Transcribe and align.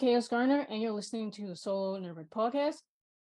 Hi, 0.00 0.06
I'm 0.06 0.20
KS 0.20 0.28
Garner, 0.28 0.66
and 0.70 0.80
you're 0.80 0.92
listening 0.92 1.30
to 1.32 1.46
the 1.46 1.56
Solo 1.56 1.98
Nerd 1.98 2.28
Podcast. 2.28 2.82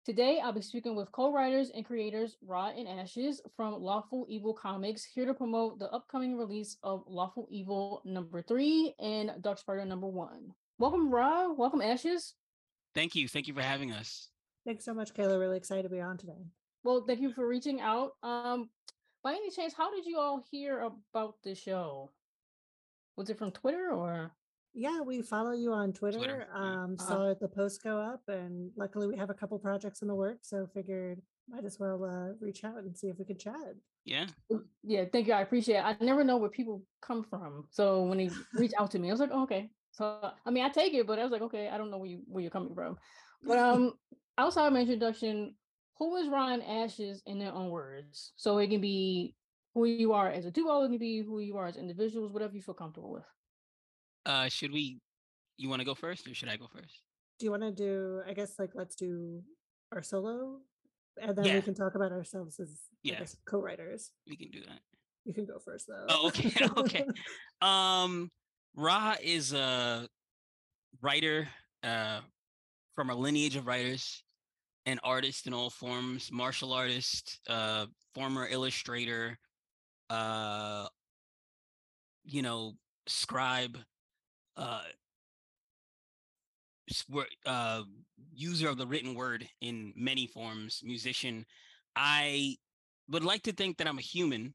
Today, 0.05 0.40
I'll 0.44 0.52
be 0.52 0.62
speaking 0.62 0.96
with 0.96 1.12
co-writers 1.12 1.72
and 1.74 1.86
creators 1.86 2.36
Ra 2.46 2.70
and 2.70 2.88
Ashes 2.88 3.41
from 3.55 3.82
Lawful 3.82 4.26
Evil 4.30 4.54
Comics, 4.54 5.04
here 5.04 5.26
to 5.26 5.34
promote 5.34 5.80
the 5.80 5.90
upcoming 5.91 6.38
release 6.38 6.77
of 6.84 7.04
Lawful 7.08 7.48
Evil 7.50 8.02
number 8.05 8.41
three 8.41 8.94
and 9.00 9.32
Dark 9.41 9.60
Spider 9.60 9.86
number 9.86 10.08
one. 10.08 10.54
Welcome, 10.80 11.10
Ra. 11.10 11.52
Welcome, 11.52 11.82
Ashes. 11.82 12.34
Thank 12.96 13.16
you. 13.16 13.27
Thank 13.27 13.48
you 13.48 13.54
for 13.54 13.62
having 13.62 13.91
us. 13.91 14.30
Thanks 14.66 14.84
so 14.84 14.94
much, 14.94 15.13
Kayla. 15.13 15.40
Really 15.40 15.58
excited 15.58 15.84
to 15.84 15.90
be 15.90 16.02
on 16.02 16.18
today. 16.18 16.48
Well, 16.84 17.04
thank 17.05 17.22
you 17.22 17.32
for 17.32 17.48
reaching 17.48 17.82
out. 17.82 18.13
Um, 18.24 18.70
by 19.24 19.34
any 19.34 19.52
chance, 19.52 19.74
how 19.74 19.94
did 19.94 20.05
you 20.05 20.18
all 20.18 20.44
hear 20.52 20.82
about 20.82 21.36
the 21.44 21.55
show? 21.55 22.12
Was 23.16 23.30
it 23.30 23.38
from 23.38 23.52
Twitter 23.52 23.91
or? 23.91 24.32
Yeah, 24.77 25.02
we 25.02 25.23
follow 25.23 25.54
you 25.54 25.73
on 25.73 25.91
Twitter. 25.91 26.20
Twitter. 26.20 26.48
Um, 26.54 26.95
Uh-huh. 26.99 27.08
saw 27.08 27.34
the 27.34 27.48
post 27.48 27.81
go 27.84 27.98
up, 27.99 28.22
and 28.27 28.72
luckily 28.76 29.08
we 29.08 29.18
have 29.18 29.31
a 29.31 29.34
couple 29.34 29.58
projects 29.58 30.04
in 30.04 30.07
the 30.07 30.13
works, 30.13 30.49
so 30.49 30.68
figured 30.68 31.20
might 31.49 31.65
as 31.65 31.79
well 31.79 32.04
uh, 32.04 32.34
reach 32.40 32.63
out 32.63 32.77
and 32.77 32.96
see 32.96 33.07
if 33.07 33.18
we 33.18 33.26
could 33.26 33.40
chat. 33.40 33.74
Yeah. 34.05 34.27
Yeah, 34.84 35.05
thank 35.12 35.26
you. 35.26 35.34
I 35.34 35.41
appreciate 35.41 35.77
it. 35.77 35.84
I 35.84 35.98
never 35.99 36.24
know 36.24 36.37
where 36.37 36.52
people 36.52 36.84
come 37.02 37.24
from. 37.24 37.68
So 37.71 38.04
when 38.04 38.20
they 38.20 38.29
reach 38.54 38.74
out 38.77 38.91
to 38.91 38.99
me, 38.99 39.10
I 39.10 39.12
was 39.12 39.20
like, 39.20 39.32
oh, 39.34 39.43
okay. 39.43 39.71
So 39.93 40.32
I 40.46 40.52
mean, 40.52 40.63
I 40.63 40.70
take 40.70 40.93
it, 40.93 41.07
but 41.07 41.18
I 41.18 41.24
was 41.24 41.32
like, 41.32 41.41
okay, 41.41 41.70
I 41.70 41.77
don't 41.80 41.90
know 41.90 41.98
where 41.98 42.09
you 42.09 42.21
where 42.27 42.43
you're 42.43 42.52
coming 42.52 42.76
from. 42.76 42.98
But 43.41 43.57
um, 43.68 43.93
outside 44.37 44.68
of 44.68 44.74
my 44.74 44.82
introduction, 44.82 45.55
who 45.98 46.18
is 46.18 46.30
Ra 46.30 46.54
and 46.54 46.62
Ashes 46.63 47.24
in 47.26 47.40
their 47.40 47.52
own 47.52 47.71
words? 47.71 48.34
So 48.35 48.59
it 48.59 48.68
can 48.68 48.82
be 48.82 49.35
who 49.74 49.85
you 49.85 50.13
are 50.13 50.30
as 50.30 50.46
a 50.46 50.52
duo, 50.52 50.84
it 50.84 50.90
can 50.90 50.99
be 50.99 51.21
who 51.21 51.40
you 51.40 51.57
are 51.57 51.65
as 51.65 51.77
individuals, 51.77 52.32
whatever 52.32 52.54
you 52.54 52.62
feel 52.62 52.76
comfortable 52.76 53.12
with. 53.12 53.26
Uh, 54.28 54.50
should 54.50 54.72
we? 54.74 55.00
You 55.58 55.70
want 55.70 55.80
to 55.80 55.86
go 55.86 55.96
first, 55.96 56.28
or 56.28 56.36
should 56.36 56.50
I 56.50 56.58
go 56.58 56.68
first? 56.68 57.02
Do 57.40 57.46
you 57.46 57.52
want 57.52 57.64
to 57.64 57.72
do? 57.72 58.22
I 58.28 58.34
guess 58.34 58.60
like 58.60 58.72
let's 58.76 58.96
do 58.96 59.42
our 59.94 60.04
solo, 60.04 60.60
and 61.20 61.36
then 61.36 61.46
Yeah. 61.46 61.56
we 61.56 61.62
can 61.62 61.74
talk 61.74 61.96
about 61.96 62.12
ourselves 62.12 62.60
as 62.60 62.82
Yeah. 63.04 63.20
guess, 63.20 63.38
co-writers. 63.46 64.12
We 64.28 64.36
can 64.36 64.52
do 64.52 64.62
that. 64.66 64.81
You 65.24 65.34
can 65.34 65.46
go 65.46 65.58
first 65.59 65.88
though. 65.88 66.06
Oh, 66.09 66.28
okay, 66.28 66.52
okay. 66.78 67.06
Um, 67.62 68.30
Ra 68.75 69.16
is 69.22 69.53
a 69.53 70.08
writer, 71.02 71.48
uh, 71.84 72.22
from 72.94 73.09
a 73.09 73.16
lineage 73.16 73.56
of 73.56 73.66
writers, 73.66 74.24
an 74.86 75.00
artist 75.03 75.48
in 75.48 75.53
all 75.53 75.70
forms, 75.70 76.31
martial 76.31 76.74
artist, 76.74 77.40
uh, 77.48 77.88
former 78.14 78.48
illustrator, 78.48 79.40
uh, 80.09 80.88
you 82.24 82.42
know, 82.42 82.75
scribe, 83.08 83.78
uh, 84.58 84.81
uh, 87.46 87.84
user 88.34 88.69
of 88.69 88.78
the 88.78 88.88
written 88.88 89.16
word 89.16 89.47
in 89.62 89.94
many 89.96 90.28
forms, 90.28 90.81
musician. 90.84 91.46
I 91.96 92.58
would 93.09 93.24
like 93.24 93.44
to 93.44 93.53
think 93.53 93.78
that 93.78 93.88
I'm 93.88 93.98
a 93.98 94.02
human. 94.02 94.54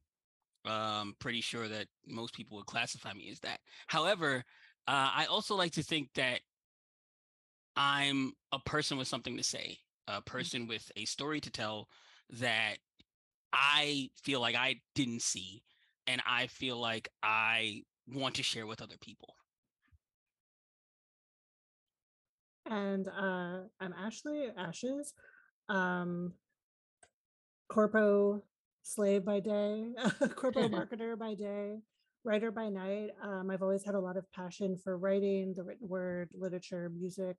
Um, 0.65 1.17
pretty 1.19 1.41
sure 1.41 1.67
that 1.67 1.89
most 2.07 2.35
people 2.35 2.57
would 2.57 2.67
classify 2.67 3.13
me 3.15 3.29
as 3.31 3.41
that. 3.41 3.59
However, 3.89 4.45
uh, 4.87 5.11
I 5.15 5.27
also 5.29 5.57
like 5.57 5.73
to 5.73 5.83
think 5.83 6.11
that 6.15 6.41
I'm 7.77 8.33
a 8.53 8.61
person 8.61 8.97
with 8.97 9.09
something 9.09 9.37
to 9.37 9.43
say, 9.43 9.79
a 10.07 10.21
person 10.21 10.69
with 10.69 10.91
a 10.97 11.05
story 11.05 11.41
to 11.41 11.51
tell 11.51 11.89
that 12.31 12.77
I 13.53 14.11
feel 14.23 14.41
like 14.41 14.55
I 14.55 14.77
didn't 14.95 15.23
see, 15.23 15.63
and 16.07 16.23
I 16.27 16.47
feel 16.47 16.79
like 16.79 17.09
I 17.23 17.83
want 18.07 18.37
to 18.37 18.43
share 18.43 18.67
with 18.67 18.83
other 18.83 18.99
people. 19.01 19.35
And 22.67 23.09
uh, 23.09 23.61
I'm 23.81 23.95
Ashley 23.99 24.47
Ashes, 24.57 25.15
um, 25.69 26.33
corpo 27.69 28.43
slave 28.83 29.25
by 29.25 29.41
day, 29.41 29.87
corpo 30.37 30.69
marketer 30.69 31.19
by 31.19 31.35
day, 31.35 31.79
writer 32.25 32.51
by 32.51 32.69
night. 32.69 33.11
Um, 33.23 33.51
I've 33.51 33.63
always 33.63 33.85
had 33.85 33.95
a 33.95 34.01
lot 34.01 34.17
of 34.17 34.31
passion 34.33 34.77
for 34.83 34.97
writing, 34.97 35.55
the 35.55 35.65
written 35.65 35.89
word, 35.89 36.29
literature, 36.35 36.91
music, 36.91 37.37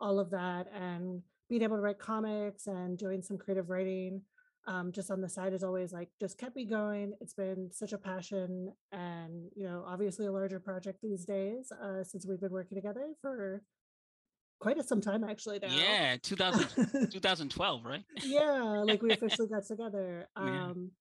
all 0.00 0.18
of 0.18 0.30
that, 0.30 0.66
and 0.74 1.22
being 1.48 1.62
able 1.62 1.76
to 1.76 1.82
write 1.82 1.98
comics 1.98 2.66
and 2.66 2.96
doing 2.96 3.22
some 3.22 3.38
creative 3.38 3.70
writing. 3.70 4.22
Um, 4.66 4.92
just 4.92 5.10
on 5.10 5.22
the 5.22 5.28
side 5.28 5.54
is 5.54 5.64
always 5.64 5.90
like 5.92 6.10
just 6.20 6.38
kept 6.38 6.54
me 6.54 6.66
going. 6.66 7.14
It's 7.20 7.34
been 7.34 7.70
such 7.72 7.92
a 7.92 7.98
passion, 7.98 8.72
and 8.92 9.50
you 9.56 9.64
know, 9.64 9.84
obviously 9.86 10.26
a 10.26 10.32
larger 10.32 10.60
project 10.60 10.98
these 11.02 11.24
days 11.24 11.72
uh, 11.82 12.04
since 12.04 12.26
we've 12.26 12.40
been 12.40 12.52
working 12.52 12.76
together 12.76 13.08
for 13.22 13.62
quite 14.60 14.78
a, 14.78 14.82
some 14.84 15.00
time 15.00 15.24
actually 15.24 15.58
now. 15.58 15.68
Yeah, 15.74 16.16
2000, 16.22 17.08
2012, 17.10 17.84
right? 17.84 18.04
yeah, 18.22 18.82
like 18.86 19.02
we 19.02 19.10
officially 19.10 19.48
got 19.52 19.66
together. 19.66 20.28
Um, 20.36 20.92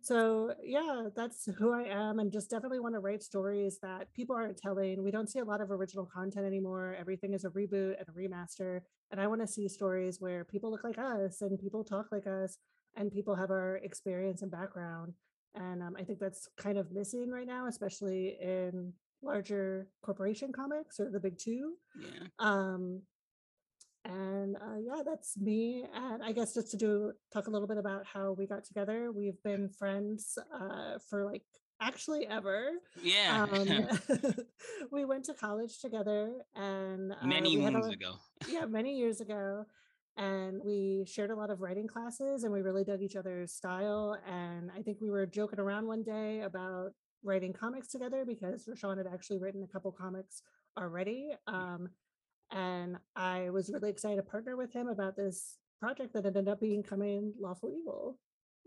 so 0.00 0.54
yeah, 0.62 1.08
that's 1.14 1.46
who 1.58 1.72
I 1.72 1.82
am, 1.82 2.20
and 2.20 2.32
just 2.32 2.48
definitely 2.48 2.80
want 2.80 2.94
to 2.94 3.00
write 3.00 3.22
stories 3.22 3.78
that 3.82 4.12
people 4.14 4.36
aren't 4.36 4.56
telling. 4.56 5.02
We 5.02 5.10
don't 5.10 5.28
see 5.28 5.40
a 5.40 5.44
lot 5.44 5.60
of 5.60 5.70
original 5.70 6.06
content 6.06 6.46
anymore. 6.46 6.96
Everything 6.98 7.34
is 7.34 7.44
a 7.44 7.50
reboot 7.50 7.96
and 7.98 8.08
a 8.08 8.12
remaster, 8.12 8.80
and 9.10 9.20
I 9.20 9.26
want 9.26 9.40
to 9.42 9.46
see 9.46 9.68
stories 9.68 10.20
where 10.20 10.44
people 10.44 10.70
look 10.70 10.84
like 10.84 10.98
us 10.98 11.42
and 11.42 11.58
people 11.58 11.84
talk 11.84 12.06
like 12.12 12.26
us, 12.26 12.58
and 12.96 13.10
people 13.10 13.34
have 13.34 13.50
our 13.50 13.76
experience 13.82 14.42
and 14.42 14.50
background. 14.50 15.12
And 15.54 15.82
um, 15.82 15.96
I 15.98 16.04
think 16.04 16.20
that's 16.20 16.48
kind 16.56 16.78
of 16.78 16.92
missing 16.92 17.30
right 17.30 17.46
now, 17.46 17.66
especially 17.66 18.36
in 18.40 18.92
larger 19.22 19.88
corporation 20.02 20.52
comics 20.52 21.00
or 21.00 21.10
the 21.10 21.20
big 21.20 21.38
two. 21.38 21.74
Yeah. 22.00 22.28
Um, 22.38 23.02
and 24.04 24.56
uh, 24.56 24.78
yeah, 24.80 25.02
that's 25.04 25.36
me. 25.36 25.84
And 25.94 26.22
I 26.22 26.32
guess 26.32 26.54
just 26.54 26.70
to 26.70 26.76
do 26.76 27.12
talk 27.32 27.46
a 27.46 27.50
little 27.50 27.68
bit 27.68 27.78
about 27.78 28.06
how 28.06 28.32
we 28.32 28.46
got 28.46 28.64
together. 28.64 29.12
We've 29.12 29.42
been 29.42 29.68
friends 29.68 30.38
uh, 30.54 30.98
for 31.10 31.24
like 31.24 31.42
actually 31.80 32.26
ever. 32.26 32.70
Yeah. 33.02 33.46
Um, 33.50 33.88
we 34.92 35.04
went 35.04 35.24
to 35.26 35.34
college 35.34 35.80
together, 35.80 36.32
and 36.54 37.12
uh, 37.12 37.26
Many 37.26 37.60
had 37.60 37.74
a 37.74 37.84
ago. 37.84 38.14
yeah, 38.48 38.66
many 38.66 38.96
years 38.96 39.20
ago. 39.20 39.64
And 40.16 40.60
we 40.64 41.04
shared 41.06 41.30
a 41.30 41.36
lot 41.36 41.48
of 41.48 41.60
writing 41.60 41.86
classes 41.86 42.42
and 42.42 42.52
we 42.52 42.60
really 42.60 42.82
dug 42.82 43.02
each 43.02 43.14
other's 43.14 43.52
style. 43.52 44.18
And 44.26 44.68
I 44.76 44.82
think 44.82 44.98
we 45.00 45.10
were 45.10 45.26
joking 45.26 45.60
around 45.60 45.86
one 45.86 46.02
day 46.02 46.40
about 46.40 46.90
writing 47.22 47.52
comics 47.52 47.88
together 47.88 48.24
because 48.24 48.66
Rashawn 48.66 48.98
had 48.98 49.06
actually 49.06 49.38
written 49.38 49.62
a 49.62 49.66
couple 49.66 49.92
comics 49.92 50.42
already. 50.78 51.32
Um, 51.46 51.88
and 52.50 52.96
I 53.16 53.50
was 53.50 53.70
really 53.70 53.90
excited 53.90 54.16
to 54.16 54.22
partner 54.22 54.56
with 54.56 54.72
him 54.72 54.88
about 54.88 55.16
this 55.16 55.56
project 55.80 56.14
that 56.14 56.26
ended 56.26 56.48
up 56.48 56.60
becoming 56.60 57.32
Lawful 57.38 57.70
Evil. 57.70 58.18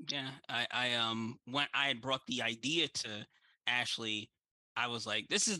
Yeah, 0.09 0.29
I, 0.49 0.67
I 0.71 0.93
um 0.95 1.37
when 1.45 1.67
I 1.73 1.87
had 1.87 2.01
brought 2.01 2.21
the 2.27 2.41
idea 2.41 2.87
to 2.87 3.25
Ashley, 3.67 4.29
I 4.75 4.87
was 4.87 5.05
like, 5.05 5.27
this 5.29 5.47
is 5.47 5.59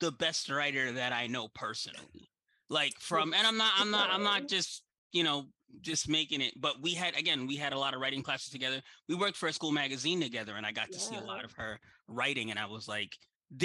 the 0.00 0.12
best 0.12 0.50
writer 0.50 0.92
that 0.92 1.12
I 1.12 1.26
know 1.26 1.48
personally. 1.54 2.30
Like 2.70 2.94
from 2.98 3.34
and 3.34 3.46
I'm 3.46 3.56
not 3.56 3.72
I'm 3.76 3.90
not 3.90 4.10
I'm 4.10 4.22
not 4.22 4.48
just, 4.48 4.82
you 5.12 5.24
know, 5.24 5.46
just 5.80 6.08
making 6.08 6.40
it, 6.40 6.54
but 6.60 6.80
we 6.80 6.94
had 6.94 7.16
again, 7.16 7.46
we 7.46 7.56
had 7.56 7.72
a 7.72 7.78
lot 7.78 7.94
of 7.94 8.00
writing 8.00 8.22
classes 8.22 8.50
together. 8.50 8.80
We 9.08 9.14
worked 9.14 9.36
for 9.36 9.48
a 9.48 9.52
school 9.52 9.72
magazine 9.72 10.20
together 10.20 10.54
and 10.56 10.66
I 10.66 10.72
got 10.72 10.90
to 10.92 10.98
see 10.98 11.16
a 11.16 11.24
lot 11.24 11.44
of 11.44 11.52
her 11.52 11.78
writing 12.08 12.50
and 12.50 12.58
I 12.58 12.66
was 12.66 12.88
like 12.88 13.16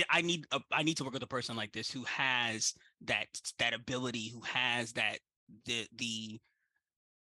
I 0.10 0.22
need 0.22 0.46
a, 0.52 0.60
I 0.72 0.84
need 0.84 0.98
to 0.98 1.04
work 1.04 1.14
with 1.14 1.24
a 1.24 1.28
person 1.28 1.56
like 1.56 1.72
this 1.72 1.90
who 1.92 2.04
has 2.04 2.74
that 3.06 3.28
that 3.58 3.74
ability, 3.74 4.30
who 4.30 4.42
has 4.42 4.94
that 4.94 5.20
the 5.66 5.88
the 5.98 6.40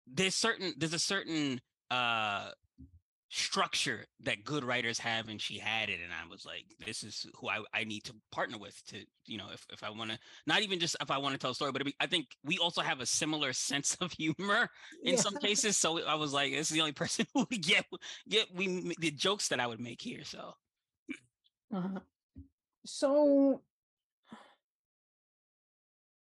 there's 0.07 0.35
certain 0.35 0.73
there's 0.77 0.93
a 0.93 0.99
certain 0.99 1.61
uh 1.91 2.49
structure 3.35 4.05
that 4.23 4.45
good 4.45 4.63
writers 4.63 4.97
have 4.97 5.27
and 5.27 5.41
she 5.41 5.57
had 5.57 5.89
it 5.89 5.99
and 6.01 6.13
i 6.13 6.25
was 6.29 6.45
like 6.45 6.63
this 6.85 7.03
is 7.03 7.25
who 7.35 7.49
i, 7.49 7.59
I 7.73 7.83
need 7.83 8.05
to 8.05 8.15
partner 8.31 8.57
with 8.57 8.81
to 8.87 9.05
you 9.25 9.37
know 9.37 9.47
if, 9.53 9.65
if 9.73 9.83
i 9.83 9.89
want 9.89 10.11
to 10.11 10.19
not 10.47 10.61
even 10.61 10.79
just 10.79 10.95
if 11.01 11.11
i 11.11 11.17
want 11.17 11.33
to 11.33 11.37
tell 11.37 11.51
a 11.51 11.55
story 11.55 11.73
but 11.73 11.83
be- 11.83 11.95
i 11.99 12.07
think 12.07 12.27
we 12.45 12.57
also 12.59 12.79
have 12.81 13.01
a 13.01 13.05
similar 13.05 13.51
sense 13.53 13.97
of 13.99 14.13
humor 14.13 14.69
in 15.03 15.15
Yeah. 15.15 15.21
some 15.21 15.35
cases 15.35 15.75
so 15.75 16.01
i 16.05 16.15
was 16.15 16.31
like 16.31 16.53
this 16.53 16.71
is 16.71 16.75
the 16.75 16.79
only 16.79 16.91
person 17.03 17.25
who 17.33 17.45
would 17.49 17.61
get 17.61 17.85
get 18.29 18.47
we 18.55 18.95
the 18.99 19.11
jokes 19.11 19.49
that 19.49 19.59
i 19.59 19.67
would 19.67 19.81
make 19.81 20.01
here 20.01 20.23
so 20.23 20.53
Uh-huh. 21.73 21.99
So, 22.85 23.61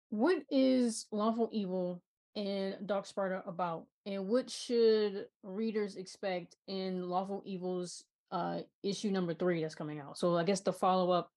what 0.08 0.42
is 0.50 1.06
Lawful 1.12 1.50
Evil 1.52 2.02
and 2.36 2.86
Dark 2.86 3.06
Spider 3.06 3.42
about, 3.46 3.86
and 4.04 4.28
what 4.28 4.50
should 4.50 5.26
readers 5.42 5.96
expect 5.96 6.56
in 6.68 7.08
Lawful 7.08 7.42
Evil's 7.46 8.04
uh 8.30 8.60
issue 8.82 9.10
number 9.10 9.34
three 9.34 9.62
that's 9.62 9.74
coming 9.74 9.98
out? 9.98 10.18
So, 10.18 10.36
I 10.36 10.44
guess 10.44 10.60
the 10.60 10.72
follow 10.72 11.10
up, 11.10 11.32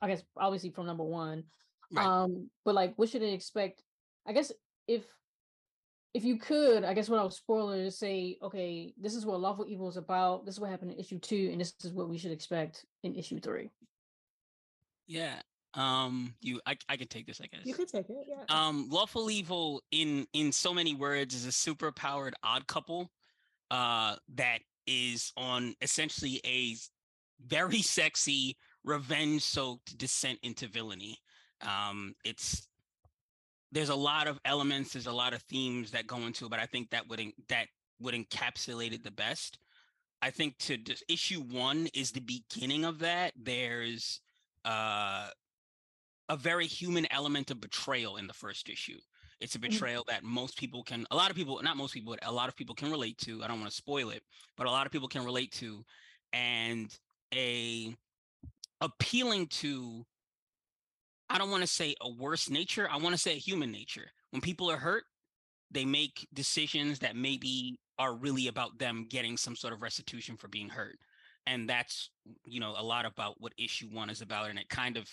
I 0.00 0.08
guess 0.08 0.22
obviously 0.36 0.70
from 0.70 0.86
number 0.86 1.04
one, 1.04 1.44
Right. 1.92 2.06
um, 2.06 2.50
but 2.64 2.74
like, 2.74 2.94
what 2.96 3.08
should 3.08 3.22
they 3.22 3.32
expect? 3.32 3.82
I 4.26 4.32
guess 4.32 4.52
if 4.86 5.02
if 6.12 6.24
you 6.24 6.36
could, 6.38 6.84
I 6.84 6.92
guess 6.94 7.08
what 7.08 7.20
I 7.20 7.22
was 7.22 7.34
without 7.34 7.36
spoilers, 7.38 7.96
say, 7.98 8.36
okay, 8.42 8.92
this 9.00 9.14
is 9.14 9.24
what 9.24 9.40
Lawful 9.40 9.66
Evil 9.68 9.88
is 9.88 9.96
about. 9.96 10.44
This 10.44 10.56
is 10.56 10.60
what 10.60 10.70
happened 10.70 10.90
in 10.92 10.98
issue 10.98 11.18
two, 11.18 11.48
and 11.52 11.60
this 11.60 11.72
is 11.84 11.92
what 11.92 12.08
we 12.08 12.18
should 12.18 12.32
expect 12.32 12.84
in 13.04 13.14
issue 13.14 13.38
three. 13.40 13.70
Yeah. 15.06 15.40
Um, 15.74 16.34
you, 16.40 16.60
I, 16.66 16.76
I 16.88 16.96
can 16.96 17.06
take 17.06 17.26
this, 17.26 17.40
I 17.40 17.46
guess. 17.46 17.64
You 17.64 17.74
could 17.74 17.88
take 17.88 18.10
it, 18.10 18.26
yeah. 18.28 18.44
Um, 18.48 18.88
lawful 18.90 19.30
evil 19.30 19.82
in 19.92 20.26
in 20.32 20.50
so 20.52 20.74
many 20.74 20.94
words 20.94 21.34
is 21.34 21.46
a 21.46 21.52
super 21.52 21.92
powered 21.92 22.34
odd 22.42 22.66
couple, 22.66 23.10
uh, 23.70 24.16
that 24.34 24.58
is 24.86 25.32
on 25.36 25.74
essentially 25.80 26.40
a 26.44 26.74
very 27.46 27.82
sexy 27.82 28.56
revenge 28.84 29.42
soaked 29.42 29.96
descent 29.98 30.38
into 30.42 30.66
villainy. 30.66 31.18
Um, 31.62 32.14
it's 32.24 32.66
there's 33.72 33.90
a 33.90 33.94
lot 33.94 34.26
of 34.26 34.40
elements, 34.44 34.92
there's 34.92 35.06
a 35.06 35.12
lot 35.12 35.32
of 35.32 35.42
themes 35.42 35.92
that 35.92 36.06
go 36.06 36.16
into 36.18 36.46
it, 36.46 36.50
but 36.50 36.58
I 36.58 36.66
think 36.66 36.90
that 36.90 37.08
would 37.08 37.20
that 37.48 37.66
would 38.00 38.14
encapsulate 38.14 38.92
it 38.92 39.04
the 39.04 39.10
best. 39.10 39.58
I 40.22 40.30
think 40.30 40.58
to 40.58 40.76
just 40.76 41.04
issue 41.08 41.40
one 41.40 41.88
is 41.94 42.12
the 42.12 42.20
beginning 42.20 42.84
of 42.84 42.98
that. 43.00 43.32
There's 43.36 44.20
uh 44.64 45.28
a 46.30 46.36
very 46.36 46.66
human 46.66 47.06
element 47.12 47.50
of 47.50 47.60
betrayal 47.60 48.16
in 48.16 48.28
the 48.28 48.32
first 48.32 48.68
issue. 48.70 48.98
It's 49.40 49.56
a 49.56 49.58
Mhm. 49.66 49.72
betrayal 49.72 50.04
that 50.06 50.22
most 50.22 50.56
people 50.56 50.84
can, 50.84 51.04
a 51.10 51.16
lot 51.16 51.28
of 51.28 51.36
people, 51.36 51.60
not 51.60 51.76
most 51.76 51.92
people, 51.92 52.14
but 52.14 52.26
a 52.26 52.32
lot 52.32 52.48
of 52.48 52.56
people 52.56 52.74
can 52.74 52.90
relate 52.90 53.18
to. 53.18 53.42
I 53.42 53.48
don't 53.48 53.58
want 53.58 53.70
to 53.70 53.76
spoil 53.76 54.10
it, 54.10 54.22
but 54.56 54.66
a 54.66 54.70
lot 54.70 54.86
of 54.86 54.92
people 54.92 55.08
can 55.08 55.24
relate 55.24 55.50
to, 55.54 55.84
and 56.32 56.96
a 57.34 57.96
appealing 58.80 59.48
to. 59.48 60.06
I 61.28 61.38
don't 61.38 61.50
want 61.50 61.62
to 61.62 61.66
say 61.66 61.96
a 62.00 62.08
worse 62.08 62.48
nature. 62.48 62.88
I 62.88 62.96
want 62.96 63.14
to 63.14 63.20
say 63.20 63.32
a 63.32 63.38
human 63.38 63.72
nature. 63.72 64.12
When 64.30 64.40
people 64.40 64.70
are 64.70 64.76
hurt, 64.76 65.04
they 65.70 65.84
make 65.84 66.28
decisions 66.32 67.00
that 67.00 67.16
maybe 67.16 67.80
are 67.98 68.14
really 68.14 68.46
about 68.46 68.78
them 68.78 69.06
getting 69.08 69.36
some 69.36 69.56
sort 69.56 69.72
of 69.72 69.82
restitution 69.82 70.36
for 70.36 70.48
being 70.48 70.68
hurt. 70.68 70.98
And 71.46 71.68
that's, 71.68 72.10
you 72.44 72.60
know, 72.60 72.74
a 72.76 72.82
lot 72.82 73.04
about 73.04 73.40
what 73.40 73.52
issue 73.58 73.88
one 73.88 74.10
is 74.10 74.22
about. 74.22 74.50
And 74.50 74.58
it 74.58 74.68
kind 74.68 74.96
of 74.96 75.08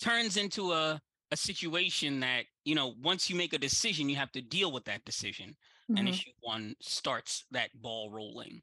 turns 0.00 0.36
into 0.36 0.72
a, 0.72 1.00
a 1.30 1.36
situation 1.36 2.20
that, 2.20 2.44
you 2.64 2.74
know, 2.74 2.94
once 3.02 3.28
you 3.28 3.36
make 3.36 3.52
a 3.52 3.58
decision, 3.58 4.08
you 4.08 4.16
have 4.16 4.32
to 4.32 4.42
deal 4.42 4.72
with 4.72 4.84
that 4.84 5.04
decision. 5.04 5.56
And 5.96 6.06
Mhm. 6.06 6.10
issue 6.10 6.30
one 6.40 6.74
starts 6.80 7.44
that 7.50 7.70
ball 7.74 8.10
rolling 8.10 8.62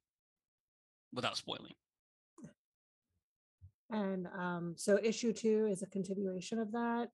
without 1.14 1.38
spoiling. 1.38 1.74
And 3.90 4.28
um, 4.28 4.76
so 4.78 4.98
issue 5.02 5.34
two 5.34 5.68
is 5.70 5.82
a 5.82 5.88
continuation 5.88 6.60
of 6.60 6.72
that. 6.72 7.10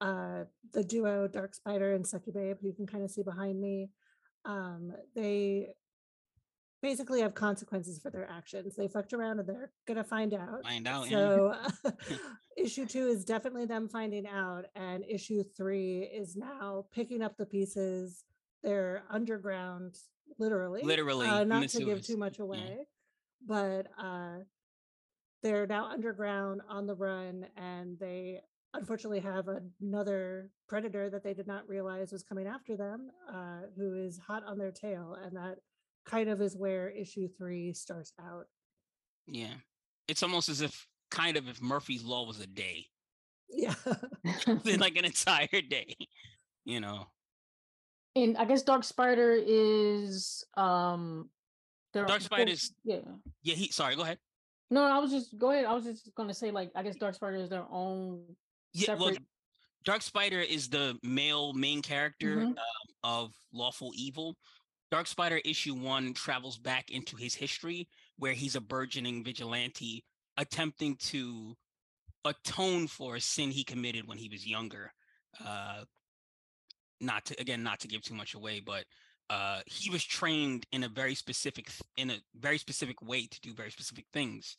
Uh, 0.00 0.44
the 0.72 0.82
duo 0.82 1.28
Dark 1.28 1.54
Spider 1.54 1.94
and 1.94 2.04
Succubabe, 2.04 2.60
who 2.60 2.68
you 2.68 2.74
can 2.74 2.86
kind 2.86 3.04
of 3.04 3.10
see 3.10 3.22
behind 3.22 3.60
me, 3.60 3.90
um, 4.44 4.92
they 5.14 5.68
basically 6.84 7.22
have 7.22 7.34
consequences 7.34 7.98
for 7.98 8.10
their 8.10 8.30
actions. 8.30 8.76
They 8.76 8.88
fucked 8.88 9.14
around 9.14 9.38
and 9.38 9.48
they're 9.48 9.72
gonna 9.88 10.04
find 10.04 10.34
out. 10.34 10.62
Find 10.62 10.86
out. 10.86 11.10
yeah. 11.10 11.16
So 11.16 11.54
issue 12.58 12.84
two 12.84 13.06
is 13.08 13.24
definitely 13.24 13.64
them 13.64 13.88
finding 13.88 14.26
out, 14.26 14.66
and 14.76 15.02
issue 15.08 15.42
three 15.56 16.02
is 16.02 16.36
now 16.36 16.84
picking 16.92 17.22
up 17.22 17.38
the 17.38 17.46
pieces. 17.46 18.24
They're 18.62 19.02
underground, 19.10 19.96
literally. 20.38 20.82
Literally, 20.82 21.26
uh, 21.26 21.44
not 21.44 21.68
to 21.70 21.84
give 21.84 22.06
too 22.06 22.18
much 22.18 22.38
away, 22.38 22.86
but 23.46 23.86
uh, 23.98 24.40
they're 25.42 25.66
now 25.66 25.86
underground 25.86 26.60
on 26.68 26.86
the 26.86 26.94
run, 26.94 27.46
and 27.56 27.98
they 27.98 28.40
unfortunately 28.74 29.20
have 29.20 29.46
another 29.80 30.50
predator 30.68 31.08
that 31.08 31.24
they 31.24 31.32
did 31.32 31.46
not 31.46 31.66
realize 31.66 32.12
was 32.12 32.22
coming 32.22 32.46
after 32.46 32.76
them, 32.76 33.10
uh, 33.32 33.68
who 33.74 33.94
is 34.04 34.18
hot 34.18 34.42
on 34.46 34.58
their 34.58 34.72
tail, 34.72 35.16
and 35.24 35.34
that 35.34 35.56
kind 36.06 36.28
of 36.28 36.40
is 36.40 36.56
where 36.56 36.88
issue 36.90 37.28
three 37.38 37.72
starts 37.72 38.12
out. 38.20 38.46
yeah. 39.26 39.54
It's 40.06 40.22
almost 40.22 40.48
as 40.50 40.60
if 40.60 40.86
kind 41.10 41.36
of 41.38 41.48
if 41.48 41.62
Murphy's 41.62 42.04
Law 42.04 42.26
was 42.26 42.38
a 42.40 42.46
day, 42.46 42.86
Yeah. 43.48 43.74
like 44.64 44.96
an 44.96 45.06
entire 45.06 45.62
day, 45.62 45.96
you 46.66 46.80
know. 46.80 47.06
and 48.14 48.36
I 48.36 48.44
guess 48.44 48.62
Dark 48.62 48.84
Spider 48.84 49.32
is 49.44 50.44
um 50.58 51.30
their 51.94 52.04
Dark 52.04 52.20
Spider 52.20 52.52
is 52.52 52.72
yeah. 52.84 52.98
Yeah, 53.42 53.54
he 53.54 53.68
sorry, 53.68 53.96
go 53.96 54.02
ahead. 54.02 54.18
No, 54.70 54.82
I 54.84 54.98
was 54.98 55.10
just 55.10 55.38
go 55.38 55.50
ahead. 55.52 55.64
I 55.64 55.72
was 55.72 55.84
just 55.84 56.10
gonna 56.14 56.34
say 56.34 56.50
like 56.50 56.70
I 56.76 56.82
guess 56.82 56.96
Dark 56.96 57.14
Spider 57.14 57.36
is 57.36 57.48
their 57.48 57.64
own 57.70 58.24
Yeah, 58.74 58.94
well, 58.94 59.06
separate. 59.08 59.22
Dark 59.84 60.02
Spider 60.02 60.40
is 60.40 60.68
the 60.68 60.98
male 61.02 61.52
main 61.54 61.80
character 61.82 62.36
Mhm. 62.36 62.46
um, 62.48 62.56
of 63.04 63.32
Lawful 63.52 63.92
Evil. 63.94 64.36
Dark 64.94 65.08
Spider 65.08 65.40
issue 65.44 65.74
one 65.74 66.14
travels 66.14 66.56
back 66.56 66.88
into 66.88 67.16
his 67.16 67.34
history 67.34 67.88
where 68.16 68.32
he's 68.32 68.54
a 68.54 68.60
burgeoning 68.60 69.24
vigilante 69.24 70.04
attempting 70.36 70.94
to 70.94 71.56
atone 72.24 72.86
for 72.86 73.16
a 73.16 73.20
sin 73.20 73.50
he 73.50 73.64
committed 73.64 74.06
when 74.06 74.18
he 74.18 74.28
was 74.28 74.46
younger. 74.46 74.92
Uh, 75.44 75.82
not 77.00 77.24
to 77.24 77.40
again, 77.40 77.64
not 77.64 77.80
to 77.80 77.88
give 77.88 78.02
too 78.02 78.14
much 78.14 78.34
away, 78.34 78.60
but 78.64 78.84
uh, 79.30 79.62
he 79.66 79.90
was 79.90 80.04
trained 80.04 80.64
in 80.70 80.84
a 80.84 80.88
very 80.88 81.16
specific 81.16 81.72
in 81.96 82.10
a 82.10 82.20
very 82.38 82.56
specific 82.56 83.02
way 83.02 83.26
to 83.26 83.40
do 83.40 83.52
very 83.52 83.72
specific 83.72 84.04
things 84.12 84.58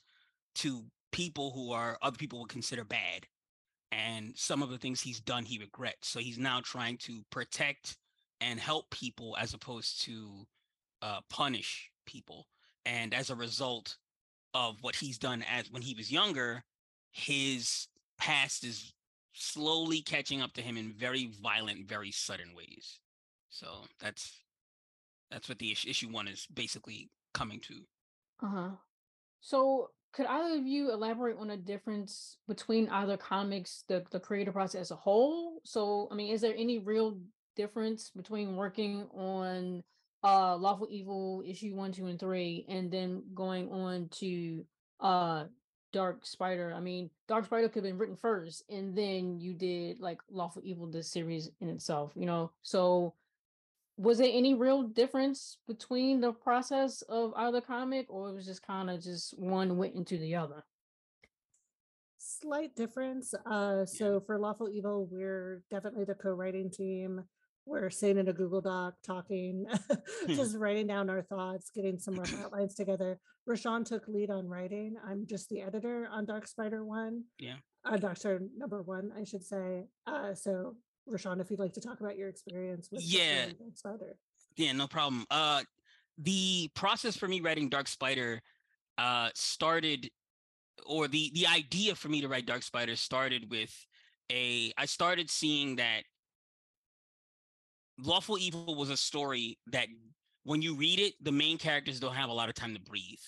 to 0.56 0.84
people 1.14 1.52
who 1.52 1.72
are 1.72 1.98
other 2.02 2.18
people 2.18 2.42
would 2.42 2.50
consider 2.50 2.84
bad 2.84 3.26
and 3.94 4.34
some 4.36 4.62
of 4.62 4.70
the 4.70 4.78
things 4.78 5.00
he's 5.00 5.22
done 5.22 5.46
he 5.46 5.60
regrets 5.60 6.10
so 6.10 6.20
he's 6.20 6.38
now 6.38 6.60
trying 6.62 6.98
to 6.98 7.24
protect 7.30 7.96
and 8.42 8.60
help 8.60 8.90
people 8.90 9.36
as 9.40 9.54
opposed 9.54 10.02
to 10.02 10.46
uh, 11.02 11.20
punish 11.30 11.90
people 12.06 12.48
and 12.86 13.14
as 13.14 13.30
a 13.30 13.36
result 13.36 13.98
of 14.54 14.78
what 14.82 14.96
he's 14.96 15.18
done 15.18 15.44
as 15.52 15.72
when 15.72 15.82
he 15.82 15.94
was 15.94 16.12
younger 16.12 16.64
his 17.12 17.88
past 18.18 18.64
is 18.64 18.94
slowly 19.34 20.02
catching 20.02 20.42
up 20.42 20.54
to 20.54 20.62
him 20.62 20.78
in 20.78 20.92
very 20.94 21.30
violent 21.42 21.88
very 21.88 22.12
sudden 22.12 22.54
ways 22.56 23.00
so 23.50 23.68
that's 24.00 24.44
that's 25.32 25.50
what 25.50 25.60
the 25.60 25.72
issue, 25.72 25.90
issue 25.90 26.10
one 26.10 26.28
is 26.28 26.48
basically 26.54 27.10
coming 27.34 27.60
to 27.60 27.74
Uh-huh. 28.44 28.70
So 29.42 29.90
could 30.14 30.26
either 30.28 30.58
of 30.58 30.66
you 30.66 30.92
elaborate 30.92 31.38
on 31.38 31.50
a 31.52 31.58
difference 31.58 32.38
between 32.48 32.88
either 32.90 33.18
comics, 33.18 33.84
the, 33.90 34.04
the 34.12 34.20
creative 34.20 34.54
process 34.54 34.82
as 34.82 34.92
a 34.92 34.96
whole? 34.96 35.62
So 35.66 36.08
I 36.10 36.16
mean, 36.16 36.34
is 36.34 36.42
there 36.42 36.56
any 36.58 36.80
real 36.80 37.20
difference 37.56 38.12
between 38.16 38.56
working 38.56 39.08
on 39.14 39.84
uh 40.24 40.56
Lawful 40.56 40.88
Evil 40.90 41.44
issue 41.46 41.76
one, 41.76 41.92
two, 41.92 42.08
and 42.08 42.20
three, 42.20 42.66
and 42.68 42.92
then 42.92 43.24
going 43.34 43.72
on 43.72 44.10
to 44.20 44.66
uh 45.00 45.46
Dark 45.94 46.26
Spider? 46.26 46.74
I 46.76 46.80
mean, 46.80 47.10
Dark 47.28 47.46
Spider 47.46 47.70
could 47.70 47.84
have 47.84 47.92
been 47.92 47.98
written 47.98 48.18
first, 48.18 48.64
and 48.70 48.96
then 48.98 49.40
you 49.40 49.54
did 49.54 50.00
like 50.00 50.20
Lawful 50.30 50.62
Evil, 50.66 50.88
the 50.88 51.04
series 51.04 51.50
in 51.62 51.70
itself, 51.70 52.12
you 52.16 52.26
know. 52.26 52.52
So 52.64 53.14
was 53.98 54.18
there 54.18 54.32
any 54.32 54.54
real 54.54 54.84
difference 54.84 55.58
between 55.68 56.20
the 56.20 56.34
process 56.34 57.02
of 57.04 57.34
either 57.38 57.62
comic 57.62 58.08
or 58.10 58.30
it 58.30 58.36
was 58.36 58.46
just 58.46 58.66
kind 58.66 58.90
of 58.90 59.02
just 59.02 59.40
one 59.40 59.78
went 59.78 59.96
into 59.96 60.18
the 60.18 60.36
other 60.36 60.66
Slight 62.28 62.76
difference. 62.76 63.36
Uh, 63.46 63.86
so 63.86 64.20
for 64.20 64.40
Lawful 64.40 64.68
Evil, 64.68 65.08
we're 65.12 65.62
definitely 65.70 66.06
the 66.06 66.16
co-writing 66.16 66.72
team. 66.72 67.24
We're 67.66 67.90
sitting 67.90 68.18
in 68.18 68.28
a 68.28 68.34
Google 68.34 68.62
Doc, 68.62 68.96
talking, 69.04 69.66
just 70.28 70.56
writing 70.56 70.86
down 70.88 71.10
our 71.10 71.24
thoughts, 71.24 71.72
getting 71.74 71.98
some 71.98 72.16
rough 72.16 72.34
outlines 72.44 72.76
together. 72.76 73.20
Rashawn 73.50 73.86
took 73.86 74.08
lead 74.08 74.30
on 74.30 74.48
writing. 74.48 74.96
I'm 75.08 75.26
just 75.28 75.50
the 75.50 75.62
editor 75.62 76.08
on 76.12 76.26
Dark 76.26 76.48
Spider 76.48 76.86
One. 76.86 77.24
Yeah. 77.40 77.56
Uh, 77.84 77.98
Dark 77.98 78.18
Spider 78.18 78.42
number 78.56 78.82
one, 78.82 79.12
I 79.20 79.24
should 79.24 79.44
say. 79.44 79.86
Uh, 80.06 80.34
so 80.36 80.76
Rashawn, 81.10 81.42
if 81.42 81.50
you'd 81.50 81.60
like 81.60 81.74
to 81.74 81.82
talk 81.82 82.00
about 82.02 82.18
your 82.18 82.30
experience 82.30 82.90
with 82.92 83.02
Yeah. 83.04 83.46
Dark 83.46 83.76
Spider. 83.76 84.18
Yeah, 84.58 84.72
no 84.74 84.88
problem. 84.88 85.26
Uh 85.30 85.62
the 86.18 86.70
process 86.76 87.18
for 87.18 87.28
me 87.28 87.42
writing 87.42 87.68
Dark 87.70 87.88
Spider 87.88 88.42
uh 88.98 89.30
started 89.36 90.10
or 90.86 91.08
the 91.08 91.30
the 91.34 91.46
idea 91.48 91.94
for 91.96 92.08
me 92.10 92.22
to 92.22 92.28
write 92.28 92.46
Dark 92.46 92.64
Spider 92.64 92.96
started 92.96 93.50
with 93.52 93.74
a 94.32 94.72
I 94.78 94.86
started 94.86 95.30
seeing 95.30 95.76
that 95.76 96.04
Lawful 97.98 98.38
Evil 98.38 98.76
was 98.76 98.90
a 98.90 98.98
story 98.98 99.58
that 99.68 99.88
when 100.44 100.62
you 100.62 100.76
read 100.76 101.00
it, 101.00 101.14
the 101.24 101.32
main 101.32 101.58
characters 101.58 102.00
don't 102.00 102.16
have 102.16 102.30
a 102.30 102.34
lot 102.34 102.50
of 102.50 102.56
time 102.56 102.74
to 102.74 102.82
breathe. 102.82 103.20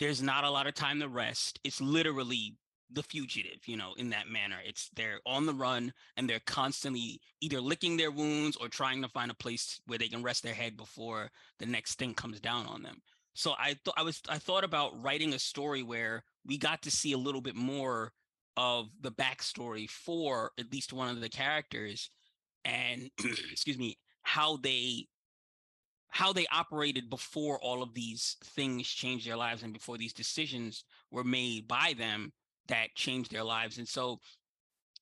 There's 0.00 0.22
not 0.22 0.44
a 0.44 0.50
lot 0.50 0.66
of 0.66 0.74
time 0.74 1.00
to 1.00 1.08
rest. 1.08 1.60
It's 1.64 1.80
literally 1.80 2.56
the 2.90 3.02
fugitive, 3.02 3.66
you 3.66 3.76
know, 3.76 3.92
in 3.96 4.10
that 4.10 4.28
manner. 4.28 4.56
It's 4.64 4.88
they're 4.94 5.20
on 5.26 5.46
the 5.46 5.52
run 5.54 5.92
and 6.16 6.28
they're 6.28 6.40
constantly 6.46 7.20
either 7.40 7.60
licking 7.60 7.96
their 7.96 8.10
wounds 8.10 8.56
or 8.56 8.68
trying 8.68 9.02
to 9.02 9.08
find 9.08 9.30
a 9.30 9.34
place 9.34 9.80
where 9.86 9.98
they 9.98 10.08
can 10.08 10.22
rest 10.22 10.42
their 10.42 10.54
head 10.54 10.76
before 10.76 11.30
the 11.58 11.66
next 11.66 11.98
thing 11.98 12.14
comes 12.14 12.40
down 12.40 12.66
on 12.66 12.82
them. 12.82 13.02
So 13.34 13.54
I 13.58 13.76
thought 13.84 13.94
I 13.96 14.02
was 14.02 14.20
I 14.28 14.38
thought 14.38 14.64
about 14.64 15.00
writing 15.02 15.34
a 15.34 15.38
story 15.38 15.82
where 15.82 16.24
we 16.46 16.56
got 16.58 16.82
to 16.82 16.90
see 16.90 17.12
a 17.12 17.18
little 17.18 17.40
bit 17.40 17.54
more 17.54 18.12
of 18.56 18.88
the 19.00 19.12
backstory 19.12 19.88
for 19.88 20.50
at 20.58 20.72
least 20.72 20.92
one 20.92 21.08
of 21.08 21.20
the 21.20 21.28
characters 21.28 22.10
and 22.68 23.10
excuse 23.50 23.78
me 23.78 23.98
how 24.22 24.56
they 24.58 25.06
how 26.10 26.32
they 26.32 26.46
operated 26.52 27.10
before 27.10 27.58
all 27.60 27.82
of 27.82 27.94
these 27.94 28.36
things 28.42 28.88
changed 28.88 29.26
their 29.26 29.36
lives 29.36 29.62
and 29.62 29.72
before 29.72 29.98
these 29.98 30.12
decisions 30.12 30.84
were 31.10 31.24
made 31.24 31.68
by 31.68 31.94
them 31.98 32.32
that 32.66 32.94
changed 32.94 33.30
their 33.30 33.44
lives 33.44 33.78
and 33.78 33.88
so 33.88 34.18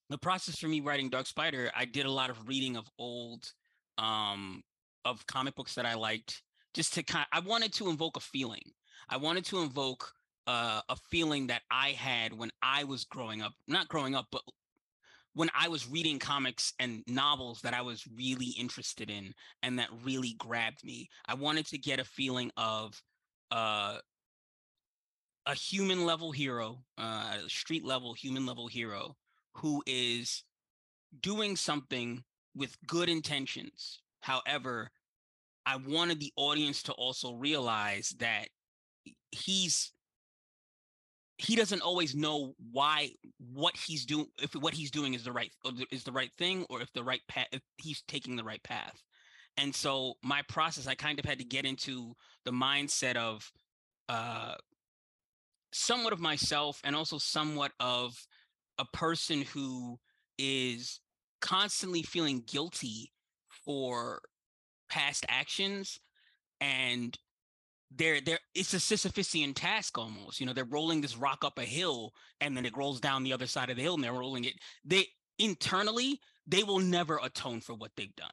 the 0.09 0.19
process 0.19 0.59
for 0.59 0.69
me 0.69 0.81
writing 0.81 1.09
Dark 1.09 1.27
Spider, 1.27 1.71
I 1.75 1.85
did 1.85 2.07
a 2.07 2.11
lot 2.11 2.31
of 2.31 2.49
reading 2.49 2.77
of 2.77 2.89
old 2.99 3.53
um 3.99 4.63
of 5.05 5.27
comic 5.27 5.55
books 5.55 5.75
that 5.75 5.87
I 5.87 5.95
liked 5.95 6.43
just 6.75 6.95
to 6.95 7.03
kind 7.03 7.27
I 7.33 7.41
wanted 7.41 7.73
to 7.75 7.89
invoke 7.89 8.17
a 8.17 8.21
feeling. 8.21 8.63
I 9.09 9.17
wanted 9.17 9.45
to 9.47 9.61
invoke 9.61 10.13
uh, 10.47 10.81
a 10.89 10.97
feeling 11.11 11.49
that 11.49 11.63
I 11.71 11.91
had 11.91 12.33
when 12.33 12.51
I 12.63 12.85
was 12.85 13.05
growing 13.05 13.43
up, 13.43 13.53
not 13.67 13.89
growing 13.89 14.15
up, 14.15 14.27
but 14.31 14.43
when 15.37 15.51
I 15.55 15.69
was 15.69 15.87
reading 15.87 16.19
comics 16.19 16.73
and 16.81 17.05
novels 17.07 17.61
that 17.61 17.75
I 17.75 17.83
was 17.83 18.09
really 18.17 18.55
interested 18.59 19.11
in 19.11 19.35
and 19.63 19.79
that 19.79 19.91
really 20.03 20.35
grabbed 20.39 20.83
me. 20.83 21.11
I 21.27 21.35
wanted 21.35 21.67
to 21.67 21.79
get 21.79 22.01
a 22.01 22.05
feeling 22.05 22.51
of 22.57 23.03
uh, 23.51 23.99
a 25.45 25.55
human 25.55 26.07
level 26.07 26.33
hero, 26.33 26.79
uh, 26.97 27.37
street 27.49 27.85
level, 27.85 28.15
human 28.15 28.47
level 28.47 28.67
hero 28.67 29.15
who 29.57 29.83
is 29.87 30.43
doing 31.21 31.55
something 31.55 32.25
with 32.55 32.75
good 32.87 33.11
intentions. 33.11 34.01
However, 34.21 34.91
I 35.67 35.77
wanted 35.77 36.19
the 36.19 36.33
audience 36.37 36.83
to 36.85 36.93
also 36.93 37.35
realize 37.35 38.15
that 38.21 38.49
he's 39.33 39.93
he 41.39 41.55
doesn't 41.55 41.83
always 41.83 42.15
know 42.15 42.55
why 42.73 43.11
what 43.53 43.77
he's 43.77 44.07
doing 44.07 44.27
if 44.43 44.55
what 44.55 44.75
he's 44.75 44.91
doing 44.91 45.15
is 45.15 45.25
the 45.25 45.33
right 45.33 45.53
is 45.91 46.05
the 46.05 46.13
right 46.13 46.33
thing 46.39 46.65
or 46.71 46.81
if 46.81 46.93
the 46.93 47.05
right 47.05 47.21
path 47.29 47.47
if 47.53 47.61
he's 47.77 48.03
taking 48.09 48.37
the 48.37 48.45
right 48.45 48.63
path. 48.63 49.03
And 49.59 49.75
so 49.75 50.15
my 50.23 50.43
process 50.49 50.87
i 50.87 50.95
kind 50.95 51.19
of 51.19 51.25
had 51.25 51.39
to 51.39 51.45
get 51.45 51.65
into 51.65 52.15
the 52.45 52.53
mindset 52.53 53.17
of 53.17 53.51
uh 54.09 54.55
somewhat 55.73 56.13
of 56.13 56.21
myself 56.21 56.81
and 56.85 56.97
also 56.97 57.19
somewhat 57.19 57.73
of 57.81 58.15
a 58.79 58.85
person 58.93 59.43
who 59.43 59.99
is 60.39 61.01
constantly 61.43 62.03
feeling 62.03 62.43
guilty 62.47 63.13
for 63.65 64.21
past 64.89 65.27
actions 65.29 65.99
and 66.61 67.19
they're 67.95 68.21
they're 68.21 68.39
it's 68.55 68.75
a 68.75 68.79
Sisyphusian 68.79 69.55
task 69.55 69.99
almost. 69.99 70.41
You 70.41 70.47
know, 70.47 70.53
they're 70.53 70.65
rolling 70.65 71.01
this 71.01 71.17
rock 71.17 71.45
up 71.45 71.59
a 71.59 71.65
hill 71.65 72.13
and 72.41 72.57
then 72.57 72.67
it 72.67 72.77
rolls 72.77 73.01
down 73.01 73.23
the 73.23 73.33
other 73.33 73.47
side 73.47 73.71
of 73.71 73.77
the 73.77 73.83
hill 73.83 73.95
and 73.95 74.05
they're 74.05 74.13
rolling 74.13 74.45
it. 74.45 74.55
They 74.85 75.07
internally 75.39 76.21
they 76.47 76.63
will 76.63 76.79
never 76.79 77.19
atone 77.23 77.61
for 77.61 77.75
what 77.75 77.93
they've 77.97 78.15
done. 78.17 78.31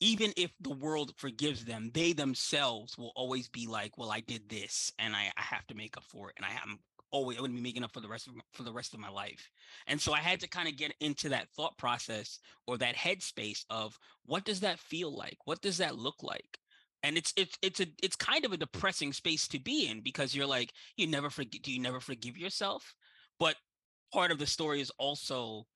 Even 0.00 0.32
if 0.36 0.52
the 0.60 0.74
world 0.74 1.14
forgives 1.16 1.64
them, 1.64 1.90
they 1.94 2.12
themselves 2.12 2.98
will 2.98 3.12
always 3.14 3.48
be 3.48 3.66
like, 3.66 3.96
"Well, 3.96 4.10
I 4.10 4.20
did 4.20 4.48
this, 4.48 4.92
and 4.98 5.14
I, 5.14 5.32
I 5.36 5.42
have 5.42 5.66
to 5.68 5.74
make 5.74 5.96
up 5.96 6.04
for 6.04 6.30
it, 6.30 6.34
and 6.36 6.44
I 6.44 6.50
am 6.50 6.80
always 7.10 7.38
going 7.38 7.52
to 7.52 7.56
be 7.56 7.62
making 7.62 7.84
up 7.84 7.92
for 7.92 8.00
the 8.00 8.08
rest 8.08 8.26
of 8.26 8.34
for 8.52 8.64
the 8.64 8.72
rest 8.72 8.92
of 8.92 9.00
my 9.00 9.08
life." 9.08 9.48
And 9.86 10.00
so 10.00 10.12
I 10.12 10.18
had 10.18 10.40
to 10.40 10.48
kind 10.48 10.68
of 10.68 10.76
get 10.76 10.94
into 11.00 11.28
that 11.30 11.48
thought 11.50 11.78
process 11.78 12.40
or 12.66 12.76
that 12.78 12.96
headspace 12.96 13.64
of 13.70 13.98
what 14.26 14.44
does 14.44 14.60
that 14.60 14.80
feel 14.80 15.16
like? 15.16 15.38
What 15.44 15.62
does 15.62 15.78
that 15.78 15.96
look 15.96 16.22
like? 16.22 16.58
And 17.04 17.18
it's 17.18 17.34
it's 17.36 17.56
it's 17.60 17.80
a 17.80 17.86
it's 18.02 18.16
kind 18.16 18.44
of 18.46 18.52
a 18.52 18.56
depressing 18.56 19.12
space 19.12 19.46
to 19.46 19.60
be 19.60 19.86
in 19.88 20.00
because 20.00 20.34
you're 20.34 20.46
like 20.46 20.72
you 20.96 21.06
never 21.06 21.28
forget 21.28 21.62
do 21.62 21.70
you 21.70 21.80
never 21.80 22.00
forgive 22.00 22.36
yourself? 22.36 22.94
But 23.38 23.56
part 24.12 24.32
of 24.32 24.38
the 24.38 24.46
story 24.46 24.80
is 24.80 24.90
also 24.98 25.66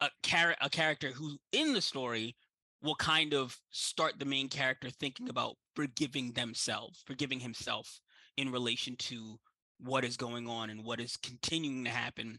a 0.00 0.08
char- 0.24 0.56
a 0.62 0.70
character 0.70 1.08
who 1.10 1.36
in 1.52 1.72
the 1.72 1.82
story 1.82 2.36
will 2.80 2.94
kind 2.94 3.34
of 3.34 3.58
start 3.70 4.20
the 4.20 4.24
main 4.24 4.48
character 4.48 4.88
thinking 4.88 5.28
about 5.28 5.56
forgiving 5.74 6.32
themselves 6.32 7.02
forgiving 7.04 7.40
himself 7.40 8.00
in 8.36 8.52
relation 8.52 8.94
to 8.96 9.36
what 9.80 10.04
is 10.04 10.16
going 10.16 10.46
on 10.48 10.70
and 10.70 10.84
what 10.84 11.00
is 11.00 11.16
continuing 11.16 11.84
to 11.84 11.90
happen 11.90 12.38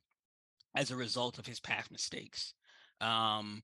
as 0.75 0.92
a 0.92 0.96
result 0.96 1.38
of 1.38 1.46
his 1.46 1.60
past 1.60 1.92
mistakes. 1.92 2.54
Um 3.01 3.63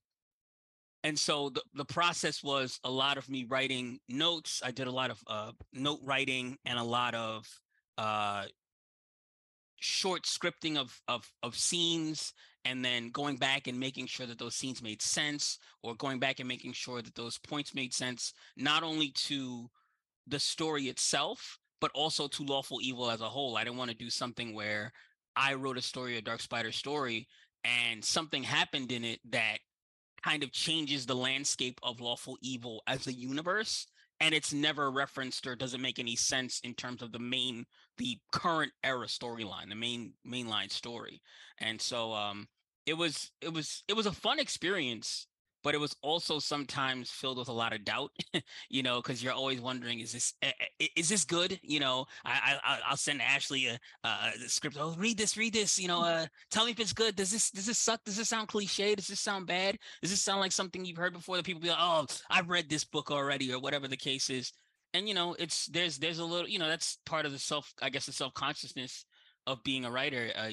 and 1.06 1.16
so 1.16 1.50
the, 1.50 1.62
the 1.74 1.84
process 1.84 2.42
was 2.42 2.80
a 2.82 2.90
lot 2.90 3.16
of 3.16 3.28
me 3.28 3.46
writing 3.48 4.00
notes 4.08 4.60
i 4.64 4.72
did 4.72 4.88
a 4.88 4.90
lot 4.90 5.10
of 5.10 5.22
uh, 5.28 5.52
note 5.72 6.00
writing 6.02 6.58
and 6.64 6.78
a 6.78 6.82
lot 6.82 7.14
of 7.14 7.46
uh, 7.96 8.44
short 9.80 10.24
scripting 10.24 10.76
of, 10.76 11.00
of 11.06 11.30
of 11.42 11.56
scenes 11.56 12.32
and 12.64 12.84
then 12.84 13.10
going 13.10 13.36
back 13.36 13.68
and 13.68 13.78
making 13.78 14.06
sure 14.06 14.26
that 14.26 14.38
those 14.38 14.56
scenes 14.56 14.82
made 14.82 15.00
sense 15.00 15.58
or 15.84 15.94
going 15.94 16.18
back 16.18 16.40
and 16.40 16.48
making 16.48 16.72
sure 16.72 17.00
that 17.00 17.14
those 17.14 17.38
points 17.38 17.72
made 17.74 17.94
sense 17.94 18.32
not 18.56 18.82
only 18.82 19.10
to 19.10 19.70
the 20.26 20.40
story 20.40 20.84
itself 20.84 21.58
but 21.80 21.92
also 21.94 22.26
to 22.26 22.42
lawful 22.42 22.80
evil 22.80 23.10
as 23.10 23.20
a 23.20 23.28
whole. 23.28 23.58
I 23.58 23.62
didn't 23.62 23.76
want 23.76 23.90
to 23.90 23.96
do 23.96 24.10
something 24.10 24.54
where 24.54 24.92
i 25.36 25.54
wrote 25.54 25.78
a 25.78 25.82
story 25.82 26.16
a 26.16 26.22
dark 26.22 26.40
spider 26.40 26.72
story 26.72 27.28
and 27.64 28.04
something 28.04 28.42
happened 28.42 28.90
in 28.90 29.04
it 29.04 29.20
that 29.30 29.58
kind 30.26 30.42
of 30.42 30.50
changes 30.50 31.06
the 31.06 31.14
landscape 31.14 31.78
of 31.84 32.00
lawful 32.00 32.36
evil 32.42 32.82
as 32.88 33.06
a 33.06 33.12
universe 33.12 33.86
and 34.20 34.34
it's 34.34 34.52
never 34.52 34.90
referenced 34.90 35.46
or 35.46 35.54
doesn't 35.54 35.82
make 35.82 35.98
any 35.98 36.16
sense 36.16 36.60
in 36.64 36.74
terms 36.74 37.00
of 37.00 37.12
the 37.12 37.18
main 37.18 37.64
the 37.98 38.18
current 38.32 38.72
era 38.82 39.06
storyline 39.06 39.68
the 39.68 39.76
main 39.76 40.12
mainline 40.26 40.70
story. 40.70 41.20
And 41.58 41.80
so 41.80 42.12
um 42.12 42.48
it 42.86 42.94
was 42.94 43.30
it 43.40 43.52
was 43.52 43.84
it 43.86 43.94
was 43.94 44.06
a 44.06 44.12
fun 44.12 44.40
experience 44.40 45.28
but 45.66 45.74
it 45.74 45.78
was 45.78 45.96
also 46.00 46.38
sometimes 46.38 47.10
filled 47.10 47.38
with 47.38 47.48
a 47.48 47.52
lot 47.52 47.72
of 47.72 47.84
doubt, 47.84 48.12
you 48.70 48.84
know, 48.84 49.02
because 49.02 49.20
you're 49.20 49.32
always 49.32 49.60
wondering, 49.60 49.98
is 49.98 50.12
this 50.12 50.32
is 50.94 51.08
this 51.08 51.24
good? 51.24 51.58
You 51.60 51.80
know, 51.80 52.06
I, 52.24 52.56
I 52.62 52.78
I'll 52.88 52.96
send 52.96 53.20
Ashley 53.20 53.66
a, 53.66 53.78
a 54.04 54.30
script. 54.46 54.76
Oh, 54.78 54.94
read 54.96 55.18
this, 55.18 55.36
read 55.36 55.54
this. 55.54 55.76
You 55.76 55.88
know, 55.88 56.02
uh, 56.04 56.26
tell 56.52 56.66
me 56.66 56.70
if 56.70 56.78
it's 56.78 56.92
good. 56.92 57.16
Does 57.16 57.32
this 57.32 57.50
does 57.50 57.66
this 57.66 57.80
suck? 57.80 58.04
Does 58.04 58.16
this 58.16 58.28
sound 58.28 58.46
cliche? 58.46 58.94
Does 58.94 59.08
this 59.08 59.18
sound 59.18 59.48
bad? 59.48 59.76
Does 60.02 60.12
this 60.12 60.22
sound 60.22 60.38
like 60.38 60.52
something 60.52 60.84
you've 60.84 60.98
heard 60.98 61.14
before? 61.14 61.36
That 61.36 61.44
people 61.44 61.60
be 61.60 61.70
like, 61.70 61.78
oh, 61.80 62.06
I've 62.30 62.48
read 62.48 62.70
this 62.70 62.84
book 62.84 63.10
already, 63.10 63.52
or 63.52 63.58
whatever 63.58 63.88
the 63.88 63.96
case 63.96 64.30
is. 64.30 64.52
And 64.94 65.08
you 65.08 65.14
know, 65.14 65.34
it's 65.36 65.66
there's 65.66 65.98
there's 65.98 66.20
a 66.20 66.24
little, 66.24 66.48
you 66.48 66.60
know, 66.60 66.68
that's 66.68 66.98
part 67.06 67.26
of 67.26 67.32
the 67.32 67.40
self, 67.40 67.74
I 67.82 67.90
guess, 67.90 68.06
the 68.06 68.12
self 68.12 68.34
consciousness 68.34 69.04
of 69.48 69.64
being 69.64 69.84
a 69.84 69.90
writer. 69.90 70.30
Uh, 70.36 70.50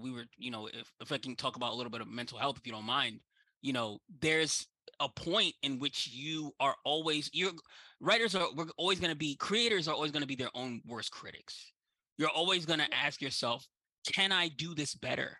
we 0.00 0.12
were, 0.12 0.26
you 0.38 0.52
know, 0.52 0.68
if, 0.68 0.92
if 1.00 1.10
I 1.10 1.18
can 1.18 1.34
talk 1.34 1.56
about 1.56 1.72
a 1.72 1.74
little 1.74 1.90
bit 1.90 2.00
of 2.00 2.06
mental 2.06 2.38
health, 2.38 2.58
if 2.58 2.66
you 2.66 2.72
don't 2.72 2.84
mind, 2.84 3.18
you 3.62 3.72
know, 3.72 3.98
there's 4.20 4.66
a 5.00 5.08
point 5.08 5.54
in 5.62 5.78
which 5.78 6.08
you 6.12 6.52
are 6.60 6.74
always 6.84 7.30
your 7.32 7.52
writers 8.00 8.34
are 8.34 8.48
we're 8.54 8.66
always 8.76 8.98
going 8.98 9.10
to 9.10 9.16
be 9.16 9.36
creators 9.36 9.88
are 9.88 9.94
always 9.94 10.10
going 10.10 10.22
to 10.22 10.28
be 10.28 10.36
their 10.36 10.50
own 10.54 10.80
worst 10.86 11.10
critics. 11.10 11.72
You're 12.18 12.30
always 12.30 12.64
going 12.64 12.78
to 12.78 12.94
ask 12.94 13.20
yourself, 13.20 13.66
can 14.10 14.32
I 14.32 14.48
do 14.48 14.74
this 14.74 14.94
better? 14.94 15.38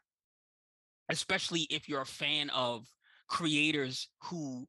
Especially 1.09 1.67
if 1.71 1.89
you're 1.89 2.03
a 2.03 2.07
fan 2.07 2.51
of 2.51 2.87
creators 3.29 4.09
who 4.25 4.67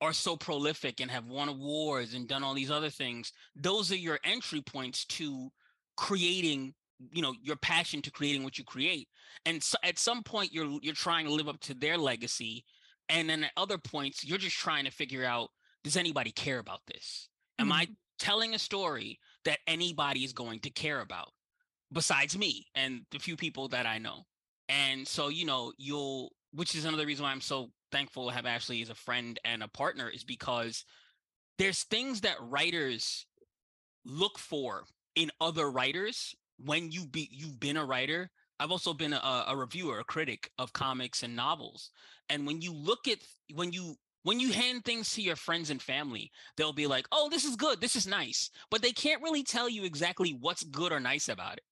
are 0.00 0.12
so 0.12 0.36
prolific 0.36 1.00
and 1.00 1.10
have 1.10 1.26
won 1.26 1.48
awards 1.48 2.14
and 2.14 2.28
done 2.28 2.42
all 2.42 2.54
these 2.54 2.70
other 2.70 2.90
things. 2.90 3.32
Those 3.56 3.90
are 3.92 3.96
your 3.96 4.18
entry 4.24 4.62
points 4.62 5.04
to 5.06 5.50
creating 5.96 6.74
you 7.12 7.22
know 7.22 7.34
your 7.42 7.56
passion 7.56 8.00
to 8.00 8.10
creating 8.10 8.44
what 8.44 8.56
you 8.56 8.64
create 8.64 9.08
and 9.46 9.62
so 9.62 9.76
at 9.82 9.98
some 9.98 10.22
point 10.22 10.52
you're 10.52 10.78
you're 10.80 10.94
trying 10.94 11.24
to 11.26 11.32
live 11.32 11.48
up 11.48 11.58
to 11.60 11.74
their 11.74 11.98
legacy 11.98 12.64
and 13.08 13.28
then 13.28 13.44
at 13.44 13.52
other 13.56 13.78
points 13.78 14.24
you're 14.24 14.38
just 14.38 14.56
trying 14.56 14.84
to 14.84 14.90
figure 14.90 15.24
out 15.24 15.48
does 15.82 15.96
anybody 15.96 16.30
care 16.30 16.58
about 16.58 16.80
this 16.86 17.28
am 17.58 17.66
mm-hmm. 17.66 17.72
i 17.72 17.88
telling 18.18 18.54
a 18.54 18.58
story 18.58 19.18
that 19.44 19.58
anybody 19.66 20.24
is 20.24 20.32
going 20.32 20.60
to 20.60 20.70
care 20.70 21.00
about 21.00 21.28
besides 21.92 22.38
me 22.38 22.66
and 22.74 23.02
the 23.10 23.18
few 23.18 23.36
people 23.36 23.68
that 23.68 23.86
i 23.86 23.98
know 23.98 24.22
and 24.68 25.06
so 25.06 25.28
you 25.28 25.44
know 25.44 25.72
you'll 25.78 26.30
which 26.52 26.74
is 26.74 26.84
another 26.84 27.06
reason 27.06 27.24
why 27.24 27.30
i'm 27.30 27.40
so 27.40 27.68
thankful 27.92 28.28
to 28.28 28.34
have 28.34 28.46
ashley 28.46 28.82
as 28.82 28.90
a 28.90 28.94
friend 28.94 29.38
and 29.44 29.62
a 29.62 29.68
partner 29.68 30.08
is 30.08 30.24
because 30.24 30.84
there's 31.58 31.84
things 31.84 32.22
that 32.22 32.36
writers 32.40 33.26
look 34.04 34.38
for 34.38 34.84
in 35.14 35.30
other 35.40 35.70
writers 35.70 36.34
when 36.64 36.90
you 36.90 37.06
be 37.06 37.28
you've 37.32 37.60
been 37.60 37.76
a 37.76 37.84
writer 37.84 38.30
i've 38.60 38.70
also 38.70 38.92
been 38.92 39.12
a, 39.12 39.44
a 39.48 39.56
reviewer 39.56 39.98
a 40.00 40.04
critic 40.04 40.50
of 40.58 40.72
comics 40.72 41.22
and 41.22 41.34
novels 41.34 41.90
and 42.28 42.46
when 42.46 42.60
you 42.60 42.72
look 42.72 43.08
at 43.08 43.18
when 43.54 43.72
you 43.72 43.94
when 44.22 44.40
you 44.40 44.52
hand 44.52 44.84
things 44.84 45.12
to 45.12 45.22
your 45.22 45.36
friends 45.36 45.70
and 45.70 45.80
family 45.80 46.30
they'll 46.56 46.72
be 46.72 46.86
like 46.86 47.06
oh 47.12 47.28
this 47.30 47.44
is 47.44 47.56
good 47.56 47.80
this 47.80 47.96
is 47.96 48.06
nice 48.06 48.50
but 48.70 48.82
they 48.82 48.92
can't 48.92 49.22
really 49.22 49.42
tell 49.42 49.68
you 49.68 49.84
exactly 49.84 50.36
what's 50.40 50.64
good 50.64 50.92
or 50.92 51.00
nice 51.00 51.28
about 51.28 51.58
it. 51.58 51.64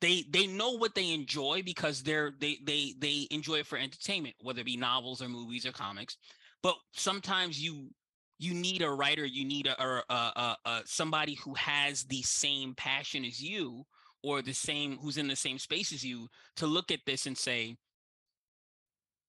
They 0.00 0.24
they 0.30 0.46
know 0.46 0.72
what 0.72 0.94
they 0.94 1.12
enjoy 1.12 1.62
because 1.64 2.02
they're 2.02 2.32
they 2.38 2.58
they 2.64 2.94
they 2.98 3.26
enjoy 3.30 3.56
it 3.56 3.66
for 3.66 3.78
entertainment 3.78 4.36
whether 4.40 4.60
it 4.60 4.66
be 4.66 4.76
novels 4.76 5.20
or 5.20 5.28
movies 5.28 5.66
or 5.66 5.72
comics 5.72 6.16
but 6.62 6.76
sometimes 6.92 7.62
you 7.62 7.90
you 8.38 8.54
need 8.54 8.82
a 8.82 8.90
writer 8.90 9.24
you 9.24 9.44
need 9.44 9.66
a, 9.66 9.82
a, 9.82 10.04
a, 10.14 10.56
a 10.64 10.82
somebody 10.84 11.34
who 11.34 11.52
has 11.54 12.04
the 12.04 12.22
same 12.22 12.74
passion 12.74 13.24
as 13.24 13.42
you 13.42 13.84
or 14.22 14.42
the 14.42 14.52
same 14.52 14.98
who's 14.98 15.18
in 15.18 15.28
the 15.28 15.36
same 15.36 15.58
space 15.58 15.92
as 15.92 16.04
you 16.04 16.28
to 16.56 16.66
look 16.66 16.90
at 16.90 17.00
this 17.06 17.26
and 17.26 17.36
say 17.36 17.76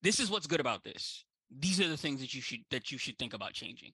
this 0.01 0.19
is 0.19 0.29
what's 0.29 0.47
good 0.47 0.59
about 0.59 0.83
this. 0.83 1.23
These 1.59 1.81
are 1.81 1.87
the 1.87 1.97
things 1.97 2.21
that 2.21 2.33
you 2.33 2.41
should 2.41 2.59
that 2.71 2.91
you 2.91 2.97
should 2.97 3.17
think 3.17 3.33
about 3.33 3.53
changing. 3.53 3.91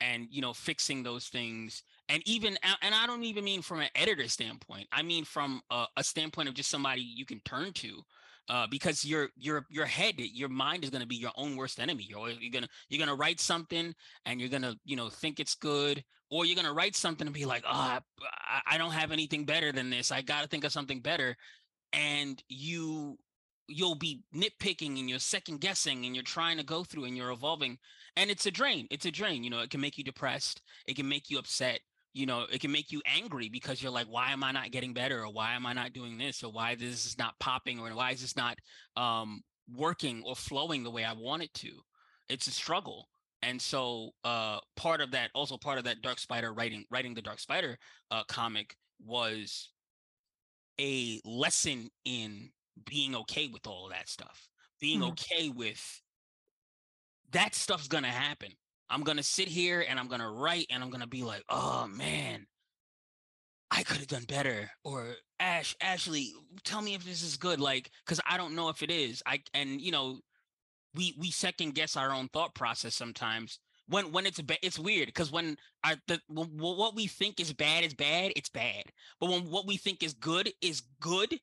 And 0.00 0.26
you 0.30 0.42
know 0.42 0.52
fixing 0.52 1.02
those 1.02 1.28
things 1.28 1.82
and 2.08 2.20
even 2.26 2.58
and 2.82 2.94
i 2.94 3.06
don't 3.06 3.22
even 3.22 3.44
mean 3.44 3.62
from 3.62 3.80
an 3.80 3.88
editor 3.94 4.28
standpoint. 4.28 4.86
I 4.92 5.02
mean 5.02 5.24
from 5.24 5.62
a, 5.70 5.86
a 5.96 6.04
standpoint 6.04 6.48
of 6.48 6.54
just 6.54 6.70
somebody 6.70 7.00
you 7.00 7.24
can 7.24 7.40
turn 7.40 7.72
to 7.74 8.02
uh, 8.48 8.66
because 8.70 9.04
your 9.04 9.28
your 9.36 9.64
your 9.70 9.86
head, 9.86 10.14
your 10.18 10.48
mind 10.48 10.84
is 10.84 10.90
going 10.90 11.02
to 11.02 11.08
be 11.08 11.16
your 11.16 11.32
own 11.36 11.56
worst 11.56 11.80
enemy. 11.80 12.06
You're 12.08 12.30
you're 12.30 12.52
gonna 12.52 12.68
you're 12.88 13.04
gonna 13.04 13.16
write 13.16 13.40
something 13.40 13.94
and 14.26 14.40
you're 14.40 14.50
gonna 14.50 14.74
you 14.84 14.96
know 14.96 15.08
think 15.08 15.40
it's 15.40 15.54
good, 15.54 16.04
or 16.30 16.44
you're 16.44 16.56
gonna 16.56 16.72
write 16.72 16.96
something 16.96 17.26
and 17.26 17.34
be 17.34 17.46
like, 17.46 17.64
oh, 17.66 17.70
I, 17.70 18.00
I 18.66 18.78
don't 18.78 18.92
have 18.92 19.12
anything 19.12 19.44
better 19.44 19.72
than 19.72 19.90
this. 19.90 20.12
I 20.12 20.22
got 20.22 20.42
to 20.42 20.48
think 20.48 20.64
of 20.64 20.72
something 20.72 21.00
better, 21.00 21.36
and 21.92 22.42
you 22.48 23.18
you'll 23.66 23.94
be 23.94 24.22
nitpicking 24.34 24.98
and 24.98 25.08
you're 25.08 25.18
second 25.18 25.60
guessing 25.60 26.04
and 26.04 26.14
you're 26.14 26.22
trying 26.22 26.58
to 26.58 26.64
go 26.64 26.84
through 26.84 27.04
and 27.04 27.16
you're 27.16 27.30
evolving 27.30 27.78
and 28.16 28.30
it's 28.30 28.46
a 28.46 28.50
drain 28.50 28.86
it's 28.90 29.06
a 29.06 29.10
drain 29.10 29.42
you 29.42 29.48
know 29.48 29.60
it 29.60 29.70
can 29.70 29.80
make 29.80 29.96
you 29.96 30.04
depressed 30.04 30.60
it 30.86 30.94
can 30.96 31.08
make 31.08 31.30
you 31.30 31.38
upset 31.38 31.80
you 32.14 32.26
know 32.26 32.46
it 32.50 32.60
can 32.60 32.72
make 32.72 32.92
you 32.92 33.02
angry 33.04 33.48
because 33.48 33.82
you're 33.82 33.92
like 33.92 34.06
why 34.06 34.30
am 34.30 34.42
i 34.42 34.52
not 34.52 34.70
getting 34.70 34.94
better? 34.94 35.22
Or 35.22 35.32
why 35.32 35.54
am 35.54 35.66
i 35.66 35.72
not 35.72 35.92
doing 35.92 36.16
this? 36.16 36.42
Or 36.42 36.50
why 36.50 36.76
this 36.76 37.04
is 37.04 37.18
not 37.18 37.38
popping? 37.40 37.78
Or 37.78 37.90
why 37.90 38.12
is 38.12 38.22
this 38.22 38.36
not 38.36 38.56
um, 38.96 39.42
working 39.76 40.22
or 40.24 40.36
flowing 40.36 40.82
the 40.84 40.90
way 40.90 41.04
i 41.04 41.12
want 41.12 41.42
it 41.42 41.52
to? 41.54 41.70
It's 42.28 42.46
a 42.46 42.52
struggle. 42.52 43.08
And 43.42 43.60
so 43.60 44.10
uh, 44.24 44.60
part 44.76 45.02
of 45.02 45.10
that 45.10 45.30
also 45.34 45.58
part 45.58 45.76
of 45.76 45.84
that 45.84 46.00
dark 46.00 46.18
spider 46.18 46.54
writing 46.54 46.84
writing 46.90 47.12
the 47.12 47.20
dark 47.20 47.40
spider 47.40 47.76
uh, 48.10 48.22
comic 48.28 48.74
was 49.04 49.70
a 50.80 51.20
lesson 51.24 51.90
in 52.04 52.50
being 52.86 53.14
okay 53.14 53.48
with 53.48 53.66
all 53.66 53.86
of 53.86 53.92
that 53.92 54.08
stuff. 54.08 54.48
Being 54.80 55.00
mm-hmm. 55.00 55.10
okay 55.10 55.48
with 55.48 56.00
that 57.32 57.54
stuff's 57.54 57.88
gonna 57.88 58.06
happen 58.08 58.50
I'm 58.90 59.02
gonna 59.02 59.22
sit 59.22 59.48
here 59.48 59.84
and 59.88 59.98
I'm 59.98 60.08
gonna 60.08 60.30
write 60.30 60.66
and 60.70 60.82
I'm 60.82 60.90
gonna 60.90 61.06
be 61.06 61.22
like, 61.22 61.42
oh 61.48 61.86
man, 61.86 62.46
I 63.70 63.82
could 63.82 63.98
have 63.98 64.06
done 64.08 64.24
better. 64.28 64.70
Or 64.84 65.16
Ash, 65.40 65.74
Ashley, 65.80 66.32
tell 66.64 66.80
me 66.80 66.94
if 66.94 67.04
this 67.04 67.22
is 67.22 67.36
good. 67.36 67.60
Like, 67.60 67.90
because 68.04 68.20
I 68.28 68.36
don't 68.36 68.54
know 68.54 68.68
if 68.68 68.82
it 68.82 68.90
is. 68.90 69.22
I 69.26 69.42
and 69.52 69.80
you 69.80 69.90
know, 69.90 70.20
we 70.94 71.14
we 71.18 71.30
second 71.30 71.74
guess 71.74 71.96
our 71.96 72.12
own 72.12 72.28
thought 72.28 72.54
process 72.54 72.94
sometimes. 72.94 73.58
When 73.88 74.12
when 74.12 74.26
it's 74.26 74.40
bad, 74.40 74.58
it's 74.62 74.78
weird 74.78 75.06
because 75.06 75.32
when 75.32 75.56
I 75.82 75.96
the 76.06 76.20
when, 76.28 76.46
what 76.56 76.94
we 76.94 77.06
think 77.06 77.40
is 77.40 77.52
bad 77.52 77.84
is 77.84 77.94
bad, 77.94 78.32
it's 78.36 78.48
bad. 78.48 78.84
But 79.20 79.30
when 79.30 79.50
what 79.50 79.66
we 79.66 79.76
think 79.76 80.02
is 80.02 80.14
good 80.14 80.50
is 80.62 80.82
good, 81.00 81.38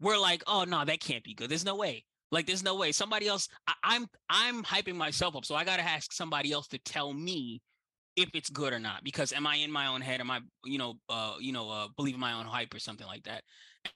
we're 0.00 0.18
like, 0.18 0.42
oh 0.46 0.64
no, 0.64 0.84
that 0.84 1.00
can't 1.00 1.24
be 1.24 1.34
good. 1.34 1.50
There's 1.50 1.64
no 1.64 1.76
way. 1.76 2.04
Like 2.30 2.46
there's 2.46 2.62
no 2.62 2.76
way 2.76 2.92
somebody 2.92 3.26
else. 3.26 3.48
I, 3.66 3.74
I'm 3.82 4.06
I'm 4.28 4.62
hyping 4.62 4.96
myself 4.96 5.36
up, 5.36 5.44
so 5.44 5.54
I 5.54 5.64
gotta 5.64 5.82
ask 5.82 6.12
somebody 6.12 6.52
else 6.52 6.68
to 6.68 6.78
tell 6.78 7.12
me 7.12 7.60
if 8.16 8.30
it's 8.34 8.50
good 8.50 8.72
or 8.72 8.78
not. 8.78 9.02
Because 9.04 9.32
am 9.32 9.46
I 9.46 9.56
in 9.56 9.70
my 9.70 9.86
own 9.86 10.00
head? 10.00 10.20
Am 10.20 10.30
I 10.30 10.40
you 10.64 10.78
know 10.78 10.94
uh 11.08 11.34
you 11.40 11.52
know 11.52 11.70
uh 11.70 11.88
believing 11.96 12.20
my 12.20 12.32
own 12.34 12.46
hype 12.46 12.72
or 12.74 12.78
something 12.78 13.06
like 13.06 13.24
that? 13.24 13.42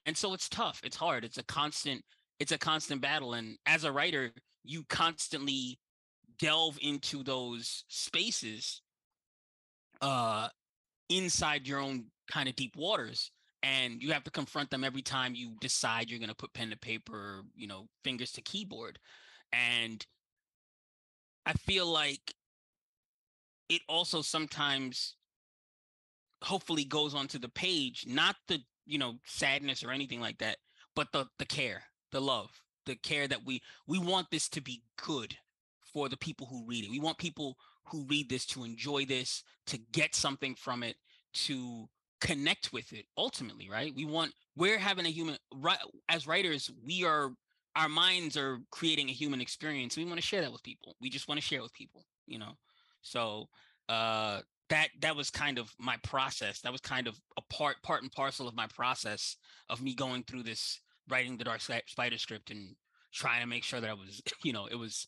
And 0.06 0.16
so 0.16 0.34
it's 0.34 0.48
tough. 0.48 0.80
It's 0.84 0.96
hard. 0.96 1.24
It's 1.24 1.38
a 1.38 1.44
constant. 1.44 2.02
It's 2.40 2.52
a 2.52 2.58
constant 2.58 3.00
battle. 3.00 3.34
And 3.34 3.56
as 3.66 3.84
a 3.84 3.92
writer, 3.92 4.32
you 4.64 4.84
constantly 4.88 5.78
delve 6.38 6.78
into 6.82 7.22
those 7.22 7.84
spaces 7.88 8.82
uh 10.00 10.48
inside 11.09 11.68
your 11.68 11.78
own 11.78 12.06
kind 12.30 12.48
of 12.48 12.56
deep 12.56 12.74
waters 12.76 13.30
and 13.64 14.03
you 14.03 14.12
have 14.12 14.24
to 14.24 14.31
confront 14.31 14.70
them 14.70 14.85
every 14.85 15.03
time 15.03 15.35
you 15.35 15.57
decide 15.61 16.11
you're 16.11 16.20
going 16.20 16.29
to 16.29 16.35
put 16.35 16.53
pen 16.53 16.70
to 16.70 16.77
paper 16.77 17.42
you 17.57 17.66
know 17.66 17.88
fingers 18.05 18.33
to 18.33 18.42
keyboard. 18.42 18.98
And 19.53 20.05
i 21.46 21.53
feel 21.53 21.87
like 21.87 22.35
it 23.68 23.83
also 23.88 24.22
sometimes 24.22 25.16
hopefully 26.42 26.85
goes 26.85 27.14
onto 27.14 27.38
the 27.38 27.48
page 27.48 28.05
not 28.07 28.37
the 28.48 28.59
you 28.87 28.98
know 28.98 29.14
sadness 29.24 29.85
or 29.85 29.90
anything 29.90 30.20
like 30.20 30.38
that 30.38 30.57
but 30.96 31.12
the 31.12 31.27
the 31.38 31.44
care 31.44 31.83
the 32.12 32.20
love 32.20 32.50
the 32.87 32.96
care 32.96 33.29
that 33.29 33.44
we 33.44 33.62
we 33.87 33.98
want 33.98 34.31
this 34.31 34.48
to 34.48 34.61
be 34.61 34.83
good 34.96 35.37
for 35.94 36.09
the 36.09 36.16
people 36.16 36.46
who 36.46 36.66
read 36.66 36.85
it. 36.85 36.90
We 36.90 36.98
want 36.98 37.18
people 37.18 37.57
who 37.87 38.05
read 38.09 38.29
this 38.29 38.44
to 38.46 38.64
enjoy 38.64 39.05
this 39.07 39.44
to 39.66 39.79
get 39.92 40.14
something 40.14 40.55
from 40.55 40.83
it 40.83 40.96
to 41.35 41.88
connect 42.24 42.72
with 42.72 42.92
it 42.92 43.04
ultimately 43.16 43.68
right? 43.70 43.92
We 43.94 44.04
want 44.04 44.32
we're 44.56 44.78
having 44.78 45.06
a 45.06 45.10
human 45.10 45.37
right 45.54 45.78
as 46.08 46.26
writers 46.26 46.70
we 46.84 47.04
are 47.04 47.30
our 47.76 47.88
minds 47.88 48.37
are 48.37 48.58
creating 48.70 49.08
a 49.08 49.12
human 49.12 49.40
experience. 49.40 49.96
We 49.96 50.04
want 50.04 50.16
to 50.16 50.22
share 50.22 50.40
that 50.40 50.52
with 50.52 50.62
people. 50.62 50.96
We 51.00 51.10
just 51.10 51.28
want 51.28 51.40
to 51.40 51.46
share 51.46 51.58
it 51.60 51.62
with 51.62 51.74
people 51.74 52.04
you 52.26 52.38
know? 52.38 52.52
So 53.02 53.48
uh 53.88 54.40
that 54.70 54.88
that 55.00 55.14
was 55.14 55.30
kind 55.30 55.58
of 55.58 55.70
my 55.78 55.96
process. 56.02 56.60
That 56.62 56.72
was 56.72 56.80
kind 56.80 57.06
of 57.06 57.20
a 57.37 57.42
part 57.52 57.76
part 57.82 58.02
and 58.02 58.10
parcel 58.10 58.48
of 58.48 58.56
my 58.56 58.66
process 58.66 59.37
of 59.68 59.82
me 59.82 59.94
going 59.94 60.24
through 60.24 60.44
this 60.44 60.80
writing 61.08 61.37
the 61.37 61.44
dark 61.44 61.60
spider 61.60 62.18
script 62.18 62.50
and 62.50 62.74
trying 63.12 63.42
to 63.42 63.46
make 63.46 63.62
sure 63.62 63.78
that 63.80 63.90
i 63.90 63.92
was 63.92 64.22
you 64.42 64.52
know 64.54 64.66
it 64.66 64.74
was 64.74 65.06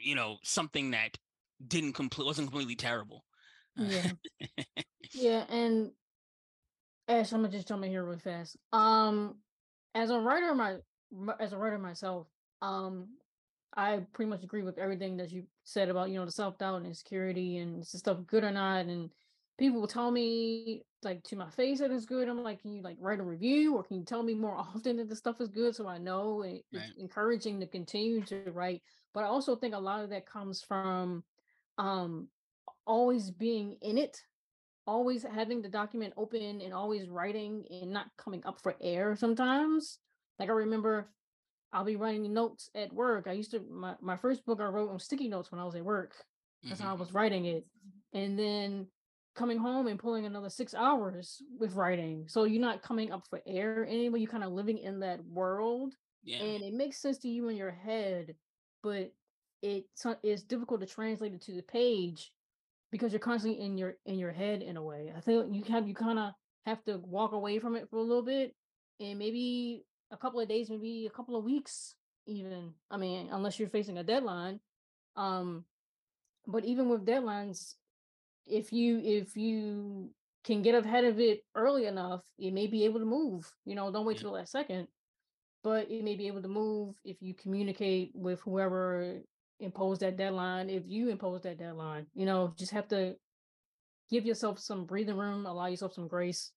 you 0.00 0.14
know 0.14 0.36
something 0.44 0.92
that 0.92 1.18
didn't 1.66 1.92
complete 1.94 2.26
wasn't 2.26 2.48
completely 2.48 2.76
terrible. 2.76 3.24
Yeah. 3.76 4.12
Yeah 5.12 5.44
and 5.48 5.92
Ash, 7.08 7.32
I'm 7.32 7.42
gonna 7.42 7.52
just 7.52 7.68
jump 7.68 7.84
in 7.84 7.90
here 7.90 8.04
real 8.04 8.18
fast. 8.18 8.56
Um, 8.72 9.36
as 9.94 10.10
a 10.10 10.18
writer, 10.18 10.54
my 10.54 10.76
as 11.38 11.52
a 11.52 11.58
writer 11.58 11.78
myself, 11.78 12.26
um, 12.62 13.08
I 13.76 14.00
pretty 14.12 14.30
much 14.30 14.42
agree 14.42 14.62
with 14.62 14.78
everything 14.78 15.16
that 15.18 15.30
you 15.30 15.44
said 15.64 15.88
about 15.88 16.10
you 16.10 16.18
know 16.18 16.24
the 16.24 16.32
self 16.32 16.58
doubt 16.58 16.76
and 16.76 16.86
insecurity 16.86 17.58
and 17.58 17.82
is 17.82 17.92
the 17.92 17.98
stuff 17.98 18.18
good 18.26 18.44
or 18.44 18.50
not. 18.50 18.86
And 18.86 19.10
people 19.58 19.80
will 19.80 19.88
tell 19.88 20.10
me 20.10 20.82
like 21.02 21.22
to 21.24 21.36
my 21.36 21.50
face 21.50 21.80
that 21.80 21.90
it's 21.90 22.06
good. 22.06 22.28
I'm 22.28 22.42
like, 22.42 22.62
can 22.62 22.72
you 22.72 22.82
like 22.82 22.96
write 22.98 23.20
a 23.20 23.24
review 23.24 23.76
or 23.76 23.82
can 23.82 23.98
you 23.98 24.04
tell 24.04 24.22
me 24.22 24.34
more 24.34 24.56
often 24.74 24.96
that 24.96 25.08
the 25.08 25.16
stuff 25.16 25.40
is 25.40 25.48
good 25.48 25.74
so 25.74 25.86
I 25.86 25.98
know 25.98 26.42
it, 26.42 26.64
right. 26.72 26.84
it's 26.84 26.98
encouraging 26.98 27.60
to 27.60 27.66
continue 27.66 28.22
to 28.24 28.50
write. 28.52 28.82
But 29.12 29.24
I 29.24 29.26
also 29.26 29.56
think 29.56 29.74
a 29.74 29.78
lot 29.78 30.02
of 30.02 30.10
that 30.10 30.26
comes 30.26 30.62
from 30.62 31.22
um 31.76 32.28
always 32.86 33.30
being 33.30 33.76
in 33.82 33.98
it 33.98 34.22
always 34.86 35.22
having 35.22 35.62
the 35.62 35.68
document 35.68 36.14
open 36.16 36.60
and 36.60 36.74
always 36.74 37.08
writing 37.08 37.64
and 37.70 37.90
not 37.90 38.06
coming 38.18 38.42
up 38.44 38.60
for 38.62 38.74
air 38.80 39.16
sometimes. 39.16 39.98
Like 40.38 40.48
I 40.48 40.52
remember 40.52 41.08
I'll 41.72 41.84
be 41.84 41.96
writing 41.96 42.32
notes 42.32 42.70
at 42.74 42.92
work. 42.92 43.26
I 43.26 43.32
used 43.32 43.50
to 43.50 43.60
my, 43.70 43.94
my 44.00 44.16
first 44.16 44.44
book 44.46 44.60
I 44.60 44.66
wrote 44.66 44.90
on 44.90 44.98
sticky 45.00 45.28
notes 45.28 45.50
when 45.50 45.60
I 45.60 45.64
was 45.64 45.74
at 45.74 45.84
work. 45.84 46.14
That's 46.62 46.80
mm-hmm. 46.80 46.88
how 46.88 46.94
I 46.94 46.98
was 46.98 47.12
writing 47.12 47.46
it. 47.46 47.66
And 48.12 48.38
then 48.38 48.86
coming 49.34 49.58
home 49.58 49.88
and 49.88 49.98
pulling 49.98 50.24
another 50.24 50.48
six 50.48 50.74
hours 50.74 51.42
with 51.58 51.74
writing. 51.74 52.26
So 52.28 52.44
you're 52.44 52.60
not 52.60 52.82
coming 52.82 53.10
up 53.10 53.24
for 53.28 53.42
air 53.46 53.84
anyway. 53.84 54.20
You're 54.20 54.30
kind 54.30 54.44
of 54.44 54.52
living 54.52 54.78
in 54.78 55.00
that 55.00 55.24
world. 55.24 55.94
Yeah. 56.22 56.38
And 56.38 56.62
it 56.62 56.72
makes 56.72 57.02
sense 57.02 57.18
to 57.18 57.28
you 57.28 57.48
in 57.48 57.56
your 57.56 57.72
head, 57.72 58.34
but 58.82 59.12
it 59.62 59.84
it's 60.22 60.42
difficult 60.42 60.80
to 60.80 60.86
translate 60.86 61.34
it 61.34 61.42
to 61.42 61.52
the 61.52 61.62
page 61.62 62.30
because 62.94 63.12
you're 63.12 63.18
constantly 63.18 63.60
in 63.60 63.76
your 63.76 63.96
in 64.06 64.20
your 64.20 64.30
head 64.30 64.62
in 64.62 64.76
a 64.76 64.82
way. 64.82 65.12
I 65.16 65.18
think 65.18 65.52
you 65.52 65.64
have 65.64 65.88
you 65.88 65.96
kind 65.96 66.16
of 66.16 66.30
have 66.64 66.80
to 66.84 66.98
walk 66.98 67.32
away 67.32 67.58
from 67.58 67.74
it 67.74 67.90
for 67.90 67.96
a 67.96 68.02
little 68.02 68.22
bit 68.22 68.54
and 69.00 69.18
maybe 69.18 69.82
a 70.12 70.16
couple 70.16 70.38
of 70.38 70.48
days, 70.48 70.70
maybe 70.70 71.04
a 71.04 71.10
couple 71.10 71.34
of 71.34 71.42
weeks 71.42 71.96
even. 72.28 72.72
I 72.92 72.96
mean, 72.96 73.30
unless 73.32 73.58
you're 73.58 73.68
facing 73.68 73.98
a 73.98 74.04
deadline. 74.04 74.60
Um 75.16 75.64
but 76.46 76.64
even 76.64 76.88
with 76.88 77.04
deadlines, 77.04 77.74
if 78.46 78.72
you 78.72 79.00
if 79.02 79.36
you 79.36 80.10
can 80.44 80.62
get 80.62 80.76
ahead 80.76 81.04
of 81.04 81.18
it 81.18 81.40
early 81.56 81.86
enough, 81.86 82.22
you 82.38 82.52
may 82.52 82.68
be 82.68 82.84
able 82.84 83.00
to 83.00 83.06
move. 83.06 83.52
You 83.64 83.74
know, 83.74 83.90
don't 83.90 84.06
wait 84.06 84.18
till 84.18 84.30
the 84.30 84.36
last 84.36 84.52
second. 84.52 84.86
But 85.64 85.90
it 85.90 86.04
may 86.04 86.14
be 86.14 86.28
able 86.28 86.42
to 86.42 86.48
move 86.48 86.94
if 87.04 87.16
you 87.20 87.34
communicate 87.34 88.12
with 88.14 88.38
whoever 88.42 89.20
impose 89.60 89.98
that 89.98 90.16
deadline 90.16 90.68
if 90.68 90.82
you 90.86 91.08
impose 91.08 91.42
that 91.42 91.58
deadline 91.58 92.06
you 92.14 92.26
know 92.26 92.52
just 92.58 92.72
have 92.72 92.88
to 92.88 93.14
give 94.10 94.26
yourself 94.26 94.58
some 94.58 94.84
breathing 94.84 95.16
room 95.16 95.46
allow 95.46 95.66
yourself 95.66 95.94
some 95.94 96.08
grace 96.08 96.50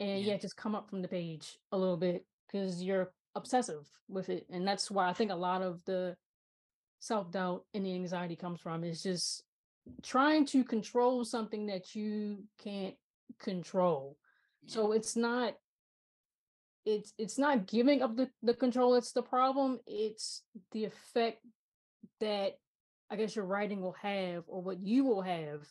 and 0.00 0.20
yeah, 0.20 0.32
yeah 0.32 0.36
just 0.36 0.56
come 0.56 0.74
up 0.74 0.88
from 0.90 1.00
the 1.00 1.08
page 1.08 1.58
a 1.72 1.78
little 1.78 1.96
bit 1.96 2.24
because 2.46 2.82
you're 2.82 3.12
obsessive 3.36 3.88
with 4.08 4.28
it 4.28 4.46
and 4.50 4.66
that's 4.66 4.90
why 4.90 5.08
i 5.08 5.12
think 5.12 5.30
a 5.30 5.34
lot 5.34 5.62
of 5.62 5.80
the 5.86 6.16
self-doubt 7.00 7.64
and 7.74 7.84
the 7.84 7.94
anxiety 7.94 8.36
comes 8.36 8.60
from 8.60 8.82
is 8.82 9.02
just 9.02 9.44
trying 10.02 10.46
to 10.46 10.64
control 10.64 11.24
something 11.24 11.66
that 11.66 11.94
you 11.94 12.38
can't 12.62 12.94
control 13.40 14.16
yeah. 14.62 14.74
so 14.74 14.92
it's 14.92 15.14
not 15.14 15.54
it's 16.86 17.12
it's 17.18 17.38
not 17.38 17.66
giving 17.66 18.02
up 18.02 18.16
the, 18.16 18.28
the 18.42 18.54
control 18.54 18.94
it's 18.94 19.12
the 19.12 19.22
problem 19.22 19.78
it's 19.86 20.42
the 20.72 20.84
effect 20.84 21.40
that 22.20 22.58
I 23.10 23.16
guess 23.16 23.36
your 23.36 23.44
writing 23.44 23.80
will 23.80 23.96
have 24.02 24.44
or 24.46 24.62
what 24.62 24.80
you 24.80 25.04
will 25.04 25.22
have 25.22 25.66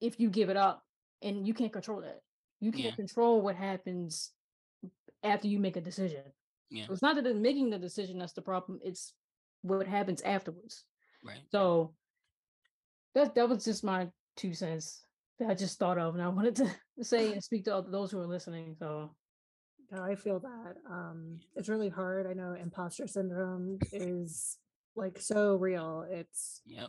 if 0.00 0.18
you 0.20 0.30
give 0.30 0.48
it 0.48 0.56
up 0.56 0.82
and 1.22 1.46
you 1.46 1.54
can't 1.54 1.72
control 1.72 2.00
that. 2.02 2.20
You 2.60 2.72
can't 2.72 2.86
yeah. 2.86 2.94
control 2.94 3.40
what 3.40 3.56
happens 3.56 4.32
after 5.22 5.48
you 5.48 5.58
make 5.58 5.76
a 5.76 5.80
decision. 5.80 6.22
Yeah. 6.70 6.86
So 6.86 6.92
it's 6.92 7.02
not 7.02 7.16
that 7.16 7.26
it's 7.26 7.38
making 7.38 7.70
the 7.70 7.78
decision 7.78 8.18
that's 8.18 8.32
the 8.32 8.42
problem, 8.42 8.80
it's 8.82 9.12
what 9.62 9.86
happens 9.86 10.22
afterwards. 10.22 10.84
Right. 11.24 11.40
So 11.50 11.94
that 13.14 13.34
that 13.34 13.48
was 13.48 13.64
just 13.64 13.84
my 13.84 14.08
two 14.36 14.54
cents 14.54 15.02
that 15.38 15.50
I 15.50 15.54
just 15.54 15.78
thought 15.78 15.98
of 15.98 16.14
and 16.14 16.22
I 16.22 16.28
wanted 16.28 16.56
to 16.56 16.70
say 17.02 17.32
and 17.32 17.42
speak 17.42 17.64
to 17.64 17.74
all 17.74 17.82
those 17.82 18.10
who 18.10 18.20
are 18.20 18.26
listening. 18.26 18.76
So 18.78 19.14
no, 19.90 20.02
I 20.02 20.14
feel 20.14 20.40
that. 20.40 20.74
Um, 20.88 21.40
it's 21.56 21.68
really 21.68 21.88
hard. 21.88 22.26
I 22.26 22.34
know 22.34 22.54
imposter 22.54 23.06
syndrome 23.06 23.78
is 23.92 24.58
like 24.98 25.18
so 25.20 25.54
real. 25.56 26.04
It's 26.10 26.60
Yep. 26.66 26.88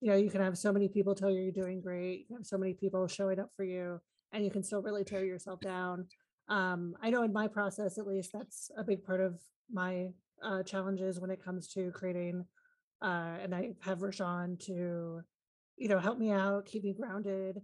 you 0.00 0.10
know, 0.10 0.16
you 0.16 0.30
can 0.30 0.40
have 0.40 0.56
so 0.56 0.72
many 0.72 0.88
people 0.88 1.14
tell 1.14 1.30
you 1.30 1.40
you're 1.42 1.52
doing 1.52 1.80
great. 1.80 2.20
You 2.20 2.26
can 2.26 2.36
have 2.36 2.46
so 2.46 2.56
many 2.56 2.74
people 2.74 3.06
showing 3.06 3.38
up 3.38 3.50
for 3.54 3.64
you, 3.64 4.00
and 4.32 4.44
you 4.44 4.50
can 4.50 4.62
still 4.62 4.82
really 4.82 5.04
tear 5.04 5.24
yourself 5.24 5.60
down. 5.60 6.06
Um, 6.48 6.94
I 7.02 7.10
know 7.10 7.22
in 7.22 7.32
my 7.32 7.48
process, 7.48 7.98
at 7.98 8.06
least, 8.06 8.30
that's 8.32 8.70
a 8.76 8.84
big 8.84 9.04
part 9.04 9.20
of 9.20 9.40
my 9.72 10.08
uh, 10.42 10.62
challenges 10.62 11.20
when 11.20 11.30
it 11.30 11.44
comes 11.44 11.68
to 11.74 11.90
creating. 11.92 12.44
Uh, 13.02 13.36
and 13.42 13.54
I 13.54 13.70
have 13.80 13.98
Rashawn 14.00 14.58
to, 14.66 15.20
you 15.76 15.88
know, 15.88 15.98
help 15.98 16.18
me 16.18 16.30
out, 16.30 16.66
keep 16.66 16.82
me 16.84 16.92
grounded. 16.92 17.60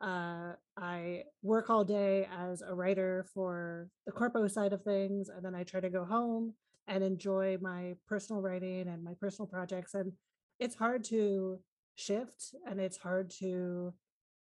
Uh, 0.00 0.52
I 0.76 1.24
work 1.42 1.68
all 1.70 1.84
day 1.84 2.28
as 2.32 2.62
a 2.62 2.74
writer 2.74 3.26
for 3.34 3.88
the 4.06 4.12
corpo 4.12 4.46
side 4.46 4.72
of 4.72 4.82
things, 4.82 5.28
and 5.28 5.44
then 5.44 5.54
I 5.54 5.64
try 5.64 5.80
to 5.80 5.90
go 5.90 6.04
home 6.04 6.54
and 6.88 7.04
enjoy 7.04 7.58
my 7.60 7.94
personal 8.08 8.42
writing 8.42 8.88
and 8.88 9.04
my 9.04 9.12
personal 9.20 9.46
projects. 9.46 9.94
And 9.94 10.12
it's 10.58 10.74
hard 10.74 11.04
to 11.04 11.60
shift 11.94 12.54
and 12.66 12.80
it's 12.80 12.96
hard 12.96 13.30
to 13.40 13.92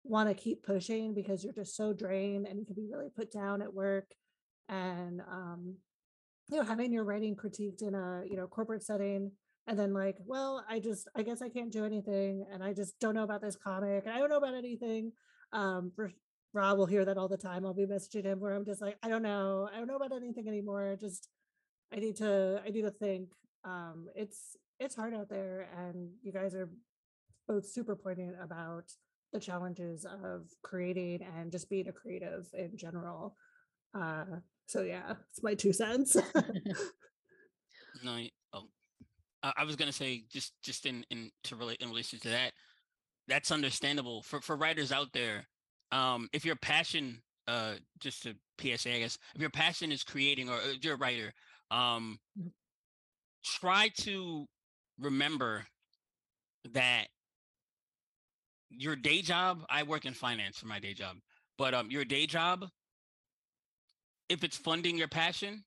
want 0.04 0.28
to 0.28 0.36
keep 0.36 0.64
pushing 0.64 1.14
because 1.14 1.44
you're 1.44 1.54
just 1.54 1.76
so 1.76 1.94
drained 1.94 2.46
and 2.46 2.60
you 2.60 2.66
can 2.66 2.76
be 2.76 2.88
really 2.92 3.10
put 3.16 3.32
down 3.32 3.62
at 3.62 3.74
work 3.74 4.12
and 4.70 5.22
um 5.22 5.76
you 6.50 6.58
know 6.58 6.64
having 6.64 6.92
your 6.92 7.04
writing 7.04 7.36
critiqued 7.36 7.82
in 7.82 7.96
a 7.96 8.24
you 8.30 8.36
know 8.36 8.48
corporate 8.48 8.84
setting 8.84 9.32
and 9.68 9.80
then 9.80 9.94
like 9.94 10.18
well 10.26 10.64
i 10.70 10.80
just 10.80 11.08
i 11.16 11.22
guess 11.22 11.42
i 11.42 11.48
can't 11.48 11.72
do 11.72 11.86
anything 11.86 12.46
and 12.52 12.64
i 12.64 12.74
just 12.74 13.00
don't 13.00 13.16
know 13.16 13.24
about 13.24 13.42
this 13.42 13.56
comic 13.56 14.04
and 14.06 14.14
i 14.14 14.20
don't 14.20 14.30
know 14.30 14.38
about 14.38 14.56
anything 14.56 15.12
um 15.54 15.92
for 15.96 16.12
rob 16.54 16.78
will 16.78 16.86
hear 16.86 17.06
that 17.06 17.18
all 17.18 17.30
the 17.30 17.38
time 17.38 17.66
i'll 17.66 17.74
be 17.74 17.86
messaging 17.86 18.26
him 18.26 18.40
where 18.40 18.54
i'm 18.54 18.66
just 18.66 18.82
like 18.82 18.98
i 19.04 19.08
don't 19.08 19.24
know 19.24 19.70
i 19.74 19.78
don't 19.78 19.88
know 19.88 19.96
about 19.96 20.12
anything 20.18 20.48
anymore 20.48 20.98
just 21.00 21.30
i 21.94 21.98
need 21.98 22.16
to 22.16 22.62
i 22.66 22.70
need 22.70 22.82
to 22.82 22.92
think 22.92 23.30
um 23.64 24.08
it's 24.16 24.58
it's 24.80 24.96
hard 24.96 25.14
out 25.14 25.30
there 25.30 25.70
and 25.78 26.10
you 26.22 26.32
guys 26.32 26.56
are 26.56 26.70
both 27.48 27.66
super 27.66 27.96
poignant 27.96 28.36
about 28.42 28.86
the 29.34 29.40
challenges 29.40 30.06
of 30.06 30.46
creating 30.62 31.20
and 31.36 31.52
just 31.52 31.70
being 31.70 31.88
a 31.88 31.92
creative 31.92 32.48
in 32.54 32.78
general. 32.78 33.36
Uh, 33.98 34.26
so 34.68 34.84
yeah, 34.84 35.14
it's 35.30 35.44
my 35.44 35.56
two 35.56 35.74
cents. 35.74 36.16
No, 38.04 38.18
oh, 38.54 38.64
I, 39.44 39.64
was 39.64 39.76
gonna 39.76 39.94
say 39.94 40.24
just 40.30 40.54
just 40.62 40.86
in 40.88 41.06
in 41.10 41.30
to 41.44 41.56
relate 41.56 41.78
in 41.80 41.90
relation 41.90 42.20
to 42.20 42.30
that, 42.30 42.52
that's 43.28 43.52
understandable 43.52 44.24
for 44.24 44.42
for 44.42 44.58
writers 44.58 44.92
out 44.92 45.14
there. 45.14 45.48
Um, 45.92 46.28
if 46.34 46.44
your 46.44 46.56
passion, 46.56 47.22
uh, 47.48 47.76
just 48.00 48.24
to 48.24 48.34
PSA, 48.60 48.96
I 48.96 49.00
guess, 49.00 49.20
if 49.36 49.42
your 49.42 49.52
passion 49.52 49.92
is 49.92 50.04
creating 50.04 50.50
or 50.50 50.56
uh, 50.56 50.74
you're 50.82 50.96
a 50.96 50.98
writer, 50.98 51.32
um, 51.74 52.20
Mhm. 52.38 52.54
try 53.44 53.90
to 53.90 54.48
remember 55.00 55.68
that 56.72 57.08
your 58.70 58.96
day 58.96 59.22
job. 59.22 59.66
I 59.70 59.84
work 59.84 60.06
in 60.06 60.14
finance 60.14 60.58
for 60.60 60.68
my 60.68 60.80
day 60.80 60.94
job, 60.94 61.18
but 61.58 61.74
um, 61.74 61.92
your 61.92 62.06
day 62.06 62.26
job, 62.28 62.70
if 64.30 64.44
it's 64.44 64.58
funding 64.58 64.98
your 64.98 65.08
passion, 65.08 65.66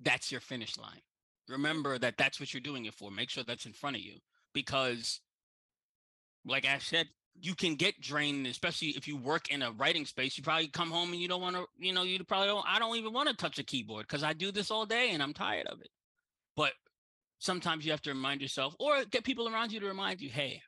that's 0.00 0.30
your 0.32 0.40
finish 0.40 0.76
line 0.78 1.02
remember 1.48 1.98
that 1.98 2.16
that's 2.16 2.40
what 2.40 2.54
you're 2.54 2.60
doing 2.60 2.86
it 2.86 2.94
for. 2.94 3.10
Make 3.10 3.30
sure 3.30 3.44
that's 3.44 3.66
in 3.66 3.72
front 3.72 3.96
of 3.96 4.02
you 4.02 4.18
because, 4.54 5.20
like 6.44 6.66
I 6.66 6.78
said, 6.78 7.08
you 7.40 7.54
can 7.54 7.74
get 7.74 8.00
drained, 8.00 8.46
especially 8.46 8.88
if 8.88 9.08
you 9.08 9.16
work 9.16 9.50
in 9.50 9.62
a 9.62 9.72
writing 9.72 10.06
space. 10.06 10.38
You 10.38 10.44
probably 10.44 10.68
come 10.68 10.90
home 10.90 11.12
and 11.12 11.20
you 11.20 11.28
don't 11.28 11.42
want 11.42 11.56
to, 11.56 11.66
you 11.78 11.92
know, 11.92 12.02
you 12.02 12.22
probably 12.24 12.48
don't. 12.48 12.64
I 12.68 12.78
don't 12.78 12.96
even 12.96 13.12
want 13.12 13.28
to 13.28 13.34
touch 13.34 13.58
a 13.58 13.64
keyboard 13.64 14.06
because 14.06 14.22
I 14.22 14.32
do 14.32 14.52
this 14.52 14.70
all 14.70 14.86
day 14.86 15.10
and 15.10 15.22
I'm 15.22 15.34
tired 15.34 15.66
of 15.66 15.80
it. 15.80 15.90
But 16.56 16.72
sometimes 17.38 17.84
you 17.84 17.90
have 17.90 18.02
to 18.02 18.10
remind 18.10 18.40
yourself 18.40 18.74
or 18.78 19.04
get 19.04 19.24
people 19.24 19.48
around 19.48 19.72
you 19.72 19.80
to 19.80 19.86
remind 19.86 20.20
you, 20.20 20.30
hey, 20.30 20.62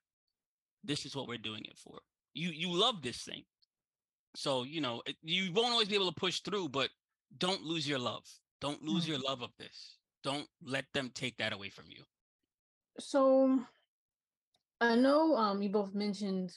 this 0.84 1.06
is 1.06 1.14
what 1.16 1.28
we're 1.28 1.38
doing 1.38 1.64
it 1.64 1.78
for. 1.78 1.98
You 2.34 2.50
you 2.50 2.72
love 2.72 3.02
this 3.02 3.22
thing, 3.22 3.44
so 4.34 4.62
you 4.64 4.80
know 4.80 5.02
it- 5.06 5.16
you 5.22 5.52
won't 5.52 5.72
always 5.72 5.88
be 5.88 5.94
able 5.94 6.12
to 6.12 6.20
push 6.20 6.40
through, 6.40 6.68
but 6.68 6.90
don't 7.38 7.62
lose 7.62 7.88
your 7.88 7.98
love. 7.98 8.24
Don't 8.60 8.82
lose 8.82 9.04
mm. 9.04 9.08
your 9.08 9.18
love 9.18 9.42
of 9.42 9.50
this. 9.58 9.98
Don't 10.22 10.48
let 10.62 10.84
them 10.92 11.10
take 11.14 11.36
that 11.38 11.52
away 11.52 11.70
from 11.70 11.86
you. 11.88 12.04
So 12.98 13.64
I 14.80 14.94
know 14.94 15.36
um 15.36 15.62
you 15.62 15.70
both 15.70 15.94
mentioned 15.94 16.52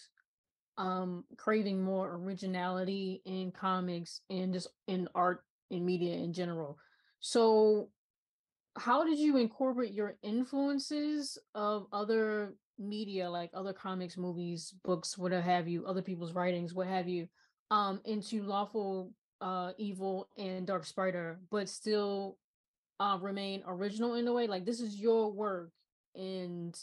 um 0.77 1.23
craving 1.37 1.81
more 1.81 2.15
originality 2.15 3.21
in 3.25 3.51
comics 3.51 4.21
and 4.29 4.53
just 4.53 4.67
in 4.87 5.07
art 5.15 5.43
and 5.71 5.85
media 5.85 6.15
in 6.15 6.33
general. 6.33 6.77
So 7.19 7.89
how 8.77 9.03
did 9.03 9.19
you 9.19 9.37
incorporate 9.37 9.93
your 9.93 10.15
influences 10.21 11.37
of 11.53 11.87
other 11.91 12.55
media 12.77 13.29
like 13.29 13.49
other 13.53 13.73
comics, 13.73 14.15
movies, 14.15 14.73
books, 14.85 15.17
what 15.17 15.33
have 15.33 15.67
you, 15.67 15.85
other 15.85 16.01
people's 16.01 16.33
writings, 16.33 16.73
what 16.73 16.87
have 16.87 17.07
you, 17.07 17.27
um 17.71 18.01
into 18.05 18.43
lawful 18.43 19.11
uh 19.41 19.71
evil 19.77 20.29
and 20.37 20.67
dark 20.67 20.85
spider, 20.85 21.39
but 21.51 21.69
still 21.69 22.37
uh 22.99 23.17
remain 23.21 23.63
original 23.65 24.15
in 24.15 24.27
a 24.27 24.33
way? 24.33 24.47
Like 24.47 24.65
this 24.65 24.81
is 24.81 24.95
your 24.99 25.31
work 25.31 25.71
and 26.15 26.77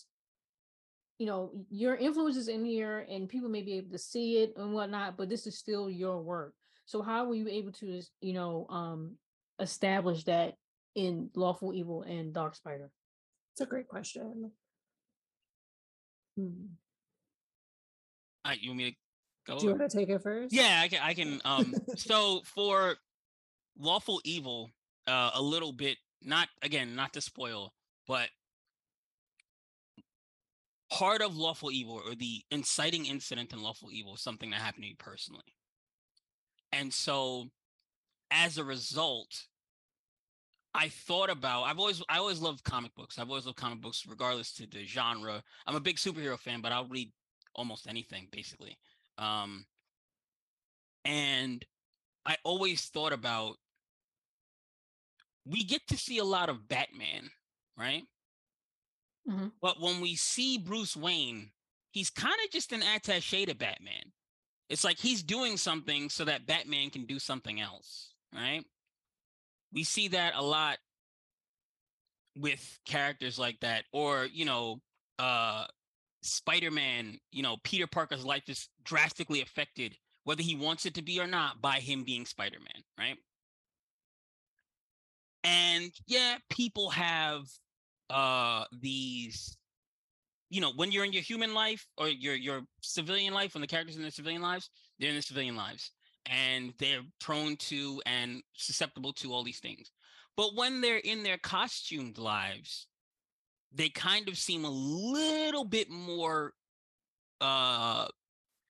you 1.19 1.27
know 1.27 1.51
your 1.71 1.97
influence 1.97 2.37
is 2.37 2.49
in 2.49 2.65
here 2.65 3.07
and 3.09 3.29
people 3.29 3.49
may 3.49 3.63
be 3.63 3.75
able 3.75 3.91
to 3.91 3.99
see 3.99 4.39
it 4.39 4.53
and 4.57 4.73
whatnot 4.73 5.17
but 5.17 5.29
this 5.29 5.47
is 5.47 5.59
still 5.59 5.89
your 5.89 6.21
work 6.21 6.55
so 6.85 7.03
how 7.03 7.25
were 7.25 7.35
you 7.35 7.49
able 7.49 7.73
to 7.73 8.03
you 8.21 8.33
know 8.33 8.67
um 8.69 9.17
establish 9.61 10.25
that 10.25 10.55
in 10.95 11.31
lawful 11.35 11.73
evil 11.73 12.03
and 12.03 12.35
dark 12.35 12.55
spider 12.55 12.91
it's 13.57 13.63
a 13.63 13.67
great 13.67 13.89
question. 13.89 14.51
Hmm. 16.37 16.51
Uh, 18.45 18.53
you 18.61 18.69
want 18.69 18.77
me 18.77 18.91
to 18.91 18.97
go? 19.47 19.59
Do 19.59 19.65
you 19.65 19.75
want 19.75 19.91
to 19.91 19.97
take 19.97 20.11
it 20.11 20.23
first? 20.23 20.53
Yeah, 20.53 20.83
I 20.83 20.89
can. 20.89 21.01
I 21.03 21.15
can. 21.15 21.41
Um, 21.47 21.75
so 21.97 22.43
for 22.45 22.97
lawful 23.79 24.21
evil, 24.25 24.69
uh, 25.07 25.31
a 25.33 25.41
little 25.41 25.73
bit. 25.73 25.97
Not 26.23 26.49
again, 26.61 26.95
not 26.95 27.15
to 27.15 27.23
spoil, 27.23 27.73
but 28.07 28.29
part 30.91 31.23
of 31.23 31.37
lawful 31.37 31.71
evil 31.71 32.01
or 32.07 32.15
the 32.15 32.43
inciting 32.51 33.07
incident 33.07 33.53
in 33.53 33.63
lawful 33.63 33.91
evil 33.91 34.15
is 34.15 34.21
something 34.21 34.51
that 34.51 34.61
happened 34.61 34.85
to 34.85 34.89
me 34.91 34.97
personally, 34.99 35.57
and 36.73 36.93
so 36.93 37.47
as 38.31 38.59
a 38.59 38.65
result. 38.65 39.47
I 40.79 40.91
thought 40.91 41.31
about 41.31 41.63
I've 41.63 41.79
always 41.79 42.03
I 42.07 42.19
always 42.19 42.39
loved 42.39 42.63
comic 42.63 42.95
books. 42.95 43.19
I've 43.19 43.31
always 43.31 43.47
loved 43.47 43.57
comic 43.57 43.81
books 43.81 44.05
regardless 44.07 44.53
to 44.55 44.67
the 44.67 44.85
genre. 44.85 45.43
I'm 45.67 45.75
a 45.75 45.81
big 45.81 45.97
superhero 45.97 46.39
fan, 46.39 46.61
but 46.61 46.71
I'll 46.71 46.87
read 46.87 47.11
almost 47.55 47.89
anything 47.89 48.29
basically. 48.31 48.77
Um 49.17 49.65
and 51.07 51.65
I 52.27 52.37
always 52.45 52.83
thought 52.83 53.13
about 53.13 53.57
we 55.47 55.65
get 55.65 55.87
to 55.89 55.97
see 55.97 56.19
a 56.19 56.25
lot 56.25 56.49
of 56.49 56.69
Batman, 56.69 57.31
right? 57.79 58.03
Mhm. 59.29 59.53
But 59.61 59.81
when 59.81 60.01
we 60.01 60.17
see 60.17 60.59
Bruce 60.59 60.97
Wayne, 60.97 61.53
he's 61.93 62.11
kind 62.11 62.37
of 62.45 62.51
just 62.51 62.73
an 62.73 62.83
attaché 62.83 63.47
to 63.47 63.55
Batman. 63.55 64.13
It's 64.69 64.85
like 64.85 64.99
he's 64.99 65.23
doing 65.23 65.57
something 65.57 66.11
so 66.11 66.25
that 66.25 66.47
Batman 66.47 66.91
can 66.91 67.07
do 67.07 67.19
something 67.19 67.61
else, 67.61 68.15
right? 68.33 68.65
We 69.73 69.85
see 69.85 70.09
that 70.09 70.35
a 70.35 70.43
lot 70.43 70.79
with 72.37 72.79
characters 72.85 73.39
like 73.39 73.61
that, 73.61 73.85
or 73.93 74.27
you 74.27 74.45
know, 74.45 74.81
uh 75.19 75.67
Spider-Man, 76.23 77.21
you 77.31 77.43
know, 77.43 77.57
Peter 77.63 77.87
Parker's 77.87 78.25
life 78.25 78.49
is 78.49 78.69
drastically 78.83 79.41
affected, 79.43 79.97
whether 80.25 80.43
he 80.43 80.57
wants 80.57 80.85
it 80.87 80.95
to 80.95 81.03
be 81.03 81.21
or 81.21 81.27
not, 81.27 81.61
by 81.63 81.79
him 81.81 82.03
being 82.05 82.27
Spider-Man, 82.27 82.83
right? 82.99 83.17
And 85.45 85.93
yeah, 86.07 86.39
people 86.51 86.91
have 86.91 87.47
uh 88.11 88.65
these, 88.81 89.57
you 90.51 90.61
know, 90.61 90.73
when 90.77 90.93
you're 90.93 91.05
in 91.05 91.13
your 91.13 91.23
human 91.23 91.55
life 91.55 91.87
or 91.97 92.09
your 92.09 92.35
your 92.35 92.63
civilian 92.81 93.35
life, 93.35 93.55
when 93.55 93.61
the 93.61 93.67
characters 93.67 93.97
in 93.97 94.03
their 94.03 94.11
civilian 94.11 94.43
lives, 94.43 94.71
they're 94.99 95.09
in 95.09 95.15
their 95.15 95.23
civilian 95.23 95.57
lives. 95.57 95.93
And 96.29 96.75
they're 96.81 97.03
prone 97.21 97.57
to 97.57 98.03
and 98.05 98.43
susceptible 98.55 99.13
to 99.15 99.33
all 99.33 99.45
these 99.45 99.61
things. 99.61 99.93
But 100.37 100.57
when 100.57 100.81
they're 100.81 100.97
in 100.97 101.23
their 101.23 101.39
costumed 101.39 102.19
lives, 102.19 102.89
they 103.73 103.89
kind 103.89 104.29
of 104.29 104.37
seem 104.37 104.65
a 104.65 104.71
little 104.71 105.65
bit 105.65 105.89
more 105.89 106.55
uh 107.41 108.09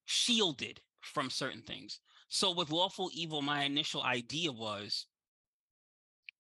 shielded 0.05 0.81
from 1.01 1.31
certain 1.31 1.63
things. 1.63 2.01
So 2.29 2.53
with 2.53 2.71
lawful 2.71 3.11
evil, 3.13 3.43
my 3.43 3.63
initial 3.63 4.03
idea 4.03 4.53
was 4.53 5.07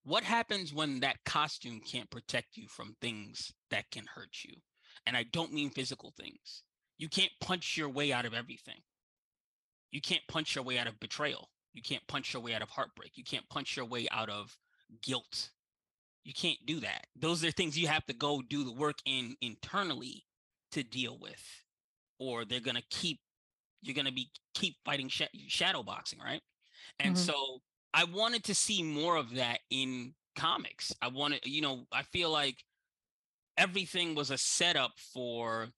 what 0.07 0.23
happens 0.23 0.73
when 0.73 1.01
that 1.01 1.25
costume 1.25 1.81
can't 1.81 2.09
protect 2.11 2.57
you 2.57 2.69
from 2.69 2.95
things 3.01 3.53
that 3.71 3.91
can 3.91 4.07
hurt 4.07 4.45
you? 4.45 4.55
And 5.05 5.17
I 5.17 5.25
don't 5.25 5.53
mean 5.53 5.71
physical 5.71 6.13
things. 6.17 6.63
You 6.97 7.09
can't 7.09 7.33
punch 7.41 7.77
your 7.77 7.91
way 7.91 8.13
out 8.13 8.25
of 8.25 8.33
everything. 8.33 8.83
You 9.91 10.01
can't 10.01 10.23
punch 10.29 10.55
your 10.55 10.65
way 10.65 10.79
out 10.79 10.87
of 10.87 11.01
betrayal. 11.01 11.51
You 11.75 11.83
can't 11.83 12.07
punch 12.07 12.33
your 12.33 12.43
way 12.43 12.55
out 12.55 12.63
of 12.63 12.71
heartbreak. 12.71 13.17
You 13.17 13.25
can't 13.25 13.49
punch 13.49 13.77
your 13.77 13.85
way 13.85 14.07
out 14.13 14.31
of 14.31 14.57
guilt. 15.03 15.51
You 16.25 16.35
can't 16.35 16.65
do 16.67 16.81
that. 16.81 17.07
Those 17.17 17.45
are 17.45 17.51
things 17.51 17.79
you 17.79 17.89
have 17.89 18.07
to 18.07 18.15
go 18.15 18.43
do 18.43 18.65
the 18.65 18.73
work 18.73 18.99
in 19.07 19.37
internally 19.41 20.27
to 20.73 20.85
deal 20.85 21.19
with, 21.19 21.65
or 22.19 22.45
they're 22.45 22.61
gonna 22.61 22.83
keep. 22.91 23.21
You're 23.83 23.95
gonna 23.95 24.13
be 24.13 24.31
keep 24.55 24.77
fighting 24.85 25.09
sh- 25.09 25.23
shadow 25.49 25.83
boxing, 25.83 26.21
right? 26.21 26.43
And 27.01 27.17
Mhm. 27.17 27.19
so 27.19 27.63
I 27.95 28.05
wanted 28.05 28.45
to 28.45 28.55
see 28.55 28.83
more 28.83 29.17
of 29.17 29.35
that 29.37 29.61
in 29.71 30.15
comics. 30.35 30.93
I 31.01 31.09
wanted, 31.09 31.41
you 31.45 31.63
know, 31.63 31.87
I 31.93 32.03
feel 32.03 32.31
like 32.31 32.65
everything 33.57 34.15
was 34.15 34.31
a 34.31 34.39
setup 34.39 34.93
for 34.99 35.69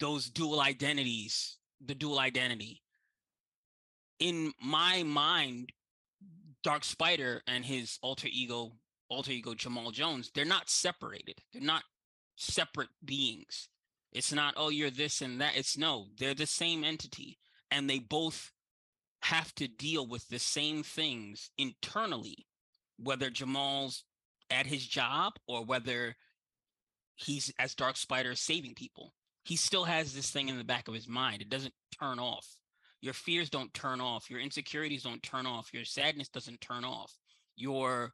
those 0.00 0.28
dual 0.28 0.60
identities, 0.60 1.58
the 1.80 1.94
dual 1.94 2.18
identity. 2.18 2.82
In 4.18 4.52
my 4.60 5.04
mind, 5.04 5.72
Dark 6.64 6.84
Spider 6.84 7.42
and 7.46 7.64
his 7.64 7.98
alter 8.02 8.28
ego, 8.30 8.72
alter 9.08 9.30
ego 9.30 9.54
Jamal 9.54 9.92
Jones, 9.92 10.30
they're 10.34 10.44
not 10.44 10.68
separated. 10.68 11.36
They're 11.52 11.62
not 11.62 11.84
separate 12.36 12.90
beings. 13.04 13.68
It's 14.12 14.32
not, 14.32 14.54
oh, 14.56 14.70
you're 14.70 14.90
this 14.90 15.20
and 15.20 15.40
that. 15.40 15.56
It's 15.56 15.78
no, 15.78 16.08
they're 16.18 16.34
the 16.34 16.46
same 16.46 16.82
entity. 16.82 17.38
And 17.70 17.88
they 17.88 17.98
both 17.98 18.52
have 19.22 19.54
to 19.56 19.68
deal 19.68 20.06
with 20.06 20.28
the 20.28 20.38
same 20.38 20.82
things 20.82 21.50
internally, 21.58 22.46
whether 22.98 23.30
Jamal's 23.30 24.04
at 24.50 24.66
his 24.66 24.86
job 24.86 25.34
or 25.46 25.64
whether 25.64 26.16
he's 27.16 27.52
as 27.58 27.74
Dark 27.74 27.96
Spider 27.96 28.34
saving 28.34 28.74
people. 28.74 29.12
He 29.44 29.56
still 29.56 29.84
has 29.84 30.14
this 30.14 30.30
thing 30.30 30.48
in 30.48 30.58
the 30.58 30.64
back 30.64 30.88
of 30.88 30.94
his 30.94 31.08
mind. 31.08 31.42
It 31.42 31.48
doesn't 31.48 31.74
turn 31.98 32.18
off. 32.18 32.46
Your 33.00 33.14
fears 33.14 33.50
don't 33.50 33.72
turn 33.72 34.00
off. 34.00 34.30
Your 34.30 34.40
insecurities 34.40 35.04
don't 35.04 35.22
turn 35.22 35.46
off. 35.46 35.72
Your 35.72 35.84
sadness 35.84 36.28
doesn't 36.28 36.60
turn 36.60 36.84
off. 36.84 37.12
Your 37.56 38.12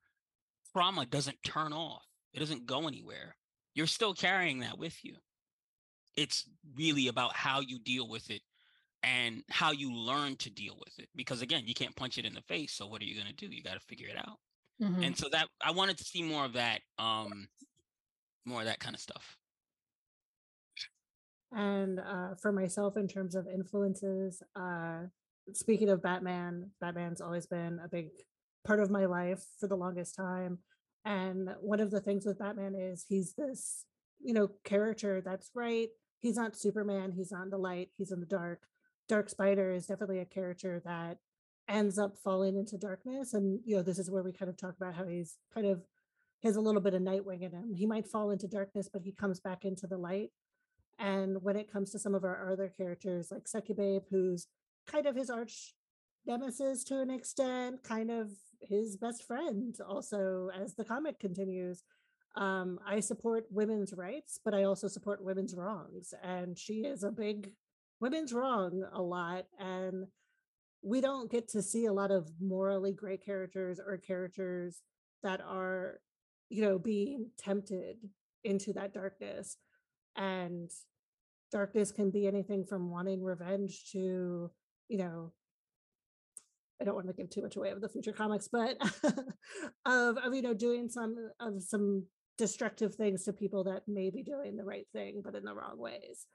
trauma 0.72 1.06
doesn't 1.06 1.42
turn 1.42 1.72
off. 1.72 2.04
It 2.32 2.40
doesn't 2.40 2.66
go 2.66 2.86
anywhere. 2.86 3.36
You're 3.74 3.86
still 3.86 4.14
carrying 4.14 4.60
that 4.60 4.78
with 4.78 5.04
you. 5.04 5.16
It's 6.16 6.48
really 6.76 7.08
about 7.08 7.34
how 7.34 7.60
you 7.60 7.78
deal 7.78 8.08
with 8.08 8.30
it 8.30 8.42
and 9.04 9.42
how 9.50 9.70
you 9.70 9.92
learn 9.92 10.34
to 10.36 10.50
deal 10.50 10.76
with 10.78 10.98
it. 10.98 11.08
Because 11.14 11.42
again, 11.42 11.64
you 11.66 11.74
can't 11.74 11.94
punch 11.94 12.16
it 12.16 12.24
in 12.24 12.32
the 12.32 12.40
face. 12.42 12.72
So 12.72 12.86
what 12.86 13.02
are 13.02 13.04
you 13.04 13.14
going 13.14 13.26
to 13.26 13.34
do? 13.34 13.54
You 13.54 13.62
got 13.62 13.74
to 13.74 13.80
figure 13.80 14.08
it 14.08 14.16
out. 14.16 14.38
Mhm. 14.80 15.06
And 15.06 15.16
so 15.16 15.28
that 15.30 15.48
I 15.60 15.72
wanted 15.72 15.98
to 15.98 16.04
see 16.04 16.22
more 16.22 16.44
of 16.44 16.54
that, 16.54 16.80
um, 16.98 17.48
more 18.46 18.60
of 18.60 18.66
that 18.66 18.80
kind 18.80 18.94
of 18.94 19.00
stuff. 19.00 19.36
And 21.52 22.00
uh, 22.00 22.34
for 22.40 22.50
myself, 22.50 22.96
in 22.96 23.06
terms 23.06 23.34
of 23.34 23.46
influences, 23.46 24.42
uh, 24.56 25.02
speaking 25.52 25.90
of 25.90 26.02
Batman, 26.02 26.70
Batman's 26.80 27.20
always 27.20 27.46
been 27.46 27.78
a 27.84 27.88
big 27.88 28.08
part 28.64 28.80
of 28.80 28.90
my 28.90 29.04
life 29.04 29.44
for 29.60 29.68
the 29.68 29.76
longest 29.76 30.16
time. 30.16 30.58
And 31.04 31.50
one 31.60 31.80
of 31.80 31.90
the 31.90 32.00
things 32.00 32.24
with 32.24 32.38
Batman 32.38 32.74
is 32.74 33.04
he's 33.06 33.34
this, 33.34 33.84
you 34.20 34.32
know, 34.32 34.48
character 34.64 35.20
that's 35.20 35.50
right. 35.54 35.90
He's 36.20 36.36
not 36.36 36.56
Superman. 36.56 37.12
He's 37.12 37.30
not 37.30 37.42
in 37.42 37.50
the 37.50 37.58
light. 37.58 37.90
He's 37.98 38.10
in 38.10 38.20
the 38.20 38.26
dark. 38.26 38.66
Dark 39.08 39.28
Spider 39.28 39.72
is 39.72 39.86
definitely 39.86 40.20
a 40.20 40.24
character 40.24 40.80
that 40.84 41.18
ends 41.68 41.98
up 41.98 42.16
falling 42.22 42.56
into 42.56 42.78
darkness. 42.78 43.34
And, 43.34 43.60
you 43.64 43.76
know, 43.76 43.82
this 43.82 43.98
is 43.98 44.10
where 44.10 44.22
we 44.22 44.32
kind 44.32 44.48
of 44.48 44.56
talk 44.56 44.76
about 44.76 44.94
how 44.94 45.06
he's 45.06 45.38
kind 45.52 45.66
of 45.66 45.82
has 46.42 46.56
a 46.56 46.60
little 46.60 46.80
bit 46.80 46.94
of 46.94 47.02
Nightwing 47.02 47.42
in 47.42 47.52
him. 47.52 47.74
He 47.74 47.86
might 47.86 48.06
fall 48.06 48.30
into 48.30 48.46
darkness, 48.46 48.88
but 48.92 49.02
he 49.02 49.12
comes 49.12 49.40
back 49.40 49.64
into 49.64 49.86
the 49.86 49.96
light. 49.96 50.30
And 50.98 51.42
when 51.42 51.56
it 51.56 51.72
comes 51.72 51.90
to 51.92 51.98
some 51.98 52.14
of 52.14 52.24
our 52.24 52.52
other 52.52 52.68
characters, 52.68 53.30
like 53.30 53.44
Succubabe, 53.44 54.04
who's 54.10 54.46
kind 54.86 55.06
of 55.06 55.16
his 55.16 55.30
arch 55.30 55.74
nemesis 56.26 56.84
to 56.84 57.00
an 57.00 57.10
extent, 57.10 57.82
kind 57.82 58.10
of 58.10 58.30
his 58.60 58.96
best 58.96 59.26
friend, 59.26 59.74
also 59.86 60.50
as 60.54 60.74
the 60.74 60.84
comic 60.84 61.18
continues. 61.18 61.82
Um, 62.36 62.78
I 62.86 63.00
support 63.00 63.46
women's 63.50 63.94
rights, 63.94 64.38
but 64.44 64.54
I 64.54 64.64
also 64.64 64.88
support 64.88 65.24
women's 65.24 65.54
wrongs. 65.54 66.12
And 66.22 66.58
she 66.58 66.80
is 66.80 67.04
a 67.04 67.10
big 67.10 67.52
women's 68.04 68.34
wrong 68.34 68.84
a 68.92 69.00
lot. 69.00 69.46
And 69.58 70.04
we 70.82 71.00
don't 71.00 71.30
get 71.30 71.48
to 71.48 71.62
see 71.62 71.86
a 71.86 71.92
lot 71.92 72.10
of 72.10 72.28
morally 72.38 72.92
great 72.92 73.24
characters 73.24 73.80
or 73.80 73.96
characters 73.96 74.82
that 75.22 75.40
are, 75.40 76.00
you 76.50 76.60
know, 76.60 76.78
being 76.78 77.30
tempted 77.38 77.96
into 78.44 78.74
that 78.74 78.92
darkness 78.92 79.56
and 80.16 80.70
darkness 81.50 81.90
can 81.90 82.10
be 82.10 82.26
anything 82.26 82.62
from 82.62 82.90
wanting 82.90 83.22
revenge 83.22 83.90
to 83.90 84.50
you 84.88 84.98
know 84.98 85.32
i 86.80 86.84
don't 86.84 86.94
want 86.94 87.06
to 87.06 87.12
give 87.14 87.30
too 87.30 87.42
much 87.42 87.56
away 87.56 87.70
of 87.70 87.80
the 87.80 87.88
future 87.88 88.12
comics 88.12 88.48
but 88.48 88.76
of, 89.86 90.18
of 90.18 90.34
you 90.34 90.42
know 90.42 90.52
doing 90.52 90.88
some 90.88 91.16
of 91.40 91.62
some 91.62 92.04
destructive 92.36 92.94
things 92.94 93.24
to 93.24 93.32
people 93.32 93.64
that 93.64 93.82
may 93.86 94.10
be 94.10 94.22
doing 94.22 94.56
the 94.56 94.64
right 94.64 94.86
thing 94.92 95.22
but 95.24 95.34
in 95.34 95.44
the 95.44 95.54
wrong 95.54 95.78
ways 95.78 96.26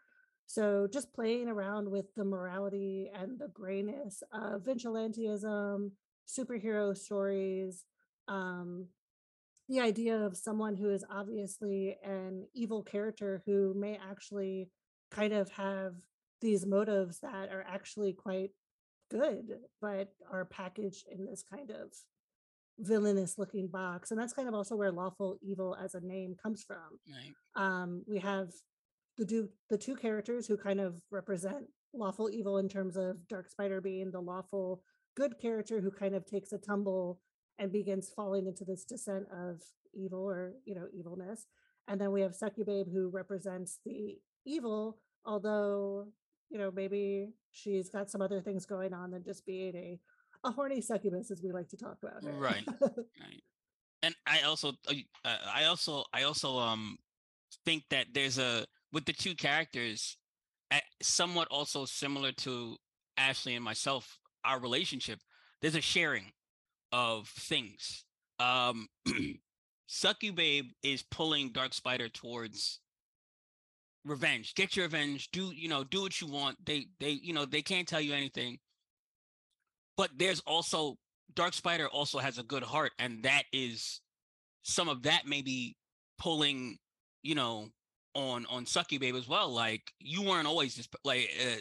so 0.49 0.87
just 0.91 1.13
playing 1.13 1.47
around 1.47 1.89
with 1.89 2.07
the 2.15 2.25
morality 2.25 3.11
and 3.13 3.37
the 3.37 3.49
grayness 3.49 4.23
of 4.33 4.63
vigilantism 4.63 5.91
superhero 6.27 6.97
stories 6.97 7.85
um, 8.27 8.87
the 9.69 9.79
idea 9.79 10.17
of 10.17 10.35
someone 10.35 10.75
who 10.75 10.89
is 10.89 11.05
obviously 11.11 11.95
an 12.03 12.47
evil 12.55 12.81
character 12.81 13.43
who 13.45 13.73
may 13.75 13.99
actually 14.09 14.69
kind 15.11 15.31
of 15.31 15.51
have 15.51 15.93
these 16.41 16.65
motives 16.65 17.19
that 17.19 17.49
are 17.51 17.65
actually 17.67 18.13
quite 18.13 18.49
good, 19.11 19.59
but 19.79 20.09
are 20.31 20.45
packaged 20.45 21.05
in 21.11 21.25
this 21.25 21.43
kind 21.43 21.69
of 21.69 21.93
villainous 22.79 23.37
looking 23.37 23.67
box. 23.67 24.09
And 24.09 24.19
that's 24.19 24.33
kind 24.33 24.47
of 24.47 24.55
also 24.55 24.75
where 24.75 24.91
lawful 24.91 25.37
evil 25.41 25.77
as 25.83 25.93
a 25.93 26.01
name 26.01 26.35
comes 26.41 26.63
from. 26.63 26.99
Right. 27.07 27.33
Um, 27.55 28.03
we 28.07 28.19
have 28.19 28.49
the 29.19 29.25
do 29.25 29.49
the 29.69 29.77
two 29.77 29.95
characters 29.95 30.47
who 30.47 30.57
kind 30.57 30.79
of 30.79 30.95
represent 31.11 31.65
lawful 31.93 32.29
evil 32.31 32.57
in 32.57 32.67
terms 32.67 32.97
of 32.97 33.27
Dark 33.27 33.49
Spider 33.49 33.81
being 33.81 34.11
the 34.11 34.19
lawful 34.21 34.81
good 35.15 35.37
character 35.39 35.81
who 35.81 35.91
kind 35.91 36.15
of 36.15 36.25
takes 36.25 36.51
a 36.53 36.57
tumble 36.57 37.19
and 37.59 37.71
begins 37.71 38.09
falling 38.15 38.47
into 38.47 38.63
this 38.63 38.85
descent 38.85 39.25
of 39.31 39.61
evil 39.93 40.27
or 40.27 40.53
you 40.65 40.73
know 40.73 40.87
evilness 40.97 41.47
and 41.87 41.99
then 41.99 42.11
we 42.11 42.21
have 42.21 42.31
succubabe 42.31 42.91
who 42.91 43.09
represents 43.09 43.79
the 43.85 44.17
evil 44.45 44.97
although 45.25 46.07
you 46.49 46.57
know 46.57 46.71
maybe 46.71 47.27
she's 47.51 47.89
got 47.89 48.09
some 48.09 48.21
other 48.21 48.41
things 48.41 48.65
going 48.65 48.93
on 48.93 49.11
than 49.11 49.23
just 49.23 49.45
being 49.45 49.75
a 49.75 49.99
a 50.43 50.51
horny 50.51 50.81
succubus 50.81 51.31
as 51.31 51.41
we 51.43 51.51
like 51.51 51.67
to 51.69 51.77
talk 51.77 51.97
about 52.01 52.23
her. 52.23 52.31
Right. 52.31 52.63
Right. 53.19 53.43
And 54.01 54.15
I 54.25 54.43
also, 54.43 54.69
uh, 54.87 54.93
uh, 55.25 55.37
I 55.53 55.65
also, 55.65 56.05
I 56.13 56.23
also 56.23 56.57
um 56.57 56.97
think 57.65 57.83
that 57.89 58.07
there's 58.13 58.37
a 58.37 58.65
with 58.91 59.05
the 59.05 59.13
two 59.13 59.35
characters, 59.35 60.17
somewhat 61.01 61.47
also 61.49 61.85
similar 61.85 62.31
to 62.31 62.77
Ashley 63.17 63.55
and 63.55 63.63
myself, 63.63 64.19
our 64.43 64.59
relationship. 64.59 65.19
There's 65.61 65.75
a 65.75 65.81
sharing 65.81 66.31
of 66.91 67.27
things. 67.27 68.05
Um, 68.39 68.87
Succubabe 69.89 70.69
is 70.83 71.03
pulling 71.03 71.51
Dark 71.51 71.73
Spider 71.73 72.09
towards 72.09 72.79
revenge. 74.05 74.55
Get 74.55 74.75
your 74.75 74.85
revenge. 74.85 75.29
Do 75.31 75.51
you 75.53 75.67
know? 75.67 75.83
Do 75.83 76.01
what 76.01 76.21
you 76.21 76.27
want. 76.27 76.57
They 76.65 76.87
they 76.99 77.11
you 77.11 77.33
know 77.33 77.45
they 77.45 77.61
can't 77.61 77.87
tell 77.87 78.01
you 78.01 78.13
anything. 78.13 78.59
But 79.97 80.11
there's 80.17 80.41
also 80.41 80.95
Dark 81.35 81.53
Spider 81.53 81.87
also 81.87 82.19
has 82.19 82.37
a 82.37 82.43
good 82.43 82.63
heart, 82.63 82.91
and 82.99 83.23
that 83.23 83.43
is 83.51 84.01
some 84.63 84.89
of 84.89 85.03
that 85.03 85.23
maybe 85.25 85.75
pulling 86.19 86.77
you 87.23 87.35
know 87.35 87.69
on 88.15 88.45
on 88.47 88.65
Succubabe 88.65 89.17
as 89.17 89.27
well. 89.27 89.49
Like 89.49 89.91
you 89.99 90.21
weren't 90.23 90.47
always 90.47 90.75
just 90.75 90.89
like 91.03 91.29
uh, 91.41 91.59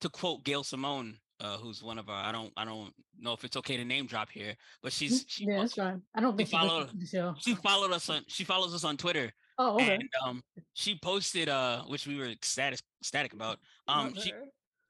to 0.00 0.08
quote 0.08 0.44
Gail 0.44 0.62
Simone 0.64 1.16
uh, 1.40 1.56
who's 1.56 1.82
one 1.82 1.98
of 1.98 2.08
our 2.08 2.24
I 2.24 2.32
don't 2.32 2.52
I 2.56 2.64
don't 2.64 2.92
know 3.20 3.32
if 3.32 3.44
it's 3.44 3.56
okay 3.56 3.76
to 3.76 3.84
name 3.84 4.06
drop 4.06 4.30
here, 4.30 4.54
but 4.82 4.92
she's 4.92 5.24
she 5.28 5.44
yeah, 5.46 5.60
that's 5.60 5.78
right. 5.78 5.96
I 6.14 6.20
don't 6.20 6.36
think 6.36 6.48
she 6.48 6.56
follow- 6.56 6.80
listens 6.80 6.92
to 6.92 6.98
the 6.98 7.06
show. 7.06 7.34
she 7.38 7.54
followed 7.54 7.92
us 7.92 8.08
on 8.10 8.22
she 8.28 8.44
follows 8.44 8.74
us 8.74 8.84
on 8.84 8.96
Twitter 8.96 9.32
Oh, 9.60 9.74
okay. 9.74 9.94
and 9.96 10.08
um 10.24 10.42
she 10.74 10.96
posted 11.02 11.48
uh 11.48 11.82
which 11.84 12.06
we 12.06 12.16
were 12.16 12.26
ecstatic 12.26 12.80
static 13.02 13.32
about 13.32 13.58
um 13.88 14.14
she 14.14 14.32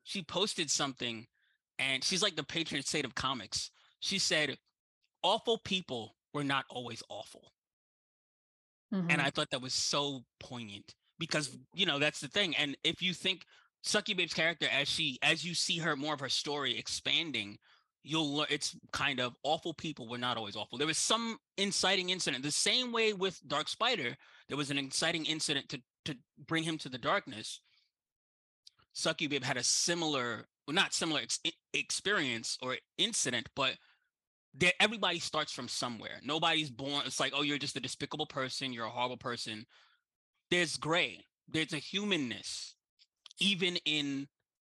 she 0.04 0.22
posted 0.22 0.70
something 0.70 1.26
and 1.78 2.02
she's 2.04 2.22
like 2.22 2.34
the 2.36 2.42
patron 2.42 2.82
saint 2.82 3.04
of 3.04 3.14
comics. 3.14 3.70
She 4.00 4.18
said 4.18 4.56
awful 5.22 5.58
people 5.58 6.16
were 6.34 6.44
not 6.44 6.64
always 6.70 7.02
awful. 7.08 7.52
Mhm. 8.92 9.06
And 9.10 9.20
I 9.20 9.30
thought 9.30 9.50
that 9.50 9.60
was 9.62 9.74
so 9.74 10.24
poignant 10.40 10.94
because 11.18 11.56
you 11.74 11.86
know 11.86 11.98
that's 11.98 12.20
the 12.20 12.28
thing. 12.28 12.56
And 12.56 12.76
if 12.84 13.02
you 13.02 13.12
think 13.14 13.44
Succubabe's 13.84 14.34
character 14.34 14.66
as 14.70 14.88
she 14.88 15.18
as 15.22 15.44
you 15.44 15.54
see 15.54 15.78
her 15.78 15.96
more 15.96 16.14
of 16.14 16.20
her 16.20 16.28
story 16.28 16.78
expanding, 16.78 17.58
you'll 18.02 18.34
learn 18.36 18.46
it's 18.50 18.76
kind 18.92 19.20
of 19.20 19.36
awful 19.42 19.74
people 19.74 20.08
were 20.08 20.18
not 20.18 20.36
always 20.36 20.56
awful. 20.56 20.78
There 20.78 20.86
was 20.86 20.98
some 20.98 21.38
inciting 21.56 22.10
incident. 22.10 22.42
The 22.42 22.50
same 22.50 22.92
way 22.92 23.12
with 23.12 23.40
Dark 23.46 23.68
Spider, 23.68 24.16
there 24.48 24.56
was 24.56 24.70
an 24.70 24.78
inciting 24.78 25.26
incident 25.26 25.68
to 25.70 25.82
to 26.06 26.16
bring 26.46 26.64
him 26.64 26.78
to 26.78 26.88
the 26.88 26.98
darkness. 26.98 27.60
Succubabe 28.94 29.42
had 29.44 29.56
a 29.56 29.62
similar 29.62 30.48
well, 30.66 30.74
not 30.74 30.92
similar 30.92 31.20
ex- 31.20 31.40
experience 31.72 32.58
or 32.60 32.76
incident, 32.98 33.48
but 33.54 33.78
there 34.54 34.72
everybody 34.80 35.18
starts 35.18 35.52
from 35.52 35.68
somewhere. 35.68 36.20
Nobody's 36.22 36.70
born. 36.70 37.02
It's 37.06 37.20
like, 37.20 37.32
oh, 37.34 37.42
you're 37.42 37.58
just 37.58 37.76
a 37.76 37.80
despicable 37.80 38.26
person. 38.26 38.72
You're 38.72 38.86
a 38.86 38.90
horrible 38.90 39.16
person. 39.16 39.66
There's 40.50 40.76
gray. 40.76 41.24
There's 41.48 41.72
a 41.72 41.78
humanness, 41.78 42.74
even 43.38 43.76
in 43.84 44.28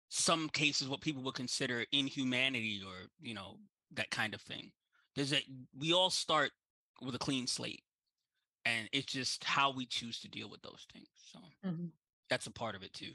some 0.09 0.49
cases, 0.49 0.87
what 0.87 1.01
people 1.01 1.23
would 1.23 1.35
consider 1.35 1.85
inhumanity 1.91 2.81
or 2.85 3.07
you 3.21 3.33
know 3.33 3.57
that 3.93 4.09
kind 4.11 4.33
of 4.33 4.41
thing. 4.41 4.71
There's 5.15 5.33
a 5.33 5.41
we 5.77 5.93
all 5.93 6.09
start 6.09 6.51
with 7.01 7.15
a 7.15 7.19
clean 7.19 7.47
slate, 7.47 7.83
and 8.65 8.89
it's 8.91 9.11
just 9.11 9.43
how 9.43 9.71
we 9.71 9.85
choose 9.85 10.19
to 10.21 10.29
deal 10.29 10.49
with 10.49 10.61
those 10.61 10.85
things. 10.93 11.07
So 11.31 11.39
mm-hmm. 11.65 11.85
that's 12.29 12.47
a 12.47 12.51
part 12.51 12.75
of 12.75 12.83
it 12.83 12.93
too. 12.93 13.11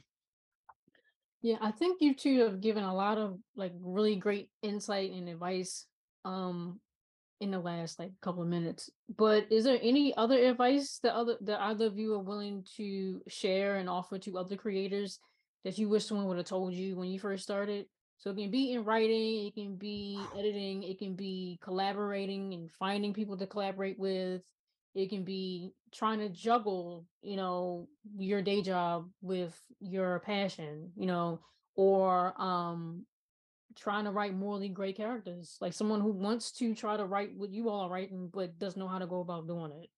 Yeah, 1.43 1.57
I 1.61 1.73
think 1.73 2.01
you 2.01 2.15
two 2.15 2.41
have 2.41 2.63
given 2.63 2.85
a 2.85 2.95
lot 2.95 3.19
of 3.19 3.39
like 3.55 3.73
really 3.83 4.17
great 4.17 4.49
insight 4.63 5.13
and 5.13 5.29
advice 5.29 5.87
um 6.25 6.81
in 7.41 7.51
the 7.51 7.59
last 7.59 7.99
like 7.99 8.11
couple 8.23 8.43
of 8.43 8.49
minutes. 8.49 8.91
But 9.17 9.47
is 9.51 9.65
there 9.65 9.79
any 9.83 10.17
other 10.17 10.39
advice 10.39 10.99
that 11.03 11.15
other 11.15 11.37
that 11.43 11.61
either 11.61 11.87
of 11.87 11.99
you 11.99 12.15
are 12.15 12.19
willing 12.23 12.65
to 12.77 13.23
share 13.29 13.77
and 13.77 13.89
offer 13.89 14.19
to 14.21 14.39
other 14.39 14.57
creators 14.57 15.19
that 15.65 15.79
you 15.79 15.89
wish 15.89 16.07
someone 16.07 16.27
would 16.27 16.37
have 16.37 16.47
told 16.47 16.75
you 16.75 16.97
when 16.97 17.09
you 17.09 17.19
first 17.19 17.43
started? 17.43 17.87
So 18.19 18.31
it 18.31 18.37
can 18.37 18.51
be 18.51 18.73
in 18.73 18.85
writing, 18.85 19.47
it 19.47 19.55
can 19.55 19.77
be 19.77 20.19
editing, 20.39 20.83
it 20.83 20.99
can 20.99 21.15
be 21.15 21.59
collaborating 21.63 22.55
and 22.55 22.71
finding 22.71 23.13
people 23.13 23.37
to 23.37 23.47
collaborate 23.47 23.99
with. 23.99 24.43
It 24.95 25.11
can 25.11 25.25
be 25.25 25.73
trying 25.93 26.21
to 26.21 26.29
juggle, 26.29 27.05
you 27.21 27.37
know, 27.37 27.89
your 28.17 28.43
day 28.43 28.63
job 28.63 29.11
with 29.21 29.59
your 29.81 30.21
passion, 30.21 30.93
you 30.97 31.07
know, 31.07 31.41
or 31.75 32.41
um 32.41 33.05
trying 33.77 34.05
to 34.05 34.11
write 34.11 34.35
morally 34.35 34.69
great 34.69 34.97
characters, 34.97 35.57
like 35.61 35.73
someone 35.73 36.01
who 36.01 36.13
wants 36.13 36.53
to 36.53 36.75
try 36.75 36.97
to 36.97 37.05
write 37.05 37.31
what 37.37 37.51
you 37.51 37.69
all 37.69 37.81
are 37.81 37.91
writing, 37.91 38.31
but 38.33 38.59
doesn't 38.59 38.79
know 38.79 38.89
how 38.89 38.99
to 38.99 39.07
go 39.07 39.21
about 39.21 39.47
doing 39.47 39.73
it. 39.73 39.91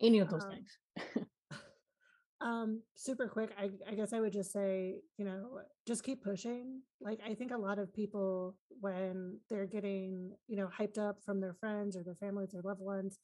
Any 0.00 0.18
of 0.18 0.28
those 0.28 0.44
um, 0.44 0.50
things. 0.50 1.26
um, 2.40 2.82
super 2.94 3.28
quick. 3.28 3.50
I, 3.58 3.70
I 3.88 3.94
guess 3.94 4.12
I 4.12 4.20
would 4.20 4.32
just 4.32 4.52
say, 4.52 4.96
you 5.16 5.24
know, 5.24 5.60
just 5.86 6.04
keep 6.04 6.22
pushing. 6.22 6.80
Like 7.00 7.20
I 7.26 7.34
think 7.34 7.52
a 7.52 7.58
lot 7.58 7.78
of 7.78 7.94
people 7.94 8.56
when 8.80 9.38
they're 9.48 9.66
getting, 9.66 10.32
you 10.48 10.56
know, 10.56 10.68
hyped 10.78 10.98
up 10.98 11.18
from 11.24 11.40
their 11.40 11.54
friends 11.54 11.96
or 11.96 12.02
their 12.02 12.16
families 12.16 12.54
or 12.54 12.62
loved 12.62 12.80
ones, 12.80 13.18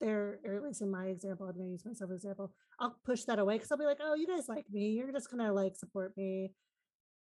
they're 0.00 0.38
or 0.44 0.54
at 0.54 0.62
least 0.62 0.82
in 0.82 0.90
my 0.90 1.06
example, 1.06 1.46
I'm 1.46 1.56
gonna 1.56 1.70
use 1.70 1.84
myself 1.84 2.10
as 2.10 2.24
an 2.24 2.30
example. 2.30 2.52
I'll 2.78 2.96
push 3.04 3.24
that 3.24 3.38
away 3.38 3.54
because 3.56 3.70
I'll 3.72 3.78
be 3.78 3.84
like, 3.84 4.00
oh, 4.02 4.14
you 4.14 4.26
guys 4.26 4.48
like 4.48 4.66
me. 4.70 4.90
You're 4.90 5.12
just 5.12 5.30
gonna 5.30 5.52
like 5.52 5.76
support 5.76 6.16
me 6.16 6.52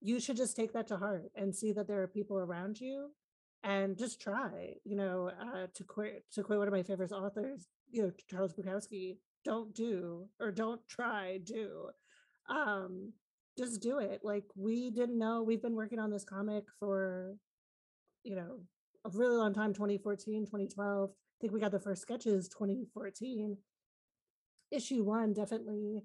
you 0.00 0.20
should 0.20 0.36
just 0.36 0.56
take 0.56 0.72
that 0.72 0.86
to 0.88 0.96
heart 0.96 1.30
and 1.34 1.54
see 1.54 1.72
that 1.72 1.88
there 1.88 2.02
are 2.02 2.08
people 2.08 2.38
around 2.38 2.80
you 2.80 3.10
and 3.64 3.98
just 3.98 4.20
try 4.20 4.74
you 4.84 4.96
know 4.96 5.30
uh, 5.40 5.66
to 5.74 5.84
quote 5.84 6.22
to 6.32 6.42
quote 6.42 6.58
one 6.58 6.68
of 6.68 6.74
my 6.74 6.82
favorite 6.82 7.10
authors 7.10 7.66
you 7.90 8.02
know 8.02 8.12
charles 8.30 8.54
bukowski 8.54 9.16
don't 9.44 9.74
do 9.74 10.28
or 10.38 10.52
don't 10.52 10.80
try 10.88 11.38
do 11.44 11.88
um 12.48 13.12
just 13.58 13.82
do 13.82 13.98
it. 13.98 14.20
Like 14.22 14.44
we 14.56 14.90
didn't 14.90 15.18
know 15.18 15.42
we've 15.42 15.60
been 15.60 15.74
working 15.74 15.98
on 15.98 16.10
this 16.10 16.24
comic 16.24 16.64
for 16.78 17.34
you 18.22 18.36
know 18.36 18.60
a 19.04 19.10
really 19.12 19.36
long 19.36 19.52
time 19.52 19.72
2014 19.72 20.44
2012 20.44 21.10
i 21.10 21.12
think 21.40 21.52
we 21.52 21.60
got 21.60 21.70
the 21.70 21.78
first 21.78 22.02
sketches 22.02 22.48
2014 22.48 23.56
issue 24.72 25.04
one 25.04 25.32
definitely 25.32 26.02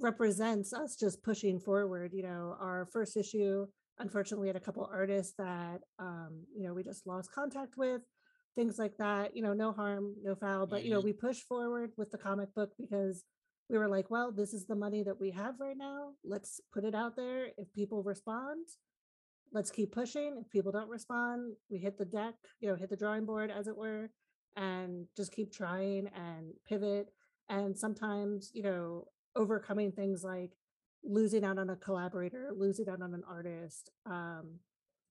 represents 0.00 0.72
us 0.72 0.96
just 0.96 1.22
pushing 1.22 1.58
forward. 1.58 2.12
You 2.14 2.22
know, 2.22 2.56
our 2.60 2.86
first 2.92 3.16
issue, 3.16 3.66
unfortunately, 3.98 4.48
had 4.48 4.56
a 4.56 4.60
couple 4.60 4.88
artists 4.92 5.34
that 5.38 5.80
um, 5.98 6.44
you 6.54 6.66
know 6.66 6.74
we 6.74 6.82
just 6.82 7.06
lost 7.06 7.32
contact 7.32 7.76
with, 7.76 8.02
things 8.54 8.78
like 8.78 8.96
that. 8.98 9.36
You 9.36 9.42
know, 9.42 9.52
no 9.52 9.72
harm, 9.72 10.14
no 10.22 10.34
foul, 10.34 10.66
but 10.66 10.84
you 10.84 10.90
know, 10.90 10.98
mm-hmm. 10.98 11.06
we 11.06 11.12
push 11.12 11.40
forward 11.40 11.90
with 11.96 12.10
the 12.10 12.18
comic 12.18 12.54
book 12.54 12.72
because 12.78 13.24
we 13.68 13.78
were 13.78 13.88
like, 13.88 14.10
well, 14.10 14.32
this 14.32 14.52
is 14.52 14.66
the 14.66 14.76
money 14.76 15.02
that 15.02 15.20
we 15.20 15.30
have 15.32 15.54
right 15.60 15.76
now. 15.76 16.10
Let's 16.24 16.60
put 16.72 16.84
it 16.84 16.94
out 16.94 17.16
there. 17.16 17.48
If 17.56 17.72
people 17.72 18.02
respond, 18.02 18.66
let's 19.52 19.70
keep 19.70 19.92
pushing. 19.92 20.40
If 20.40 20.50
people 20.50 20.72
don't 20.72 20.88
respond, 20.88 21.54
we 21.70 21.78
hit 21.78 21.98
the 21.98 22.04
deck, 22.04 22.34
you 22.60 22.68
know, 22.68 22.76
hit 22.76 22.90
the 22.90 22.96
drawing 22.96 23.26
board, 23.26 23.50
as 23.50 23.66
it 23.66 23.76
were, 23.76 24.10
and 24.56 25.06
just 25.16 25.32
keep 25.32 25.52
trying 25.52 26.08
and 26.14 26.52
pivot. 26.68 27.08
And 27.48 27.76
sometimes, 27.76 28.50
you 28.54 28.62
know, 28.62 29.06
overcoming 29.36 29.92
things 29.92 30.24
like 30.24 30.56
losing 31.04 31.44
out 31.44 31.58
on 31.58 31.70
a 31.70 31.76
collaborator, 31.76 32.50
losing 32.56 32.88
out 32.88 33.02
on 33.02 33.14
an 33.14 33.22
artist, 33.28 33.90
um, 34.06 34.58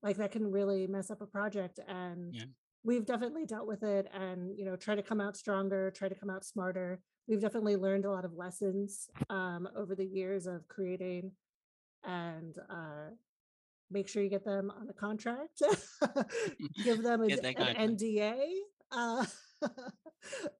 like 0.03 0.17
that 0.17 0.31
can 0.31 0.51
really 0.51 0.87
mess 0.87 1.09
up 1.09 1.21
a 1.21 1.25
project. 1.25 1.79
And 1.87 2.35
yeah. 2.35 2.43
we've 2.83 3.05
definitely 3.05 3.45
dealt 3.45 3.67
with 3.67 3.83
it 3.83 4.07
and, 4.13 4.57
you 4.57 4.65
know, 4.65 4.75
try 4.75 4.95
to 4.95 5.01
come 5.01 5.21
out 5.21 5.37
stronger, 5.37 5.91
try 5.91 6.09
to 6.09 6.15
come 6.15 6.29
out 6.29 6.43
smarter. 6.43 6.99
We've 7.27 7.41
definitely 7.41 7.75
learned 7.75 8.05
a 8.05 8.11
lot 8.11 8.25
of 8.25 8.33
lessons 8.33 9.09
um, 9.29 9.67
over 9.75 9.95
the 9.95 10.05
years 10.05 10.45
of 10.47 10.67
creating 10.67 11.31
and 12.03 12.55
uh, 12.69 13.09
make 13.89 14.07
sure 14.07 14.21
you 14.21 14.29
get 14.29 14.45
them 14.45 14.71
on 14.71 14.87
the 14.87 14.93
contract, 14.93 15.61
give 16.83 17.01
them 17.01 17.21
a, 17.21 17.25
an 17.25 17.97
NDA. 17.97 18.45
Uh, 18.91 19.25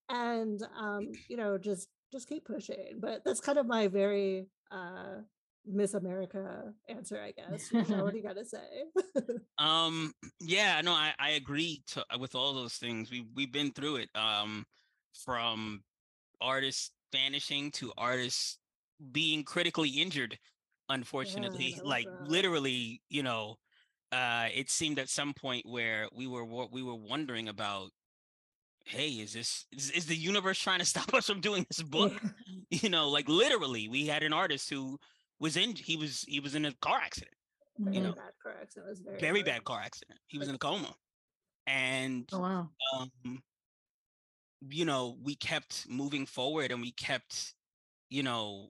and 0.10 0.62
um, 0.78 1.12
you 1.30 1.38
know, 1.38 1.58
just 1.58 1.90
just 2.12 2.28
keep 2.28 2.46
pushing. 2.46 3.00
But 3.00 3.24
that's 3.24 3.42
kind 3.42 3.58
of 3.58 3.66
my 3.66 3.88
very 3.88 4.48
uh 4.72 5.22
Miss 5.68 5.96
America 5.96 6.74
answer, 6.88 7.20
I 7.20 7.32
guess. 7.52 7.72
what 7.72 8.12
do 8.12 8.18
you 8.18 8.24
got 8.24 8.36
to 8.36 8.46
say? 8.46 8.84
um, 9.58 10.14
yeah, 10.40 10.80
no, 10.82 10.92
I, 10.92 11.14
I 11.18 11.32
agree 11.32 11.82
to, 11.88 12.06
uh, 12.14 12.20
with 12.20 12.36
all 12.36 12.54
those 12.54 12.76
things. 12.76 13.10
We 13.10 13.26
we've 13.36 13.52
been 13.52 13.72
through 13.72 13.98
it. 13.98 14.10
Um, 14.16 14.66
from 15.16 15.84
artists 16.42 16.92
vanishing 17.12 17.72
to 17.72 17.92
artists 17.98 18.58
being 19.12 19.44
critically 19.44 19.90
injured. 19.90 20.38
Unfortunately, 20.90 21.76
yeah, 21.78 21.84
like 21.84 22.08
literally, 22.28 23.02
you 23.10 23.24
know, 23.24 23.56
uh, 24.12 24.48
it 24.54 24.70
seemed 24.70 25.00
at 25.00 25.10
some 25.10 25.34
point 25.34 25.66
where 25.66 26.08
we 26.16 26.28
were 26.28 26.46
we 26.46 26.84
were 26.84 26.96
wondering 26.96 27.48
about 27.48 27.90
hey, 28.86 29.10
is 29.10 29.34
this 29.34 29.66
is, 29.72 29.92
is, 29.92 30.06
the 30.06 30.16
universe 30.16 30.60
trying 30.60 30.80
to 30.80 30.86
stop 30.94 31.14
us 31.14 31.28
from 31.28 31.42
doing 31.42 31.66
this 31.70 31.82
book? 31.82 32.14
you 32.70 32.90
know, 32.90 33.10
like 33.10 33.28
literally, 33.28 33.88
we 33.88 34.08
had 34.08 34.24
an 34.24 34.34
artist 34.34 34.70
who 34.70 34.98
was 35.40 35.58
in 35.58 35.76
he 35.76 35.98
was 35.98 36.24
he 36.28 36.40
was 36.40 36.56
in 36.56 36.66
a 36.66 36.72
car 36.82 37.00
accident. 37.04 37.34
Very 37.78 37.98
you 37.98 38.04
know, 38.04 38.14
bad 38.14 38.32
car 38.42 38.56
accident. 38.62 38.90
Was 38.90 39.00
very 39.00 39.20
very 39.20 39.44
bad 39.44 39.64
car 39.64 39.82
accident. 39.84 40.20
He 40.28 40.38
was 40.38 40.48
in 40.48 40.56
a 40.56 40.60
coma, 40.60 40.96
and 41.68 42.28
oh, 42.32 42.40
wow. 42.40 42.70
um, 42.98 43.42
you 44.70 44.86
know, 44.86 45.18
we 45.22 45.36
kept 45.36 45.88
moving 45.90 46.26
forward, 46.26 46.72
and 46.72 46.82
we 46.82 46.92
kept, 46.92 47.54
you 48.10 48.24
know, 48.24 48.70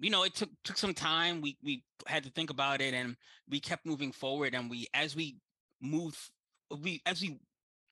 you 0.00 0.10
know, 0.10 0.24
it 0.24 0.34
took 0.34 0.50
took 0.64 0.78
some 0.78 0.94
time. 0.94 1.40
We 1.40 1.56
we 1.62 1.84
had 2.06 2.24
to 2.24 2.30
think 2.30 2.50
about 2.50 2.80
it, 2.80 2.92
and 2.92 3.16
we 3.48 3.60
kept 3.60 3.86
moving 3.86 4.10
forward. 4.10 4.54
And 4.54 4.68
we, 4.68 4.86
as 4.94 5.14
we 5.14 5.36
moved, 5.80 6.18
we 6.82 7.00
as 7.06 7.22
we 7.22 7.38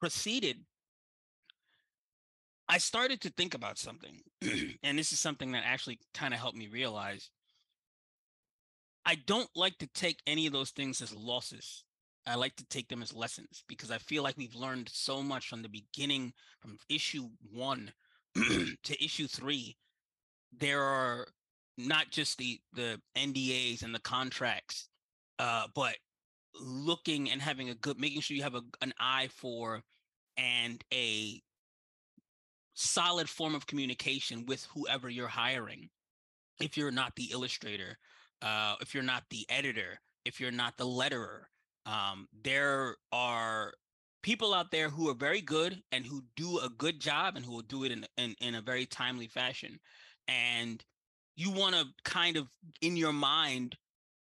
proceeded, 0.01 0.57
I 2.71 2.79
started 2.79 3.21
to 3.23 3.31
think 3.31 3.55
about 3.55 3.79
something, 3.79 4.23
and 4.85 4.97
this 4.97 5.13
is 5.13 5.19
something 5.19 5.51
that 5.53 5.65
actually 5.67 5.99
kind 6.15 6.33
of 6.33 6.39
helped 6.39 6.57
me 6.57 6.69
realize 6.69 7.29
I 9.05 9.17
don't 9.27 9.51
like 9.57 9.77
to 9.79 9.89
take 9.89 10.21
any 10.25 10.47
of 10.47 10.53
those 10.53 10.71
things 10.71 11.03
as 11.03 11.13
losses. 11.13 11.83
I 12.29 12.37
like 12.37 12.55
to 12.57 12.65
take 12.67 12.89
them 12.89 13.03
as 13.03 13.13
lessons 13.13 13.65
because 13.67 13.91
I 13.91 13.99
feel 13.99 14.23
like 14.23 14.37
we've 14.39 14.55
learned 14.55 14.89
so 14.93 15.21
much 15.21 15.49
from 15.49 15.63
the 15.63 15.69
beginning, 15.69 16.33
from 16.61 16.79
issue 16.89 17.31
one 17.53 17.91
to 18.37 19.05
issue 19.05 19.27
three. 19.27 19.77
There 20.57 20.83
are 20.83 21.27
not 21.77 22.11
just 22.11 22.39
the 22.39 22.61
the 22.73 23.01
NDAs 23.17 23.83
and 23.83 23.93
the 23.93 24.01
contracts, 24.01 24.89
uh, 25.41 25.67
but 25.75 25.97
looking 26.61 27.33
and 27.33 27.43
having 27.43 27.71
a 27.71 27.75
good, 27.75 27.99
making 27.99 28.21
sure 28.21 28.37
you 28.37 28.45
have 28.45 28.55
a, 28.55 28.63
an 28.81 28.93
eye 29.01 29.29
for 29.35 29.83
and 30.37 30.85
a 30.95 31.43
solid 32.81 33.29
form 33.29 33.55
of 33.55 33.67
communication 33.67 34.47
with 34.47 34.67
whoever 34.75 35.09
you're 35.09 35.29
hiring. 35.29 35.89
If 36.61 36.77
you're 36.77 36.91
not 36.91 37.15
the 37.17 37.31
illustrator, 37.33 37.99
uh, 38.43 38.77
if 38.81 38.95
you're 38.95 39.03
not 39.03 39.25
the 39.31 39.47
editor, 39.49 40.01
if 40.25 40.41
you're 40.41 40.51
not 40.51 40.77
the 40.77 40.87
letterer, 40.87 41.43
um, 41.87 42.29
there 42.43 42.97
are 43.13 43.73
people 44.23 44.53
out 44.55 44.71
there 44.71 44.89
who 44.89 45.09
are 45.09 45.15
very 45.15 45.41
good 45.41 45.83
and 45.93 46.05
who 46.05 46.23
do 46.37 46.59
a 46.59 46.69
good 46.69 47.01
job 47.01 47.37
and 47.37 47.45
who 47.45 47.53
will 47.53 47.63
do 47.63 47.85
it 47.85 47.93
in, 47.93 48.07
in, 48.17 48.35
in 48.41 48.55
a 48.55 48.61
very 48.61 48.87
timely 48.87 49.27
fashion. 49.27 49.79
And 50.29 50.83
you 51.37 51.51
want 51.51 51.75
to 51.75 51.87
kind 52.05 52.37
of 52.37 52.49
in 52.83 52.97
your 52.97 53.13
mind 53.13 53.77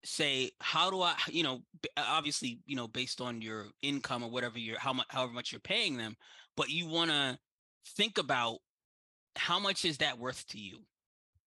say 0.03 0.51
how 0.61 0.91
do 0.91 1.03
i 1.03 1.15
you 1.29 1.43
know 1.43 1.61
obviously 1.99 2.61
you 2.65 2.75
know 2.75 2.89
based 2.89 3.21
on 3.21 3.43
your 3.43 3.67
income 3.83 4.23
or 4.23 4.31
whatever 4.31 4.59
you're 4.59 4.79
how 4.79 4.95
much 4.95 5.07
however 5.11 5.33
much 5.33 5.53
you're 5.53 5.61
paying 5.61 5.99
them 5.99 6.17
but 6.57 6.71
you 6.71 6.87
want 6.87 7.11
to 7.11 7.39
think 7.87 8.19
about 8.19 8.59
how 9.37 9.59
much 9.59 9.85
is 9.85 9.99
that 9.99 10.19
worth 10.19 10.47
to 10.49 10.59
you? 10.59 10.79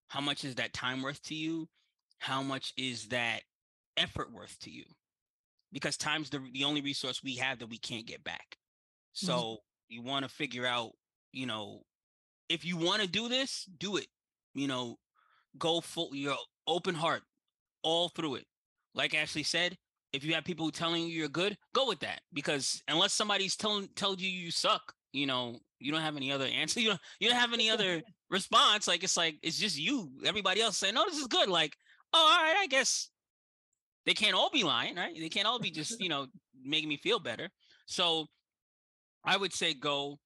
How 0.07 0.21
much 0.21 0.43
is 0.43 0.55
that 0.55 0.73
time 0.73 1.01
worth 1.01 1.21
to 1.23 1.35
you? 1.35 1.67
How 2.19 2.41
much 2.41 2.73
is 2.77 3.07
that 3.07 3.41
effort 3.97 4.31
worth 4.31 4.57
to 4.61 4.71
you? 4.71 4.85
Because 5.71 5.97
time's 5.97 6.29
the 6.29 6.39
the 6.53 6.63
only 6.63 6.81
resource 6.81 7.21
we 7.23 7.35
have 7.37 7.59
that 7.59 7.69
we 7.69 7.77
can't 7.77 8.05
get 8.05 8.23
back. 8.23 8.57
So 9.13 9.33
mm-hmm. 9.33 9.55
you 9.89 10.01
want 10.01 10.23
to 10.23 10.29
figure 10.29 10.65
out, 10.65 10.91
you 11.31 11.45
know, 11.45 11.81
if 12.49 12.63
you 12.63 12.77
want 12.77 13.01
to 13.01 13.07
do 13.07 13.27
this, 13.27 13.67
do 13.77 13.97
it. 13.97 14.07
You 14.53 14.67
know, 14.67 14.97
go 15.57 15.81
full 15.81 16.15
your 16.15 16.37
open 16.67 16.95
heart 16.95 17.23
all 17.81 18.09
through 18.09 18.35
it. 18.35 18.45
Like 18.93 19.15
Ashley 19.15 19.43
said, 19.43 19.77
if 20.13 20.23
you 20.23 20.35
have 20.35 20.45
people 20.45 20.69
telling 20.69 21.03
you 21.03 21.09
you're 21.09 21.27
good, 21.27 21.57
go 21.73 21.87
with 21.87 21.99
that. 22.01 22.21
Because 22.31 22.81
unless 22.87 23.13
somebody's 23.13 23.55
telling 23.55 23.89
told 23.95 24.21
you 24.21 24.29
you 24.29 24.51
suck, 24.51 24.93
you 25.13 25.25
know, 25.27 25.59
you 25.79 25.91
don't 25.91 26.01
have 26.01 26.17
any 26.17 26.31
other 26.31 26.45
answer. 26.45 26.79
You 26.83 26.89
don't 26.89 27.01
you 27.19 27.29
don't 27.29 27.39
have 27.39 27.53
any 27.53 27.69
other 27.69 28.01
response. 28.29 28.87
Like 28.87 29.03
it's 29.03 29.15
like 29.15 29.35
it's 29.41 29.57
just 29.57 29.77
you. 29.77 30.11
Everybody 30.25 30.61
else 30.61 30.77
saying, 30.77 30.95
"No, 30.95 31.05
this 31.05 31.19
is 31.19 31.27
good." 31.27 31.47
Like, 31.47 31.77
oh, 32.13 32.17
all 32.19 32.43
right, 32.43 32.57
I 32.59 32.67
guess 32.67 33.09
they 34.05 34.13
can't 34.13 34.35
all 34.35 34.49
be 34.49 34.63
lying, 34.63 34.95
right? 34.95 35.15
They 35.17 35.29
can't 35.29 35.47
all 35.47 35.59
be 35.59 35.71
just 35.71 36.01
you 36.01 36.09
know 36.09 36.27
making 36.63 36.89
me 36.89 36.97
feel 36.97 37.19
better. 37.19 37.49
So 37.85 38.27
I 39.23 39.37
would 39.37 39.53
say 39.53 39.73
go 39.73 40.19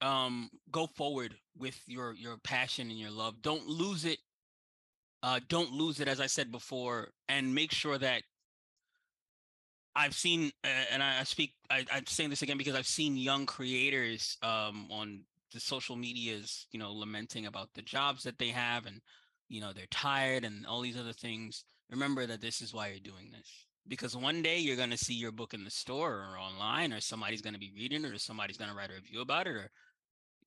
um 0.00 0.48
go 0.70 0.86
forward 0.86 1.34
with 1.56 1.78
your 1.86 2.14
your 2.14 2.38
passion 2.38 2.90
and 2.90 2.98
your 2.98 3.10
love. 3.10 3.42
Don't 3.42 3.66
lose 3.66 4.04
it. 4.04 4.18
Uh 5.22 5.40
don't 5.48 5.72
lose 5.72 6.00
it 6.00 6.08
as 6.08 6.20
I 6.20 6.26
said 6.26 6.52
before 6.52 7.08
and 7.28 7.54
make 7.54 7.72
sure 7.72 7.98
that 7.98 8.22
I've 9.96 10.14
seen 10.14 10.52
uh, 10.64 10.84
and 10.92 11.02
I, 11.02 11.24
speak 11.24 11.54
I, 11.70 11.84
I'm 11.92 12.06
saying 12.06 12.30
this 12.30 12.42
again 12.42 12.58
because 12.58 12.74
I've 12.74 12.86
seen 12.86 13.16
young 13.16 13.46
creators 13.46 14.36
um 14.42 14.88
on 14.90 15.22
the 15.52 15.60
social 15.60 15.96
medias, 15.96 16.66
you 16.72 16.78
know, 16.78 16.92
lamenting 16.92 17.46
about 17.46 17.70
the 17.74 17.82
jobs 17.82 18.22
that 18.24 18.38
they 18.38 18.48
have 18.48 18.86
and 18.86 19.00
you 19.48 19.60
know 19.60 19.72
they're 19.72 19.86
tired 19.90 20.44
and 20.44 20.66
all 20.66 20.80
these 20.80 20.98
other 20.98 21.12
things. 21.12 21.64
Remember 21.90 22.26
that 22.26 22.40
this 22.40 22.60
is 22.60 22.74
why 22.74 22.88
you're 22.88 23.00
doing 23.00 23.30
this 23.32 23.66
because 23.88 24.16
one 24.16 24.42
day 24.42 24.58
you're 24.58 24.76
going 24.76 24.90
to 24.90 24.98
see 24.98 25.14
your 25.14 25.32
book 25.32 25.54
in 25.54 25.64
the 25.64 25.70
store 25.70 26.12
or 26.12 26.38
online 26.38 26.92
or 26.92 27.00
somebody's 27.00 27.42
going 27.42 27.54
to 27.54 27.60
be 27.60 27.72
reading 27.74 28.04
it 28.04 28.12
or 28.12 28.18
somebody's 28.18 28.58
going 28.58 28.70
to 28.70 28.76
write 28.76 28.90
a 28.90 28.94
review 28.94 29.20
about 29.20 29.46
it 29.46 29.56
or 29.56 29.70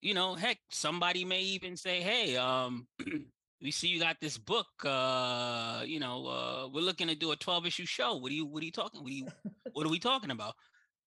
you 0.02 0.14
know 0.14 0.36
heck 0.36 0.60
somebody 0.70 1.26
may 1.26 1.42
even 1.42 1.76
say 1.76 2.02
hey 2.02 2.38
um 2.38 2.88
we 3.62 3.72
see 3.72 3.88
you 3.88 4.00
got 4.00 4.18
this 4.20 4.38
book 4.38 4.68
uh 4.86 5.82
you 5.86 6.00
know 6.00 6.28
uh 6.28 6.68
we're 6.74 6.82
looking 6.82 7.08
to 7.08 7.16
do 7.16 7.32
a 7.32 7.36
12 7.36 7.66
issue 7.66 7.86
show 7.86 8.16
what 8.16 8.32
are 8.32 8.36
you 8.36 8.46
what 8.46 8.62
are 8.62 8.66
you 8.66 8.72
talking 8.72 9.02
what 9.02 9.12
are 9.12 9.16
you 9.16 9.28
what 9.74 9.86
are 9.86 9.90
we 9.90 10.00
talking 10.00 10.32
about 10.32 10.54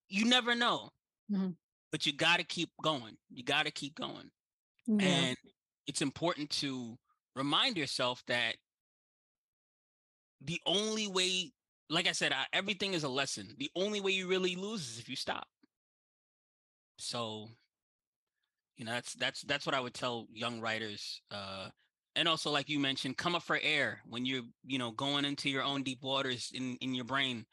you 0.09 0.25
never 0.25 0.55
know 0.55 0.91
mm-hmm. 1.31 1.51
but 1.91 2.07
you 2.07 2.13
got 2.13 2.39
to 2.39 2.45
keep 2.45 2.71
going 2.83 3.17
you 3.31 3.45
got 3.45 3.67
to 3.67 3.73
keep 3.73 3.95
going 3.95 4.31
yeah. 4.87 5.07
and 5.07 5.37
it's 5.87 6.03
important 6.03 6.49
to 6.51 6.97
remind 7.35 7.77
yourself 7.77 8.23
that 8.27 8.57
the 10.41 10.61
only 10.67 11.09
way 11.09 11.53
like 11.91 12.09
I 12.09 12.13
said, 12.13 12.33
I, 12.33 12.45
everything 12.53 12.95
is 12.95 13.05
a 13.05 13.09
lesson. 13.09 13.55
The 13.59 13.71
only 13.77 14.01
way 14.01 14.13
you 14.13 14.27
really 14.27 14.57
lose 14.57 14.81
is 14.93 14.99
if 14.99 15.09
you 15.09 15.17
stop. 15.17 15.47
So, 16.99 17.51
you 18.77 18.85
know, 18.85 18.93
that's 18.93 19.15
that's 19.15 19.43
that's 19.43 19.67
what 19.67 19.75
I 19.75 19.81
would 19.81 19.95
tell 19.95 20.27
young 20.33 20.61
writers. 20.61 21.21
Uh, 21.31 21.69
and 22.17 22.29
also, 22.29 22.51
like 22.51 22.69
you 22.69 22.79
mentioned, 22.79 23.17
come 23.17 23.35
up 23.35 23.43
for 23.43 23.59
air 23.61 24.01
when 24.09 24.25
you're, 24.25 24.43
you 24.65 24.79
know, 24.79 24.93
going 24.93 25.25
into 25.25 25.51
your 25.51 25.63
own 25.63 25.83
deep 25.83 26.03
waters 26.03 26.51
in 26.55 26.77
in 26.81 26.95
your 26.95 27.05
brain. 27.05 27.45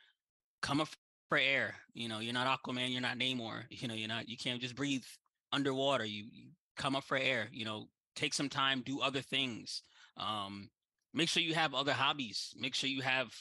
Come 0.61 0.81
up 0.81 0.89
for 1.29 1.37
air. 1.37 1.75
You 1.93 2.09
know, 2.09 2.19
you're 2.19 2.33
not 2.33 2.47
Aquaman, 2.47 2.91
you're 2.91 3.01
not 3.01 3.17
Namor. 3.17 3.63
You 3.69 3.87
know, 3.87 3.93
you're 3.93 4.07
not. 4.07 4.29
You 4.29 4.37
can't 4.37 4.61
just 4.61 4.75
breathe 4.75 5.03
underwater. 5.51 6.05
You, 6.05 6.25
you 6.31 6.49
come 6.77 6.95
up 6.95 7.03
for 7.03 7.17
air. 7.17 7.47
You 7.51 7.65
know, 7.65 7.87
take 8.15 8.33
some 8.33 8.49
time, 8.49 8.83
do 8.85 9.01
other 9.01 9.21
things. 9.21 9.81
Um, 10.17 10.69
make 11.13 11.29
sure 11.29 11.41
you 11.41 11.55
have 11.55 11.73
other 11.73 11.93
hobbies. 11.93 12.53
Make 12.57 12.75
sure 12.75 12.89
you 12.89 13.01
have 13.01 13.33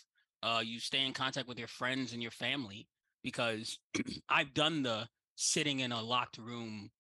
uh, 0.43 0.63
you 0.65 0.81
stay 0.81 1.05
in 1.05 1.13
contact 1.13 1.49
with 1.49 1.59
your 1.59 1.69
friends 1.69 2.13
and 2.13 2.23
your 2.23 2.31
family 2.31 2.87
because 3.23 3.79
I've 4.29 4.55
done 4.55 4.83
the 4.83 5.09
sitting 5.37 5.81
in 5.81 5.93
a 5.93 6.03
locked 6.03 6.39
room 6.39 6.91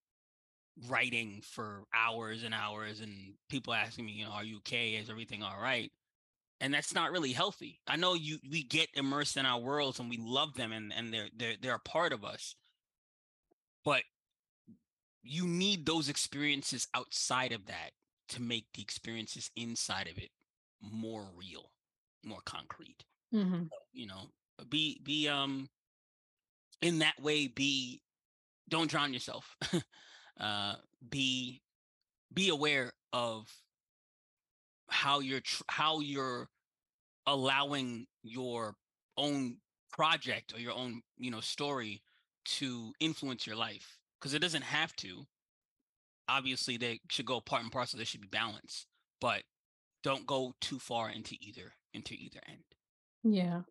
writing 0.88 1.42
for 1.42 1.84
hours 1.94 2.42
and 2.42 2.54
hours 2.54 3.00
and 3.00 3.34
people 3.48 3.74
asking 3.74 4.06
me, 4.06 4.12
you 4.12 4.24
know, 4.24 4.30
are 4.30 4.44
you 4.44 4.58
okay? 4.58 4.90
Is 4.90 5.10
everything 5.10 5.42
all 5.42 5.60
right? 5.60 5.90
And 6.60 6.72
that's 6.72 6.94
not 6.94 7.10
really 7.10 7.32
healthy. 7.32 7.80
I 7.86 7.96
know 7.96 8.14
you 8.14 8.38
we 8.50 8.62
get 8.62 8.88
immersed 8.94 9.36
in 9.36 9.46
our 9.46 9.60
worlds 9.60 9.98
and 9.98 10.10
we 10.10 10.18
love 10.18 10.54
them 10.54 10.72
and, 10.72 10.92
and 10.92 11.12
they're 11.12 11.28
they're 11.36 11.54
they're 11.60 11.74
a 11.74 11.88
part 11.88 12.12
of 12.12 12.24
us. 12.24 12.54
But 13.84 14.02
you 15.22 15.46
need 15.46 15.86
those 15.86 16.08
experiences 16.08 16.86
outside 16.94 17.52
of 17.52 17.66
that 17.66 17.90
to 18.30 18.42
make 18.42 18.66
the 18.74 18.82
experiences 18.82 19.50
inside 19.56 20.06
of 20.06 20.18
it 20.18 20.30
more 20.80 21.26
real, 21.36 21.70
more 22.24 22.40
concrete. 22.44 23.04
Mm-hmm. 23.34 23.64
You 23.92 24.06
know, 24.06 24.30
be 24.68 25.00
be 25.02 25.28
um 25.28 25.68
in 26.82 26.98
that 26.98 27.20
way. 27.20 27.46
Be 27.46 28.02
don't 28.68 28.90
drown 28.90 29.12
yourself. 29.14 29.56
uh, 30.40 30.74
be 31.08 31.62
be 32.32 32.48
aware 32.48 32.92
of 33.12 33.48
how 34.88 35.20
you're 35.20 35.40
tr- 35.40 35.62
how 35.68 36.00
you're 36.00 36.48
allowing 37.26 38.06
your 38.22 38.74
own 39.16 39.56
project 39.92 40.52
or 40.54 40.60
your 40.60 40.72
own 40.72 41.02
you 41.18 41.30
know 41.30 41.40
story 41.40 42.02
to 42.44 42.92
influence 43.00 43.46
your 43.46 43.56
life 43.56 43.98
because 44.18 44.34
it 44.34 44.40
doesn't 44.40 44.62
have 44.62 44.94
to 44.96 45.26
obviously 46.28 46.76
they 46.76 47.00
should 47.10 47.26
go 47.26 47.40
part 47.40 47.62
and 47.62 47.72
parcel 47.72 47.96
there 47.96 48.06
should 48.06 48.20
be 48.20 48.28
balance 48.28 48.86
but 49.20 49.42
don't 50.02 50.26
go 50.26 50.54
too 50.60 50.78
far 50.78 51.10
into 51.10 51.36
either 51.40 51.72
into 51.92 52.14
either 52.14 52.40
end 52.48 52.64
yeah. 53.22 53.62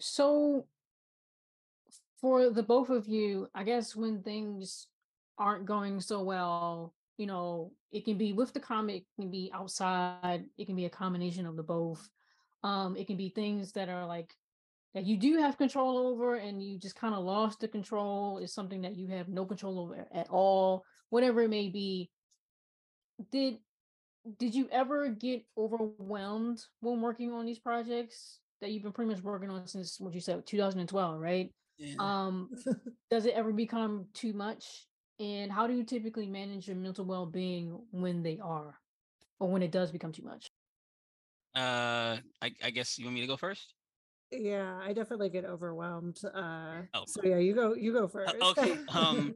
So 0.00 0.66
for 2.20 2.50
the 2.50 2.62
both 2.62 2.90
of 2.90 3.06
you, 3.06 3.48
I 3.54 3.64
guess 3.64 3.94
when 3.94 4.22
things 4.22 4.86
aren't 5.38 5.66
going 5.66 6.00
so 6.00 6.22
well, 6.22 6.94
you 7.18 7.26
know, 7.26 7.72
it 7.92 8.04
can 8.04 8.18
be 8.18 8.32
with 8.32 8.52
the 8.52 8.60
comic, 8.60 9.02
it 9.02 9.22
can 9.22 9.30
be 9.30 9.50
outside, 9.54 10.44
it 10.58 10.66
can 10.66 10.76
be 10.76 10.84
a 10.84 10.90
combination 10.90 11.46
of 11.46 11.56
the 11.56 11.62
both. 11.62 12.08
Um, 12.62 12.96
it 12.96 13.06
can 13.06 13.16
be 13.16 13.28
things 13.28 13.72
that 13.72 13.88
are 13.88 14.06
like 14.06 14.34
that 14.94 15.04
you 15.04 15.16
do 15.16 15.36
have 15.38 15.58
control 15.58 15.98
over 15.98 16.36
and 16.36 16.62
you 16.62 16.78
just 16.78 16.96
kind 16.96 17.14
of 17.14 17.24
lost 17.24 17.60
the 17.60 17.68
control 17.68 18.38
is 18.38 18.52
something 18.52 18.82
that 18.82 18.96
you 18.96 19.08
have 19.08 19.28
no 19.28 19.44
control 19.44 19.78
over 19.78 20.06
at 20.12 20.28
all, 20.30 20.84
whatever 21.10 21.42
it 21.42 21.50
may 21.50 21.68
be. 21.68 22.10
Did 23.30 23.58
did 24.38 24.54
you 24.54 24.68
ever 24.72 25.08
get 25.08 25.44
overwhelmed 25.56 26.60
when 26.80 27.00
working 27.00 27.32
on 27.32 27.46
these 27.46 27.58
projects? 27.58 28.40
that 28.60 28.70
you've 28.70 28.82
been 28.82 28.92
pretty 28.92 29.10
much 29.10 29.22
working 29.22 29.50
on 29.50 29.66
since 29.66 30.00
what 30.00 30.14
you 30.14 30.20
said 30.20 30.44
2012 30.46 31.20
right 31.20 31.52
yeah. 31.78 31.94
um 31.98 32.48
does 33.10 33.26
it 33.26 33.34
ever 33.34 33.52
become 33.52 34.06
too 34.14 34.32
much 34.32 34.86
and 35.18 35.50
how 35.50 35.66
do 35.66 35.74
you 35.74 35.84
typically 35.84 36.26
manage 36.26 36.68
your 36.68 36.76
mental 36.76 37.04
well-being 37.04 37.78
when 37.90 38.22
they 38.22 38.38
are 38.42 38.78
or 39.40 39.48
when 39.48 39.62
it 39.62 39.70
does 39.70 39.90
become 39.90 40.12
too 40.12 40.22
much 40.22 40.50
uh 41.56 42.16
i, 42.42 42.52
I 42.62 42.70
guess 42.70 42.98
you 42.98 43.06
want 43.06 43.14
me 43.14 43.20
to 43.22 43.26
go 43.26 43.36
first 43.36 43.74
yeah 44.30 44.78
i 44.82 44.92
definitely 44.92 45.28
get 45.28 45.44
overwhelmed 45.44 46.20
uh 46.34 46.82
oh. 46.94 47.04
so 47.06 47.22
yeah 47.24 47.38
you 47.38 47.54
go 47.54 47.74
you 47.74 47.92
go 47.92 48.04
uh, 48.04 48.08
first 48.08 48.34
uh, 48.40 48.50
okay 48.50 48.76
um 48.94 49.34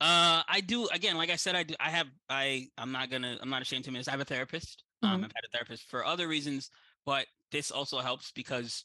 uh 0.00 0.42
i 0.48 0.60
do 0.66 0.88
again 0.88 1.16
like 1.16 1.30
i 1.30 1.36
said 1.36 1.54
i 1.54 1.62
do 1.62 1.74
i 1.78 1.90
have 1.90 2.08
i 2.28 2.66
i'm 2.78 2.90
not 2.90 3.10
gonna 3.10 3.38
i'm 3.40 3.50
not 3.50 3.62
ashamed 3.62 3.84
to 3.84 3.90
admit 3.90 4.00
this 4.00 4.08
i 4.08 4.10
have 4.10 4.20
a 4.20 4.24
therapist 4.24 4.82
um, 5.02 5.08
mm-hmm. 5.08 5.14
um 5.16 5.24
i've 5.24 5.32
had 5.34 5.44
a 5.44 5.50
therapist 5.52 5.88
for 5.88 6.04
other 6.04 6.26
reasons 6.26 6.70
but 7.06 7.26
this 7.52 7.70
also 7.70 7.98
helps 7.98 8.32
because 8.32 8.84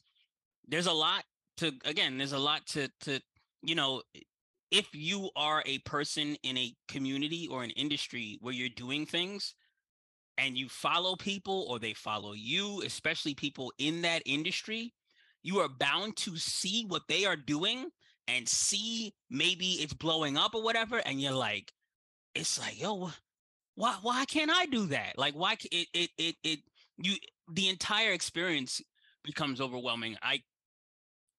there's 0.68 0.88
a 0.88 0.94
lot 0.94 1.24
to 1.58 1.74
again 1.86 2.18
there's 2.18 2.34
a 2.34 2.40
lot 2.40 2.66
to 2.68 2.88
to 3.02 3.20
you 3.64 3.76
know 3.76 4.02
if 4.72 4.88
you 4.94 5.30
are 5.36 5.64
a 5.66 5.80
person 5.80 6.36
in 6.44 6.58
a 6.58 6.74
community 6.88 7.48
or 7.50 7.64
an 7.64 7.72
industry 7.72 8.38
where 8.42 8.54
you're 8.54 8.70
doing 8.70 9.06
things 9.06 9.56
and 10.38 10.58
you 10.58 10.70
follow 10.70 11.16
people 11.16 11.66
or 11.70 11.80
they 11.80 11.94
follow 11.94 12.34
you 12.34 12.82
especially 12.86 13.34
people 13.34 13.72
in 13.78 14.02
that 14.02 14.22
industry 14.26 14.94
you 15.44 15.60
are 15.60 15.70
bound 15.70 16.16
to 16.18 16.38
see 16.38 16.86
what 16.88 17.04
they 17.08 17.26
are 17.26 17.36
doing 17.36 17.90
and 18.28 18.48
see 18.48 19.14
maybe 19.30 19.74
it's 19.82 19.94
blowing 19.94 20.38
up 20.38 20.54
or 20.54 20.64
whatever 20.64 20.98
and 21.06 21.22
you're 21.22 21.32
like 21.32 21.72
it's 22.36 22.60
like 22.60 22.80
yo 22.80 23.10
why 23.76 23.96
why 24.02 24.24
can't 24.26 24.52
i 24.52 24.66
do 24.68 24.86
that 24.86 25.18
like 25.18 25.34
why 25.34 25.56
it 25.72 25.88
it 25.94 26.10
it, 26.18 26.36
it 26.44 26.60
you 26.98 27.16
the 27.52 27.70
entire 27.70 28.12
experience 28.12 28.82
becomes 29.24 29.62
overwhelming. 29.62 30.18
I 30.22 30.42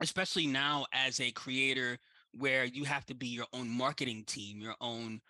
especially 0.00 0.46
now 0.46 0.86
as 0.92 1.20
a 1.20 1.30
creator 1.32 1.98
where 2.32 2.64
you 2.64 2.84
have 2.84 3.04
to 3.06 3.14
be 3.14 3.28
your 3.28 3.46
own 3.52 3.68
marketing 3.68 4.24
team, 4.26 4.60
your 4.60 4.74
own 4.80 5.20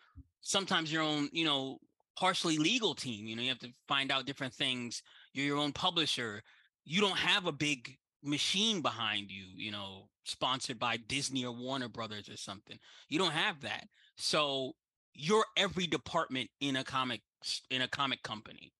sometimes 0.42 0.92
your 0.92 1.03
own, 1.03 1.28
you 1.32 1.44
know, 1.44 1.78
partially 2.18 2.59
legal 2.59 2.94
team, 2.94 3.26
you 3.26 3.36
know, 3.36 3.42
you 3.42 3.48
have 3.48 3.59
to 3.59 3.72
find 3.88 4.11
out 4.11 4.26
different 4.26 4.55
things. 4.55 5.03
You're 5.32 5.46
your 5.46 5.59
own 5.59 5.72
publisher. 5.72 6.42
You 6.84 7.01
don't 7.01 7.18
have 7.18 7.46
a 7.46 7.53
big 7.53 7.96
machine 8.22 8.80
behind 8.82 9.30
you, 9.30 9.44
you 9.57 9.70
know, 9.70 10.09
sponsored 10.24 10.78
by 10.78 10.96
Disney 10.96 11.44
or 11.44 11.53
Warner 11.53 11.88
Brothers 11.88 12.28
or 12.28 12.36
something. 12.36 12.78
You 13.09 13.18
don't 13.18 13.32
have 13.32 13.61
that. 13.62 13.84
So 14.16 14.72
you're 15.14 15.46
every 15.57 15.86
department 15.86 16.51
in 16.61 16.76
a 16.76 16.84
comic 16.84 17.22
in 17.70 17.82
a 17.82 17.88
comic 17.88 18.22
company 18.22 18.72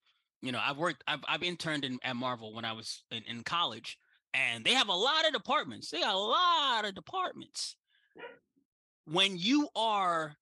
you 0.43 0.53
know, 0.53 0.61
I've 0.65 0.79
worked, 0.79 1.05
I've, 1.07 1.21
I've 1.29 1.43
interned 1.43 1.85
in, 1.85 1.99
at 2.03 2.17
Marvel 2.17 2.55
when 2.55 2.65
I 2.65 2.73
was 2.73 3.05
in, 3.11 3.23
in 3.29 3.43
college. 3.43 3.99
and 4.33 4.65
they 4.65 4.75
have 4.75 4.89
a 4.89 4.95
lot 4.95 5.27
of 5.27 5.33
departments. 5.33 5.91
They 5.91 6.01
got 6.01 6.15
a 6.15 6.19
lot 6.19 6.85
of 6.85 6.95
departments. 6.95 7.77
When 9.07 9.37
you 9.37 9.69
are, 9.75 10.37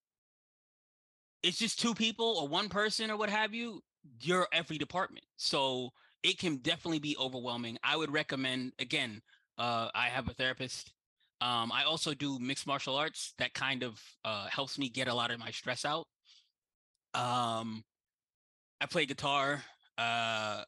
it's 1.43 1.59
just 1.59 1.81
two 1.81 1.95
people 1.95 2.37
or 2.39 2.49
one 2.49 2.68
person 2.68 3.11
or 3.11 3.16
what 3.16 3.31
have 3.31 3.55
you, 3.55 3.83
you're 4.20 4.49
every 4.53 4.79
department. 4.79 5.24
So 5.37 5.91
it 6.22 6.39
can 6.39 6.57
definitely 6.57 6.99
be 6.99 7.16
overwhelming. 7.18 7.79
I 7.83 7.97
would 7.97 8.12
recommend, 8.12 8.72
again, 8.79 9.22
uh, 9.57 9.89
I 9.95 10.09
have 10.09 10.29
a 10.29 10.35
therapist. 10.35 10.93
Um, 11.41 11.70
I 11.72 11.85
also 11.85 12.14
do 12.14 12.39
mixed 12.39 12.66
martial 12.66 12.97
arts 12.97 13.35
that 13.39 13.55
kind 13.55 13.83
of 13.83 14.03
uh, 14.24 14.49
helps 14.49 14.79
me 14.79 14.89
get 14.89 15.09
a 15.09 15.14
lot 15.14 15.31
of 15.31 15.39
my 15.39 15.51
stress 15.51 15.85
out. 15.85 16.07
Um, 17.14 17.85
I 18.81 18.87
play 18.87 19.07
guitar. 19.07 19.62
Uh, 19.97 20.64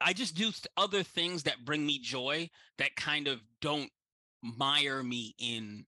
I 0.00 0.12
just 0.12 0.34
do 0.34 0.50
other 0.76 1.02
things 1.02 1.44
that 1.44 1.64
bring 1.64 1.86
me 1.86 1.98
joy 1.98 2.50
that 2.78 2.96
kind 2.96 3.28
of 3.28 3.40
don't 3.60 3.90
mire 4.42 5.02
me 5.02 5.34
in 5.38 5.86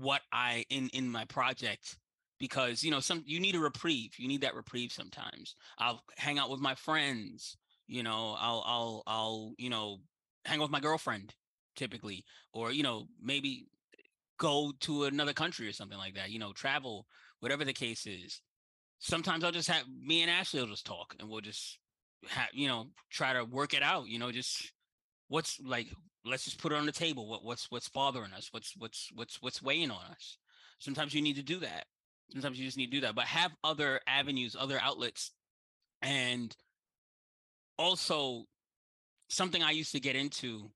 what 0.00 0.22
I 0.32 0.64
in 0.70 0.88
in 0.92 1.10
my 1.10 1.24
project 1.26 1.98
because 2.38 2.82
you 2.82 2.90
know 2.90 3.00
some 3.00 3.22
you 3.26 3.40
need 3.40 3.54
a 3.54 3.60
reprieve 3.60 4.12
you 4.18 4.28
need 4.28 4.42
that 4.42 4.54
reprieve 4.54 4.92
sometimes. 4.92 5.56
I'll 5.78 6.02
hang 6.16 6.38
out 6.38 6.50
with 6.50 6.60
my 6.60 6.74
friends 6.74 7.56
you 7.86 8.02
know 8.02 8.34
i'll 8.38 8.62
i'll 8.66 9.02
i'll 9.06 9.52
you 9.58 9.68
know 9.70 9.98
hang 10.44 10.60
with 10.60 10.70
my 10.70 10.80
girlfriend 10.80 11.34
typically 11.76 12.24
or 12.52 12.72
you 12.72 12.82
know 12.82 13.06
maybe 13.22 13.66
go 14.38 14.72
to 14.80 15.04
another 15.04 15.32
country 15.32 15.68
or 15.68 15.72
something 15.72 15.98
like 15.98 16.14
that 16.14 16.30
you 16.30 16.38
know 16.38 16.52
travel 16.52 17.06
whatever 17.40 17.64
the 17.64 17.72
case 17.72 18.06
is. 18.06 18.40
Sometimes 19.00 19.44
i'll 19.44 19.52
just 19.52 19.68
have 19.68 19.84
me 19.88 20.22
and 20.22 20.30
ashley 20.30 20.60
will 20.60 20.68
just 20.68 20.86
talk 20.86 21.14
and 21.18 21.28
we'll 21.28 21.40
just 21.40 21.78
have 22.28 22.48
you 22.54 22.68
know 22.68 22.86
try 23.10 23.34
to 23.34 23.44
work 23.44 23.74
it 23.74 23.82
out 23.82 24.08
you 24.08 24.18
know 24.18 24.32
just 24.32 24.72
what's 25.28 25.60
like 25.60 25.88
let's 26.24 26.44
just 26.44 26.58
put 26.58 26.72
it 26.72 26.76
on 26.76 26.86
the 26.86 26.92
table 26.92 27.28
what 27.28 27.44
what's 27.44 27.70
what's 27.70 27.88
bothering 27.88 28.32
us? 28.32 28.48
What's 28.52 28.74
what's 28.76 29.10
what's 29.14 29.40
what's 29.42 29.62
weighing 29.62 29.90
on 29.90 30.00
us? 30.10 30.38
Sometimes 30.78 31.14
you 31.14 31.22
need 31.22 31.36
to 31.36 31.42
do 31.42 31.60
that. 31.60 31.86
Sometimes 32.32 32.58
you 32.58 32.64
just 32.64 32.78
need 32.78 32.86
to 32.86 32.96
do 32.96 33.00
that 33.02 33.14
but 33.14 33.26
have 33.26 33.52
other 33.62 34.00
avenues 34.06 34.56
other 34.58 34.78
outlets 34.80 35.30
and 36.00 36.56
also 37.78 38.44
something 39.28 39.62
i 39.62 39.70
used 39.70 39.92
to 39.92 40.00
get 40.00 40.16
into 40.16 40.70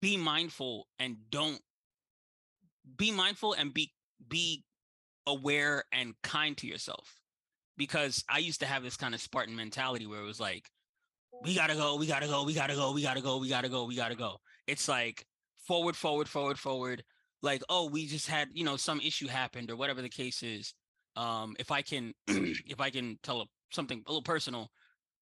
be 0.00 0.16
mindful 0.16 0.88
and 0.98 1.16
don't 1.30 1.60
be 2.98 3.12
mindful 3.12 3.52
and 3.52 3.72
be 3.72 3.92
be 4.28 4.64
aware 5.26 5.84
and 5.92 6.14
kind 6.22 6.56
to 6.58 6.66
yourself 6.66 7.20
because 7.76 8.24
I 8.28 8.38
used 8.38 8.60
to 8.60 8.66
have 8.66 8.82
this 8.82 8.96
kind 8.96 9.14
of 9.14 9.20
Spartan 9.20 9.56
mentality 9.56 10.06
where 10.06 10.20
it 10.20 10.26
was 10.26 10.40
like, 10.40 10.70
we 11.44 11.54
gotta 11.54 11.74
go, 11.74 11.96
we 11.96 12.06
gotta 12.06 12.26
go, 12.26 12.44
we 12.44 12.54
gotta 12.54 12.74
go, 12.74 12.92
we 12.92 13.02
gotta 13.02 13.20
go, 13.20 13.38
we 13.38 13.48
gotta 13.48 13.68
go, 13.68 13.84
we 13.84 13.96
gotta 13.96 14.14
go. 14.14 14.36
It's 14.66 14.88
like 14.88 15.26
forward, 15.66 15.96
forward, 15.96 16.28
forward, 16.28 16.58
forward. 16.58 17.02
Like, 17.42 17.62
oh, 17.68 17.88
we 17.88 18.06
just 18.06 18.28
had, 18.28 18.48
you 18.52 18.64
know, 18.64 18.76
some 18.76 19.00
issue 19.00 19.26
happened 19.26 19.70
or 19.70 19.76
whatever 19.76 20.02
the 20.02 20.08
case 20.08 20.42
is. 20.42 20.74
Um, 21.16 21.56
if 21.58 21.70
I 21.70 21.82
can, 21.82 22.14
if 22.28 22.80
I 22.80 22.90
can 22.90 23.18
tell 23.22 23.40
a, 23.40 23.46
something 23.72 24.02
a 24.06 24.10
little 24.10 24.22
personal, 24.22 24.70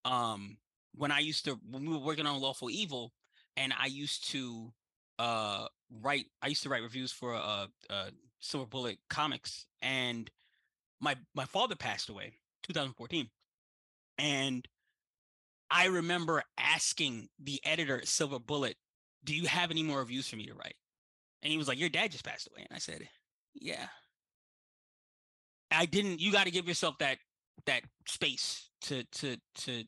um, 0.04 0.58
when 0.94 1.10
I 1.10 1.20
used 1.20 1.46
to, 1.46 1.58
when 1.68 1.86
we 1.86 1.92
were 1.92 2.04
working 2.04 2.26
on 2.26 2.40
Lawful 2.40 2.70
Evil, 2.70 3.12
and 3.56 3.72
I 3.78 3.86
used 3.86 4.30
to 4.30 4.72
uh 5.18 5.66
write, 6.02 6.26
I 6.40 6.48
used 6.48 6.62
to 6.62 6.68
write 6.68 6.82
reviews 6.82 7.12
for 7.12 7.34
uh, 7.34 7.66
uh 7.88 8.10
Silver 8.40 8.66
Bullet 8.66 8.98
Comics, 9.08 9.66
and 9.82 10.30
my 11.00 11.16
my 11.34 11.44
father 11.44 11.76
passed 11.76 12.08
away 12.08 12.34
2014 12.62 13.28
and 14.18 14.66
i 15.70 15.86
remember 15.86 16.42
asking 16.58 17.28
the 17.42 17.60
editor 17.64 17.98
at 17.98 18.08
silver 18.08 18.38
bullet 18.38 18.76
do 19.24 19.34
you 19.34 19.46
have 19.46 19.70
any 19.70 19.82
more 19.82 19.98
reviews 19.98 20.28
for 20.28 20.36
me 20.36 20.46
to 20.46 20.54
write? 20.54 20.76
And 21.42 21.50
he 21.50 21.58
was 21.58 21.68
like 21.68 21.78
your 21.78 21.88
dad 21.88 22.10
just 22.10 22.24
passed 22.24 22.48
away. 22.48 22.66
And 22.68 22.76
i 22.76 22.78
said 22.78 23.08
yeah. 23.54 23.86
I 25.70 25.86
didn't 25.86 26.20
you 26.20 26.32
got 26.32 26.44
to 26.44 26.50
give 26.50 26.68
yourself 26.68 26.98
that 26.98 27.18
that 27.66 27.82
space 28.06 28.70
to 28.82 29.04
to 29.12 29.36
to 29.56 29.84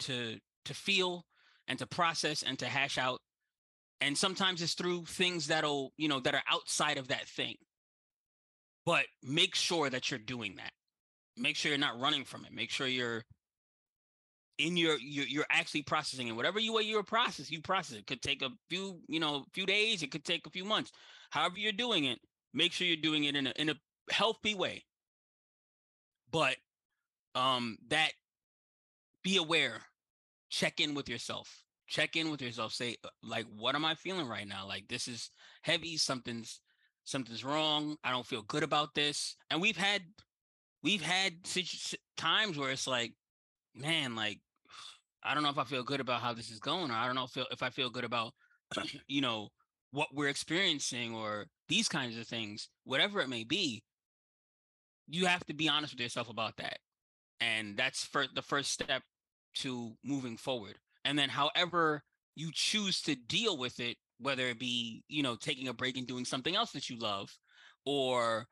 to 0.00 0.38
to 0.64 0.74
feel 0.74 1.24
and 1.68 1.78
to 1.78 1.86
process 1.86 2.42
and 2.42 2.58
to 2.58 2.66
hash 2.66 2.98
out. 2.98 3.20
And 4.00 4.18
sometimes 4.18 4.60
it's 4.60 4.74
through 4.74 5.04
things 5.06 5.46
that'll 5.46 5.92
you 5.96 6.08
know 6.08 6.20
that 6.20 6.34
are 6.34 6.42
outside 6.50 6.98
of 6.98 7.08
that 7.08 7.28
thing. 7.28 7.56
But 8.86 9.06
make 9.22 9.54
sure 9.54 9.88
that 9.88 10.10
you're 10.10 10.18
doing 10.18 10.56
that. 10.56 10.72
Make 11.36 11.56
sure 11.56 11.70
you're 11.70 11.78
not 11.78 11.98
running 11.98 12.24
from 12.24 12.44
it. 12.44 12.52
Make 12.52 12.70
sure 12.70 12.86
you're 12.86 13.24
in 14.58 14.76
your 14.76 14.98
you're, 14.98 15.26
you're 15.26 15.46
actually 15.50 15.82
processing 15.82 16.28
it. 16.28 16.36
Whatever 16.36 16.60
you 16.60 16.72
way 16.72 16.82
you're 16.82 17.02
process 17.02 17.50
you 17.50 17.60
process 17.60 17.98
it. 17.98 18.06
Could 18.06 18.22
take 18.22 18.42
a 18.42 18.50
few 18.68 19.00
you 19.08 19.20
know 19.20 19.44
few 19.52 19.66
days 19.66 20.02
it 20.02 20.10
could 20.10 20.24
take 20.24 20.46
a 20.46 20.50
few 20.50 20.64
months. 20.64 20.92
However 21.30 21.58
you're 21.58 21.72
doing 21.72 22.04
it 22.04 22.18
make 22.52 22.72
sure 22.72 22.86
you're 22.86 22.96
doing 22.96 23.24
it 23.24 23.36
in 23.36 23.46
a 23.46 23.52
in 23.56 23.68
a 23.68 23.74
healthy 24.10 24.54
way. 24.54 24.84
But 26.30 26.56
um 27.34 27.78
that 27.88 28.12
be 29.22 29.36
aware. 29.36 29.80
Check 30.50 30.80
in 30.80 30.94
with 30.94 31.08
yourself. 31.08 31.64
Check 31.86 32.16
in 32.16 32.30
with 32.30 32.40
yourself. 32.40 32.72
Say 32.72 32.96
uh, 33.04 33.08
like 33.22 33.46
what 33.56 33.74
am 33.74 33.84
i 33.84 33.94
feeling 33.94 34.28
right 34.28 34.46
now? 34.46 34.66
Like 34.66 34.88
this 34.88 35.08
is 35.08 35.30
heavy. 35.62 35.96
Something's 35.96 36.60
something's 37.04 37.44
wrong. 37.44 37.96
I 38.04 38.10
don't 38.10 38.26
feel 38.26 38.42
good 38.42 38.62
about 38.62 38.94
this. 38.94 39.36
And 39.50 39.60
we've 39.60 39.76
had 39.76 40.02
we've 40.84 41.02
had 41.02 41.32
times 42.16 42.58
where 42.58 42.70
it's 42.70 42.86
like, 42.86 43.12
man, 43.74 44.14
like 44.14 44.40
I 45.22 45.34
don't 45.34 45.42
know 45.42 45.50
if 45.50 45.58
I 45.58 45.64
feel 45.64 45.82
good 45.82 46.00
about 46.00 46.20
how 46.20 46.34
this 46.34 46.50
is 46.50 46.58
going, 46.58 46.90
or 46.90 46.94
I 46.94 47.06
don't 47.06 47.14
know 47.14 47.24
if, 47.24 47.36
if 47.50 47.62
I 47.62 47.70
feel 47.70 47.90
good 47.90 48.04
about, 48.04 48.32
you 49.08 49.20
know, 49.20 49.48
what 49.90 50.08
we're 50.12 50.28
experiencing, 50.28 51.14
or 51.14 51.46
these 51.68 51.88
kinds 51.88 52.18
of 52.18 52.26
things, 52.26 52.68
whatever 52.84 53.20
it 53.20 53.28
may 53.28 53.44
be. 53.44 53.82
You 55.06 55.26
have 55.26 55.44
to 55.46 55.54
be 55.54 55.68
honest 55.68 55.92
with 55.92 56.00
yourself 56.00 56.30
about 56.30 56.56
that, 56.56 56.78
and 57.40 57.76
that's 57.76 58.04
for 58.04 58.24
the 58.34 58.42
first 58.42 58.72
step 58.72 59.02
to 59.56 59.92
moving 60.02 60.36
forward. 60.36 60.76
And 61.04 61.18
then, 61.18 61.28
however 61.28 62.02
you 62.36 62.50
choose 62.52 63.00
to 63.02 63.14
deal 63.14 63.56
with 63.56 63.80
it 63.80 63.96
whether 64.18 64.46
it 64.48 64.58
be 64.58 65.02
you 65.08 65.22
know 65.22 65.36
taking 65.36 65.68
a 65.68 65.72
break 65.72 65.96
and 65.96 66.06
doing 66.06 66.24
something 66.24 66.54
else 66.54 66.72
that 66.72 66.88
you 66.88 66.98
love 66.98 67.36
or 67.84 68.46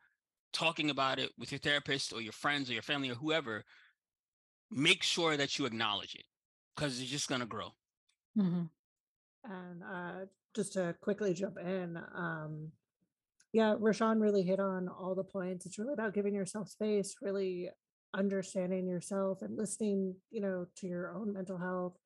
talking 0.52 0.90
about 0.90 1.18
it 1.18 1.30
with 1.38 1.50
your 1.50 1.58
therapist 1.58 2.12
or 2.12 2.20
your 2.20 2.32
friends 2.32 2.68
or 2.68 2.74
your 2.74 2.82
family 2.82 3.10
or 3.10 3.14
whoever 3.14 3.64
make 4.72 5.02
sure 5.02 5.36
that 5.36 5.58
you 5.58 5.66
acknowledge 5.66 6.14
it 6.14 6.24
because 6.74 7.00
it's 7.00 7.10
just 7.10 7.28
going 7.28 7.40
to 7.40 7.46
grow. 7.46 7.68
Mm-hmm. 8.38 8.62
and 9.44 9.82
uh, 9.82 10.24
just 10.56 10.72
to 10.72 10.94
quickly 11.02 11.34
jump 11.34 11.58
in 11.58 11.98
um, 12.16 12.72
yeah 13.52 13.74
rashawn 13.78 14.22
really 14.22 14.42
hit 14.42 14.58
on 14.58 14.88
all 14.88 15.14
the 15.14 15.22
points. 15.22 15.66
It's 15.66 15.78
really 15.78 15.92
about 15.92 16.14
giving 16.14 16.34
yourself 16.34 16.70
space 16.70 17.14
really 17.20 17.68
understanding 18.14 18.86
yourself 18.86 19.42
and 19.42 19.56
listening 19.56 20.14
you 20.30 20.40
know 20.40 20.66
to 20.76 20.86
your 20.86 21.14
own 21.14 21.34
mental 21.34 21.58
health. 21.58 21.98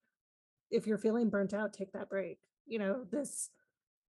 If 0.68 0.88
you're 0.88 0.98
feeling 0.98 1.30
burnt 1.30 1.54
out 1.54 1.72
take 1.72 1.92
that 1.92 2.10
break. 2.10 2.38
You 2.66 2.80
know 2.80 3.04
this 3.12 3.50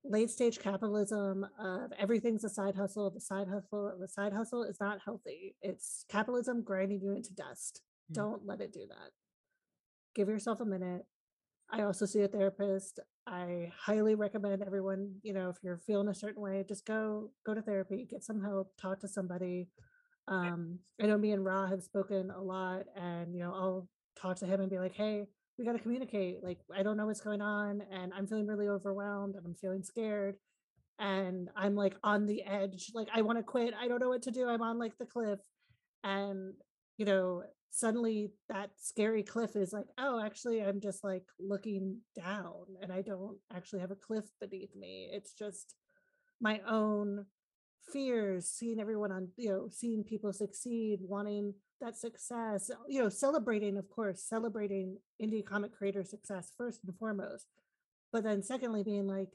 late 0.04 0.32
stage 0.32 0.58
capitalism 0.60 1.46
of 1.60 1.92
everything's 2.00 2.44
a 2.44 2.50
side 2.50 2.76
hustle 2.76 3.12
the 3.12 3.22
side 3.22 3.48
hustle 3.48 3.96
the 4.00 4.08
side 4.08 4.34
hustle 4.34 4.64
is 4.64 4.80
not 4.80 4.98
healthy. 5.06 5.56
It's 5.62 6.06
capitalism 6.10 6.64
grinding 6.64 7.02
you 7.04 7.12
into 7.12 7.36
dust. 7.36 7.82
Don't 8.12 8.46
let 8.46 8.62
it 8.62 8.74
do 8.74 8.86
that. 8.88 9.12
Give 10.16 10.28
yourself 10.28 10.60
a 10.60 10.66
minute. 10.66 11.06
I 11.72 11.84
also 11.84 12.06
see 12.06 12.22
a 12.22 12.28
therapist. 12.28 13.00
I 13.28 13.72
highly 13.78 14.16
recommend 14.16 14.64
everyone 14.64 15.16
you 15.22 15.34
know 15.34 15.50
if 15.50 15.58
you're 15.62 15.78
feeling 15.78 16.08
a 16.08 16.16
certain 16.16 16.42
way 16.42 16.66
just 16.68 16.86
go 16.86 17.30
go 17.46 17.54
to 17.54 17.62
therapy 17.62 18.08
get 18.10 18.24
some 18.24 18.42
help 18.42 18.74
talk 18.82 19.00
to 19.02 19.08
somebody. 19.08 19.68
Um 20.28 20.80
i 21.02 21.06
know 21.06 21.18
me 21.18 21.32
and 21.32 21.46
ra 21.46 21.68
have 21.68 21.84
spoken 21.84 22.32
a 22.32 22.42
lot 22.42 22.84
and 22.96 23.34
you 23.34 23.40
know 23.40 23.54
i'll 23.54 23.88
talk 24.20 24.38
to 24.38 24.46
him 24.46 24.62
and 24.62 24.70
be 24.70 24.80
like 24.80 24.94
hey 24.94 25.26
we 25.58 25.66
got 25.66 25.74
to 25.74 25.80
communicate. 25.80 26.44
Like 26.44 26.60
i 26.76 26.82
don't 26.82 26.98
know 26.98 27.06
what's 27.06 27.22
going 27.22 27.42
on 27.42 27.82
and 27.92 28.14
i'm 28.16 28.26
feeling 28.26 28.48
really 28.48 28.68
overwhelmed 28.68 29.36
and 29.36 29.46
i'm 29.46 29.56
feeling 29.56 29.84
scared. 29.84 30.36
And 30.98 31.50
i'm 31.56 31.76
like 31.76 31.96
on 32.04 32.26
the 32.26 32.44
edge. 32.44 32.92
Like 32.96 33.10
i 33.14 33.22
want 33.22 33.38
to 33.38 33.44
quit. 33.44 33.74
I 33.80 33.88
don't 33.88 34.00
know 34.00 34.10
what 34.10 34.24
to 34.24 34.32
do. 34.32 34.50
I'm 34.50 34.62
on 34.64 34.80
like 34.80 34.98
the 34.98 35.06
cliff. 35.06 35.40
And 36.04 36.54
you 36.98 37.06
know 37.06 37.44
suddenly 37.72 38.32
that 38.50 38.72
scary 38.78 39.24
cliff 39.24 39.56
is 39.56 39.72
like 39.72 39.86
oh 39.98 40.20
actually 40.20 40.62
i'm 40.62 40.80
just 40.82 41.04
like 41.04 41.24
looking 41.40 42.00
down 42.16 42.66
and 42.82 42.92
i 42.92 43.02
don't 43.02 43.38
actually 43.56 43.80
have 43.80 43.92
a 43.92 43.96
cliff 43.96 44.26
beneath 44.42 44.76
me. 44.76 45.10
It's 45.12 45.34
just 45.34 45.76
my 46.42 46.62
own 46.68 47.26
fears 47.92 48.48
seeing 48.48 48.80
everyone 48.80 49.12
on 49.12 49.30
you 49.36 49.50
know 49.50 49.68
seeing 49.72 50.04
people 50.04 50.32
succeed 50.32 51.00
wanting 51.02 51.54
that 51.82 51.98
success 51.98 52.70
uh, 52.70 52.76
you 52.88 53.02
know 53.02 53.10
celebrating 53.10 53.78
of 53.78 53.90
course 53.90 54.22
celebrating 54.22 54.98
indie 55.22 55.46
comic 55.46 55.76
creator 55.76 56.04
success 56.04 56.52
first 56.58 56.82
and 56.86 56.96
foremost 56.98 57.48
but 58.12 58.24
then 58.24 58.44
secondly 58.44 58.84
being 58.84 59.08
like 59.08 59.30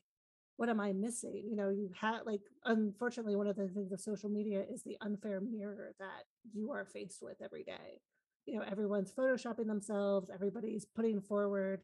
what 0.57 0.69
am 0.69 0.79
i 0.79 0.93
missing? 0.93 1.43
You 1.49 1.57
know 1.57 1.71
you 1.71 1.91
had 2.01 2.21
like 2.27 2.43
unfortunately 2.65 3.35
one 3.35 3.49
of 3.49 3.57
the 3.57 3.67
things 3.69 3.91
of 3.91 4.01
social 4.01 4.29
media 4.29 4.63
is 4.71 4.85
the 4.85 4.97
unfair 5.01 5.41
mirror 5.41 5.95
that 5.99 6.25
you 6.53 6.71
are 6.71 6.85
faced 6.85 7.23
with 7.23 7.39
every 7.43 7.65
day 7.65 8.01
you 8.47 8.59
know 8.59 8.65
everyone's 8.71 9.13
photoshopping 9.13 9.67
themselves 9.67 10.31
everybody's 10.33 10.85
putting 10.85 11.21
forward 11.21 11.81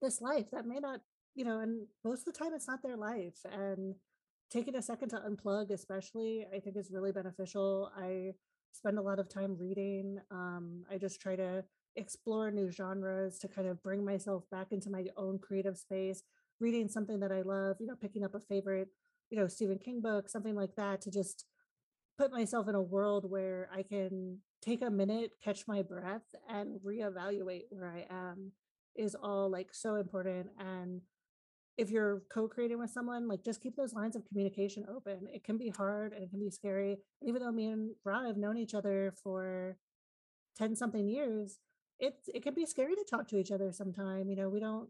this 0.00 0.20
life 0.20 0.50
that 0.50 0.66
may 0.66 0.78
not 0.78 1.00
you 1.34 1.44
know, 1.44 1.60
and 1.60 1.86
most 2.04 2.26
of 2.26 2.34
the 2.34 2.38
time 2.38 2.52
it's 2.54 2.68
not 2.68 2.82
their 2.82 2.96
life. 2.96 3.38
And 3.50 3.94
taking 4.50 4.76
a 4.76 4.82
second 4.82 5.08
to 5.10 5.16
unplug, 5.16 5.70
especially, 5.70 6.46
I 6.54 6.60
think 6.60 6.76
is 6.76 6.90
really 6.90 7.12
beneficial. 7.12 7.90
I 7.96 8.32
spend 8.72 8.98
a 8.98 9.02
lot 9.02 9.18
of 9.18 9.28
time 9.28 9.56
reading. 9.58 10.18
Um, 10.30 10.84
I 10.90 10.98
just 10.98 11.20
try 11.20 11.36
to 11.36 11.64
explore 11.96 12.50
new 12.50 12.70
genres 12.70 13.38
to 13.38 13.48
kind 13.48 13.68
of 13.68 13.82
bring 13.82 14.04
myself 14.04 14.44
back 14.50 14.68
into 14.72 14.90
my 14.90 15.06
own 15.16 15.38
creative 15.38 15.76
space, 15.76 16.22
reading 16.60 16.88
something 16.88 17.20
that 17.20 17.32
I 17.32 17.42
love, 17.42 17.76
you 17.80 17.86
know, 17.86 17.96
picking 18.00 18.24
up 18.24 18.34
a 18.34 18.40
favorite, 18.40 18.88
you 19.30 19.38
know, 19.38 19.46
Stephen 19.46 19.78
King 19.78 20.00
book, 20.00 20.28
something 20.28 20.54
like 20.54 20.74
that 20.76 21.00
to 21.02 21.10
just 21.10 21.46
put 22.18 22.30
myself 22.30 22.68
in 22.68 22.74
a 22.74 22.82
world 22.82 23.30
where 23.30 23.68
I 23.74 23.82
can 23.82 24.38
take 24.62 24.82
a 24.82 24.90
minute, 24.90 25.32
catch 25.42 25.66
my 25.66 25.82
breath, 25.82 26.34
and 26.48 26.80
reevaluate 26.86 27.64
where 27.70 27.88
I 27.88 28.06
am 28.08 28.52
is 28.94 29.14
all 29.14 29.50
like 29.50 29.74
so 29.74 29.96
important. 29.96 30.48
And 30.58 31.02
if 31.76 31.90
you're 31.90 32.22
co-creating 32.32 32.78
with 32.78 32.90
someone, 32.90 33.28
like 33.28 33.44
just 33.44 33.62
keep 33.62 33.76
those 33.76 33.94
lines 33.94 34.14
of 34.14 34.24
communication 34.24 34.86
open. 34.94 35.26
It 35.32 35.44
can 35.44 35.58
be 35.58 35.70
hard 35.70 36.12
and 36.12 36.22
it 36.22 36.30
can 36.30 36.38
be 36.38 36.50
scary. 36.50 36.92
And 37.20 37.28
even 37.28 37.42
though 37.42 37.52
me 37.52 37.66
and 37.66 37.90
Ra 38.04 38.24
have 38.26 38.36
known 38.36 38.56
each 38.56 38.74
other 38.74 39.14
for 39.22 39.76
10 40.56 40.76
something 40.76 41.08
years, 41.08 41.58
it's 41.98 42.28
it 42.34 42.42
can 42.42 42.54
be 42.54 42.66
scary 42.66 42.94
to 42.94 43.04
talk 43.08 43.28
to 43.28 43.38
each 43.38 43.50
other 43.50 43.72
sometime. 43.72 44.28
You 44.28 44.36
know, 44.36 44.48
we 44.48 44.60
don't 44.60 44.88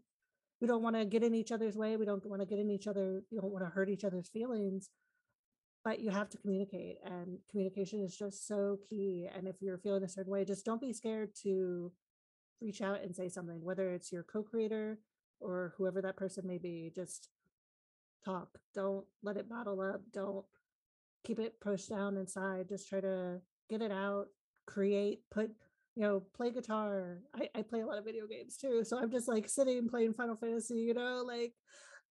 we 0.59 0.67
don't 0.67 0.83
want 0.83 0.95
to 0.95 1.05
get 1.05 1.23
in 1.23 1.35
each 1.35 1.51
other's 1.51 1.75
way. 1.75 1.95
We 1.97 2.05
don't 2.05 2.25
want 2.25 2.41
to 2.41 2.45
get 2.45 2.59
in 2.59 2.69
each 2.69 2.87
other, 2.87 3.23
you 3.29 3.41
don't 3.41 3.51
want 3.51 3.65
to 3.65 3.71
hurt 3.71 3.89
each 3.89 4.03
other's 4.03 4.29
feelings. 4.29 4.89
But 5.83 5.99
you 5.99 6.11
have 6.11 6.29
to 6.29 6.37
communicate 6.37 6.97
and 7.03 7.39
communication 7.51 8.01
is 8.01 8.15
just 8.15 8.47
so 8.47 8.79
key. 8.89 9.27
And 9.35 9.47
if 9.47 9.61
you're 9.61 9.77
feeling 9.77 10.03
a 10.03 10.07
certain 10.07 10.31
way, 10.31 10.45
just 10.45 10.65
don't 10.65 10.79
be 10.79 10.93
scared 10.93 11.35
to 11.43 11.91
reach 12.61 12.81
out 12.81 13.01
and 13.03 13.13
say 13.13 13.27
something, 13.27 13.61
whether 13.61 13.91
it's 13.91 14.11
your 14.11 14.23
co-creator 14.23 14.99
or 15.41 15.73
whoever 15.77 16.01
that 16.01 16.15
person 16.15 16.47
may 16.47 16.57
be, 16.57 16.91
just 16.95 17.29
talk. 18.23 18.59
Don't 18.73 19.05
let 19.21 19.35
it 19.35 19.49
bottle 19.49 19.81
up. 19.81 20.01
Don't 20.13 20.45
keep 21.25 21.39
it 21.39 21.59
pushed 21.59 21.89
down 21.89 22.15
inside. 22.15 22.69
Just 22.69 22.87
try 22.87 23.01
to 23.01 23.41
get 23.69 23.81
it 23.81 23.91
out, 23.91 24.27
create, 24.65 25.19
put, 25.31 25.51
you 25.95 26.03
know, 26.03 26.23
play 26.33 26.51
guitar. 26.51 27.19
I, 27.35 27.49
I 27.55 27.61
play 27.61 27.81
a 27.81 27.85
lot 27.85 27.97
of 27.97 28.05
video 28.05 28.25
games 28.27 28.55
too. 28.55 28.83
So 28.85 28.97
I'm 28.97 29.11
just 29.11 29.27
like 29.27 29.49
sitting 29.49 29.89
playing 29.89 30.13
Final 30.13 30.37
Fantasy, 30.37 30.79
you 30.79 30.93
know, 30.93 31.23
like 31.27 31.53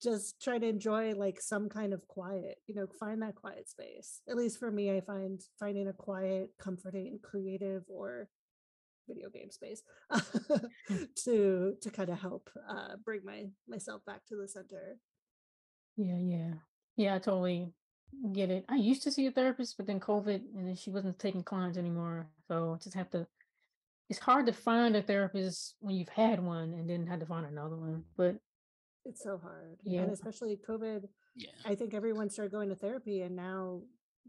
just 0.03 0.43
try 0.43 0.59
to 0.59 0.67
enjoy 0.67 1.13
like 1.15 1.41
some 1.41 1.69
kind 1.69 1.93
of 1.93 2.07
quiet, 2.09 2.59
you 2.67 2.75
know, 2.75 2.87
find 2.99 3.23
that 3.23 3.37
quiet 3.37 3.69
space. 3.69 4.21
At 4.29 4.37
least 4.37 4.59
for 4.59 4.71
me, 4.71 4.95
I 4.97 5.01
find 5.01 5.41
finding 5.59 5.89
a 5.89 5.93
quiet, 5.93 6.51
comforting, 6.59 7.21
creative, 7.23 7.85
or 7.89 8.29
video 9.09 9.29
game 9.31 9.51
space 9.51 9.83
hmm. 10.11 11.05
to 11.25 11.75
to 11.81 11.91
kind 11.91 12.09
of 12.09 12.19
help 12.19 12.49
uh 12.69 12.97
bring 13.05 13.21
my 13.25 13.45
myself 13.69 14.01
back 14.07 14.25
to 14.27 14.37
the 14.37 14.49
center 14.49 14.97
yeah 15.97 16.17
yeah 16.17 16.53
yeah 16.97 17.15
i 17.15 17.19
totally 17.19 17.73
get 18.33 18.51
it 18.51 18.65
i 18.69 18.77
used 18.77 19.03
to 19.03 19.11
see 19.11 19.27
a 19.27 19.31
therapist 19.31 19.77
but 19.77 19.87
then 19.87 19.99
covid 19.99 20.41
and 20.55 20.69
then 20.69 20.77
she 20.77 20.91
wasn't 20.91 21.19
taking 21.19 21.43
clients 21.43 21.79
anymore 21.79 22.29
so 22.49 22.75
I 22.75 22.83
just 22.83 22.97
have 22.97 23.11
to 23.11 23.27
it's 24.11 24.19
hard 24.19 24.47
to 24.47 24.53
find 24.53 24.95
a 24.95 25.03
therapist 25.03 25.75
when 25.81 25.97
you've 25.97 26.09
had 26.09 26.39
one 26.39 26.75
and 26.75 26.89
then 26.89 27.07
had 27.07 27.21
to 27.21 27.27
find 27.27 27.47
another 27.47 27.77
one 27.77 28.05
but 28.17 28.37
it's 29.05 29.23
so 29.23 29.39
hard 29.39 29.77
yeah 29.85 30.03
and 30.03 30.13
especially 30.13 30.59
covid 30.69 31.03
yeah 31.37 31.51
i 31.67 31.75
think 31.75 31.93
everyone 31.95 32.31
started 32.31 32.53
going 32.53 32.69
to 32.69 32.77
therapy 32.77 33.23
and 33.23 33.35
now 33.35 33.81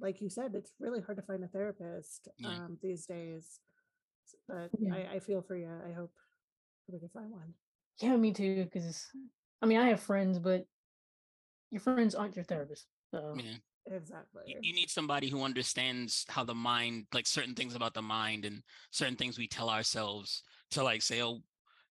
like 0.02 0.22
you 0.22 0.30
said 0.30 0.56
it's 0.56 0.72
really 0.80 1.02
hard 1.02 1.18
to 1.18 1.24
find 1.24 1.44
a 1.44 1.48
therapist 1.48 2.28
yeah. 2.40 2.50
um, 2.50 2.78
these 2.82 3.06
days 3.06 3.60
but 4.48 4.70
yeah. 4.80 4.94
I, 4.94 5.16
I 5.16 5.20
feel 5.20 5.42
for 5.42 5.56
you. 5.56 5.70
I 5.88 5.94
hope 5.94 6.12
we 6.88 7.00
can 7.00 7.10
find 7.10 7.32
one. 7.32 7.54
Yeah, 8.00 8.16
me 8.18 8.34
too. 8.34 8.68
Because 8.72 9.08
I 9.62 9.66
mean, 9.66 9.80
I 9.80 9.90
have 9.90 10.00
friends, 10.00 10.40
but 10.40 10.66
your 11.72 11.82
friends 11.82 12.16
aren't 12.16 12.36
your 12.36 12.46
therapist. 12.46 12.88
So. 13.12 13.36
Yeah. 13.38 13.56
Exactly. 13.92 14.44
You, 14.48 14.60
you 14.62 14.74
need 14.74 14.90
somebody 14.90 15.28
who 15.28 15.44
understands 15.44 16.26
how 16.30 16.46
the 16.46 16.56
mind, 16.56 17.06
like 17.14 17.28
certain 17.28 17.54
things 17.54 17.76
about 17.76 17.94
the 17.94 18.02
mind 18.02 18.46
and 18.46 18.64
certain 18.92 19.18
things 19.18 19.38
we 19.38 19.46
tell 19.46 19.70
ourselves 19.70 20.42
to 20.72 20.84
like 20.84 21.02
say, 21.02 21.22
oh, 21.22 21.42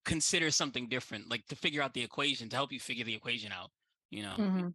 consider 0.05 0.51
something 0.51 0.87
different, 0.87 1.29
like 1.29 1.45
to 1.47 1.55
figure 1.55 1.81
out 1.81 1.93
the 1.93 2.03
equation, 2.03 2.49
to 2.49 2.55
help 2.55 2.71
you 2.71 2.79
figure 2.79 3.05
the 3.05 3.15
equation 3.15 3.51
out, 3.51 3.71
you 4.09 4.23
know? 4.23 4.35
Mm-hmm. 4.37 4.67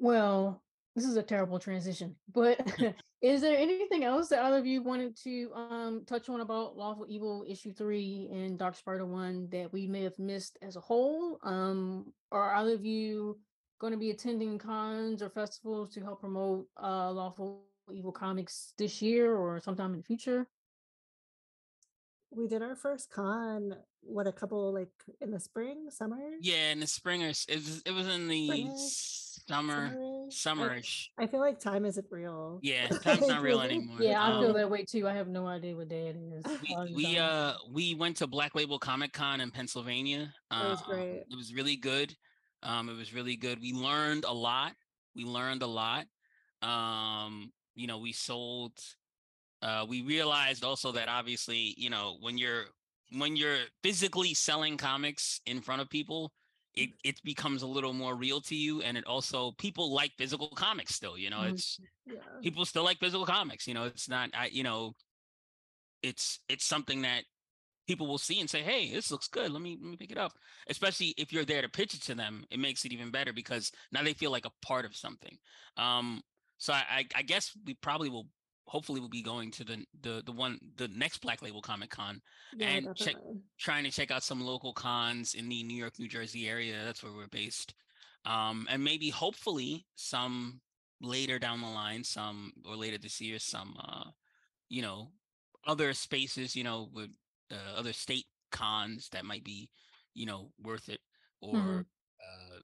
Well, 0.00 0.62
this 0.94 1.04
is 1.04 1.16
a 1.16 1.22
terrible 1.22 1.58
transition, 1.58 2.14
but 2.32 2.60
is 3.22 3.40
there 3.40 3.56
anything 3.56 4.04
else 4.04 4.28
that 4.28 4.42
either 4.42 4.58
of 4.58 4.66
you 4.66 4.82
wanted 4.82 5.16
to 5.22 5.50
um, 5.54 6.02
touch 6.06 6.28
on 6.28 6.40
about 6.40 6.76
Lawful 6.76 7.06
Evil 7.08 7.44
issue 7.48 7.72
three 7.72 8.28
and 8.32 8.58
Dark 8.58 8.76
Spider 8.76 9.06
one 9.06 9.48
that 9.50 9.72
we 9.72 9.86
may 9.86 10.02
have 10.02 10.18
missed 10.18 10.58
as 10.62 10.76
a 10.76 10.80
whole? 10.80 11.38
Um, 11.42 12.12
are 12.32 12.54
either 12.56 12.74
of 12.74 12.84
you 12.84 13.38
going 13.80 13.92
to 13.92 13.98
be 13.98 14.10
attending 14.10 14.58
cons 14.58 15.22
or 15.22 15.30
festivals 15.30 15.90
to 15.94 16.00
help 16.00 16.20
promote 16.20 16.66
uh, 16.82 17.10
Lawful 17.10 17.64
Evil 17.92 18.12
comics 18.12 18.72
this 18.78 19.02
year 19.02 19.34
or 19.36 19.60
sometime 19.60 19.92
in 19.92 19.98
the 19.98 20.04
future? 20.04 20.46
We 22.36 22.48
did 22.48 22.62
our 22.62 22.76
first 22.76 23.10
con 23.10 23.74
what 24.02 24.26
a 24.26 24.32
couple 24.32 24.72
like 24.72 24.90
in 25.20 25.30
the 25.30 25.40
spring 25.40 25.86
summer? 25.90 26.18
Yeah 26.40 26.72
in 26.72 26.80
the 26.80 26.86
spring 26.86 27.22
or 27.22 27.28
it 27.28 27.48
was, 27.48 27.82
it 27.86 27.90
was 27.92 28.06
in 28.06 28.28
the 28.28 28.46
Spring-ish, 28.46 29.38
summer 29.48 29.96
summerish? 30.28 31.08
I, 31.18 31.24
I, 31.24 31.26
feel 31.26 31.40
like 31.40 31.58
time 31.58 31.84
isn't 31.84 32.06
real. 32.10 32.60
Yeah 32.62 32.86
time's 33.02 33.26
not 33.26 33.42
real 33.42 33.60
anymore. 33.60 33.96
Yeah 34.00 34.22
i 34.22 34.40
feel 34.40 34.50
um, 34.50 34.54
that 34.54 34.70
way 34.70 34.84
too 34.84 35.08
i 35.08 35.14
have 35.14 35.28
no 35.28 35.46
idea 35.46 35.74
what 35.74 35.88
day 35.88 36.08
it 36.08 36.16
is 36.16 36.44
we, 36.62 36.94
we 36.94 37.18
uh 37.18 37.54
we 37.72 37.94
went 37.94 38.16
to 38.18 38.26
black 38.26 38.54
label 38.54 38.78
comic 38.78 39.12
con 39.12 39.40
in 39.40 39.50
pennsylvania 39.50 40.32
uh, 40.50 40.68
was 40.70 40.82
great. 40.82 41.24
it 41.30 41.36
was 41.36 41.54
really 41.54 41.76
good 41.76 42.14
um 42.62 42.88
it 42.88 42.96
was 42.96 43.14
really 43.14 43.36
good 43.36 43.60
we 43.60 43.72
learned 43.72 44.24
a 44.24 44.32
lot 44.32 44.72
we 45.14 45.24
learned 45.24 45.62
a 45.62 45.66
lot 45.66 46.06
um 46.62 47.52
you 47.74 47.86
know 47.86 47.98
we 47.98 48.12
sold 48.12 48.72
uh, 49.64 49.86
we 49.88 50.02
realized 50.02 50.62
also 50.62 50.92
that 50.92 51.08
obviously, 51.08 51.74
you 51.78 51.88
know, 51.88 52.18
when 52.20 52.36
you're 52.36 52.64
when 53.16 53.34
you're 53.34 53.58
physically 53.82 54.34
selling 54.34 54.76
comics 54.76 55.40
in 55.46 55.62
front 55.62 55.80
of 55.80 55.88
people, 55.88 56.32
it 56.74 56.90
it 57.02 57.18
becomes 57.24 57.62
a 57.62 57.66
little 57.66 57.94
more 57.94 58.14
real 58.14 58.42
to 58.42 58.54
you, 58.54 58.82
and 58.82 58.98
it 58.98 59.06
also 59.06 59.52
people 59.52 59.90
like 59.92 60.12
physical 60.18 60.50
comics 60.50 60.94
still. 60.94 61.16
You 61.16 61.30
know, 61.30 61.38
mm-hmm. 61.38 61.54
it's 61.54 61.80
yeah. 62.04 62.16
people 62.42 62.66
still 62.66 62.84
like 62.84 62.98
physical 62.98 63.24
comics. 63.24 63.66
You 63.66 63.72
know, 63.72 63.84
it's 63.84 64.06
not 64.06 64.28
I 64.34 64.50
you 64.52 64.64
know, 64.64 64.92
it's 66.02 66.40
it's 66.50 66.66
something 66.66 67.00
that 67.02 67.22
people 67.86 68.06
will 68.06 68.18
see 68.18 68.40
and 68.40 68.50
say, 68.50 68.60
"Hey, 68.60 68.92
this 68.92 69.10
looks 69.10 69.28
good. 69.28 69.50
Let 69.50 69.62
me 69.62 69.78
let 69.80 69.90
me 69.90 69.96
pick 69.96 70.12
it 70.12 70.18
up." 70.18 70.32
Especially 70.68 71.14
if 71.16 71.32
you're 71.32 71.46
there 71.46 71.62
to 71.62 71.70
pitch 71.70 71.94
it 71.94 72.02
to 72.02 72.14
them, 72.14 72.44
it 72.50 72.58
makes 72.58 72.84
it 72.84 72.92
even 72.92 73.10
better 73.10 73.32
because 73.32 73.72
now 73.92 74.02
they 74.02 74.12
feel 74.12 74.30
like 74.30 74.44
a 74.44 74.66
part 74.66 74.84
of 74.84 74.94
something. 74.94 75.38
Um, 75.78 76.20
so 76.58 76.74
I, 76.74 77.06
I 77.14 77.22
guess 77.22 77.50
we 77.66 77.74
probably 77.74 78.10
will 78.10 78.26
hopefully 78.74 78.98
we'll 78.98 79.08
be 79.08 79.22
going 79.22 79.52
to 79.52 79.62
the 79.62 79.86
the 80.02 80.20
the 80.26 80.32
one 80.32 80.58
the 80.78 80.88
next 80.88 81.18
Black 81.18 81.42
Label 81.42 81.62
Comic 81.62 81.90
Con 81.90 82.20
yeah, 82.56 82.70
and 82.70 82.96
check 82.96 83.14
trying 83.56 83.84
to 83.84 83.90
check 83.92 84.10
out 84.10 84.24
some 84.24 84.40
local 84.40 84.72
cons 84.72 85.34
in 85.34 85.48
the 85.48 85.62
New 85.62 85.76
York, 85.76 85.92
New 85.96 86.08
Jersey 86.08 86.48
area. 86.48 86.74
That's 86.84 87.00
where 87.00 87.12
we're 87.12 87.28
based. 87.28 87.72
Um, 88.26 88.66
and 88.68 88.82
maybe 88.82 89.10
hopefully 89.10 89.86
some 89.94 90.60
later 91.00 91.38
down 91.38 91.60
the 91.60 91.68
line, 91.68 92.02
some 92.02 92.52
or 92.68 92.74
later 92.74 92.98
this 92.98 93.20
year, 93.20 93.38
some 93.38 93.76
uh, 93.78 94.10
you 94.68 94.82
know, 94.82 95.12
other 95.68 95.92
spaces, 95.94 96.56
you 96.56 96.64
know, 96.64 96.88
with 96.92 97.10
uh, 97.52 97.78
other 97.78 97.92
state 97.92 98.26
cons 98.50 99.08
that 99.12 99.24
might 99.24 99.44
be, 99.44 99.70
you 100.14 100.26
know, 100.26 100.50
worth 100.60 100.88
it 100.88 100.98
or 101.40 101.54
mm-hmm. 101.54 101.78
uh, 101.78 102.58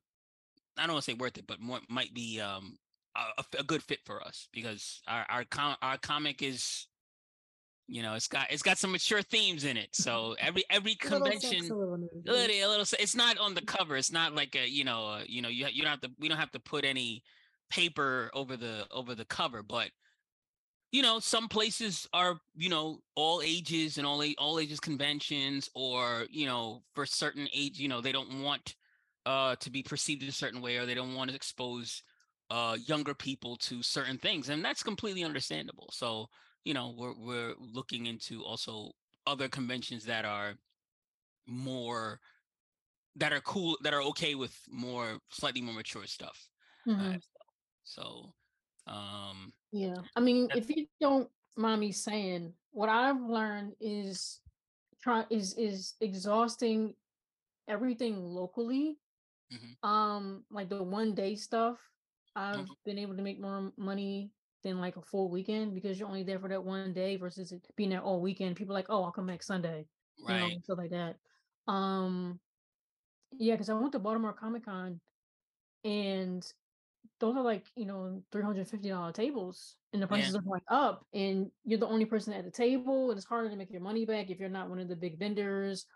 I 0.77 0.87
don't 0.87 0.95
want 0.95 1.05
to 1.05 1.11
say 1.13 1.17
worth 1.17 1.39
it, 1.39 1.47
but 1.47 1.61
more 1.61 1.79
might 1.89 2.13
be 2.15 2.41
um 2.41 2.79
a, 3.17 3.45
a, 3.59 3.65
good 3.65 3.83
fit 3.83 3.99
for 4.05 4.23
us 4.23 4.49
because 4.53 5.03
our 5.09 5.27
our 5.29 5.45
com- 5.45 5.77
our 5.83 5.99
comic 5.99 6.43
is 6.43 6.87
you 7.89 8.03
know 8.03 8.15
it's 8.15 8.29
got 8.29 8.51
it's 8.51 8.63
got 8.63 8.79
some 8.79 8.93
mature 8.93 9.23
themes 9.23 9.65
in 9.65 9.77
it. 9.77 9.89
So 9.95 10.37
every 10.39 10.65
every 10.71 10.95
convention 10.95 11.71
a 11.71 11.75
little, 11.75 11.95
a 11.95 12.31
little, 12.31 12.57
a 12.57 12.69
little, 12.69 12.87
it's 12.99 13.17
not 13.17 13.39
on 13.39 13.55
the 13.55 13.63
cover. 13.63 13.97
It's 13.97 14.13
not 14.13 14.35
like 14.35 14.57
a 14.57 14.69
you 14.69 14.85
know 14.85 15.07
a, 15.07 15.25
you 15.27 15.43
know 15.43 15.49
you, 15.49 15.67
you 15.73 15.83
don't 15.83 15.91
have 15.91 16.01
to 16.03 16.11
we 16.19 16.29
don't 16.29 16.39
have 16.39 16.53
to 16.53 16.61
put 16.61 16.85
any 16.85 17.23
paper 17.71 18.31
over 18.35 18.57
the 18.57 18.87
over 18.91 19.15
the 19.15 19.25
cover 19.25 19.63
but 19.63 19.91
you 20.93 21.03
know 21.03 21.21
some 21.21 21.49
places 21.49 22.09
are 22.13 22.41
you 22.57 22.69
know 22.69 22.99
all 23.15 23.41
ages 23.45 23.97
and 23.97 24.07
all 24.07 24.23
all 24.39 24.59
ages 24.59 24.81
conventions 24.81 25.71
or 25.75 26.27
you 26.31 26.47
know 26.47 26.83
for 26.95 27.07
certain 27.07 27.49
age 27.55 27.79
you 27.79 27.89
know 27.89 28.01
they 28.01 28.13
don't 28.13 28.43
want 28.43 28.75
uh 29.27 29.55
to 29.57 29.71
be 29.71 29.83
perceived 29.83 30.23
a 30.25 30.33
certain 30.33 30.61
way 30.61 30.77
or 30.77 30.87
they 30.87 30.95
don't 30.95 31.15
want 31.15 31.31
to 31.31 31.37
expose 31.37 32.03
uh, 32.51 32.77
younger 32.87 33.15
people 33.15 33.57
to 33.57 33.83
certain 33.83 34.19
things, 34.19 34.49
and 34.49 34.65
that's 34.65 34.83
completely 34.83 35.25
understandable. 35.25 35.89
So 35.93 36.27
you 36.65 36.75
know 36.75 36.95
we're 36.97 37.15
we're 37.15 37.55
looking 37.59 38.07
into 38.07 38.45
also 38.45 38.93
other 39.27 39.49
conventions 39.49 40.05
that 40.07 40.25
are 40.25 40.55
more 41.47 42.21
that 43.17 43.33
are 43.33 43.41
cool 43.41 43.77
that 43.83 43.95
are 43.95 44.03
okay 44.03 44.35
with 44.35 44.57
more 44.69 45.19
slightly 45.31 45.63
more 45.63 45.75
mature 45.75 46.07
stuff. 46.07 46.49
Mm-hmm. 46.87 47.15
Uh, 47.15 47.19
so 47.85 48.33
um 48.87 49.53
yeah, 49.73 49.95
I 50.17 50.21
mean, 50.21 50.49
if 50.55 50.69
you 50.69 50.87
don't 51.01 51.29
mind 51.57 51.81
me 51.81 51.93
saying, 51.93 52.53
what 52.73 52.89
I've 52.89 53.21
learned 53.21 53.75
is 53.81 54.41
try 55.01 55.25
is 55.31 55.55
is 55.55 55.95
exhausting 56.01 56.95
everything 57.69 58.25
locally. 58.25 58.99
Mhm. 59.53 59.89
Um, 59.89 60.45
like 60.51 60.69
the 60.69 60.83
one 60.83 61.15
day 61.15 61.35
stuff, 61.37 61.79
I've 62.37 62.69
Mhm. 62.69 62.75
been 62.85 62.99
able 62.99 63.17
to 63.17 63.23
make 63.23 63.41
more 63.41 63.73
money 63.77 64.33
than 64.63 64.81
like 64.81 64.97
a 64.97 65.03
full 65.03 65.31
weekend 65.31 65.75
because 65.75 65.99
you're 65.99 66.09
only 66.09 66.23
there 66.23 66.39
for 66.39 66.49
that 66.49 66.65
one 66.65 66.93
day 66.93 67.17
versus 67.17 67.53
it 67.53 67.67
being 67.77 67.91
there 67.91 68.03
all 68.03 68.21
weekend. 68.21 68.57
People 68.57 68.75
are 68.75 68.79
like, 68.79 68.87
oh, 68.91 69.03
I'll 69.05 69.13
come 69.13 69.27
back 69.27 69.43
Sunday, 69.43 69.89
you 70.27 70.35
know, 70.35 70.49
Right. 70.49 70.63
stuff 70.65 70.79
like 70.79 70.91
that. 70.91 71.17
Um, 71.67 72.41
yeah, 73.33 73.55
because 73.55 73.69
I 73.71 73.75
went 73.75 73.93
to 73.93 73.99
Baltimore 73.99 74.33
Comic 74.35 74.65
Con 74.65 75.01
and 75.85 76.47
those 77.21 77.37
are 77.37 77.43
like, 77.43 77.67
you 77.77 77.87
know, 77.87 78.25
$350 78.33 79.15
tables 79.15 79.77
and 79.93 80.03
the 80.03 80.07
Yeah. 80.09 80.09
prices 80.09 80.37
are 80.37 80.43
going 80.43 80.63
up 80.69 81.07
and 81.15 81.51
you're 81.65 81.81
the 81.81 81.89
only 81.89 82.07
person 82.07 82.33
at 82.35 82.45
the 82.45 82.51
table. 82.51 83.11
and 83.11 83.19
It's 83.19 83.27
harder 83.29 83.51
to 83.51 83.57
make 83.57 83.71
your 83.71 83.83
money 83.83 84.07
back 84.07 84.31
if 84.31 84.41
you're 84.41 84.49
not 84.51 84.71
one 84.71 84.81
of 84.81 84.89
the 84.89 84.97
big 84.97 85.19
vendors 85.19 85.87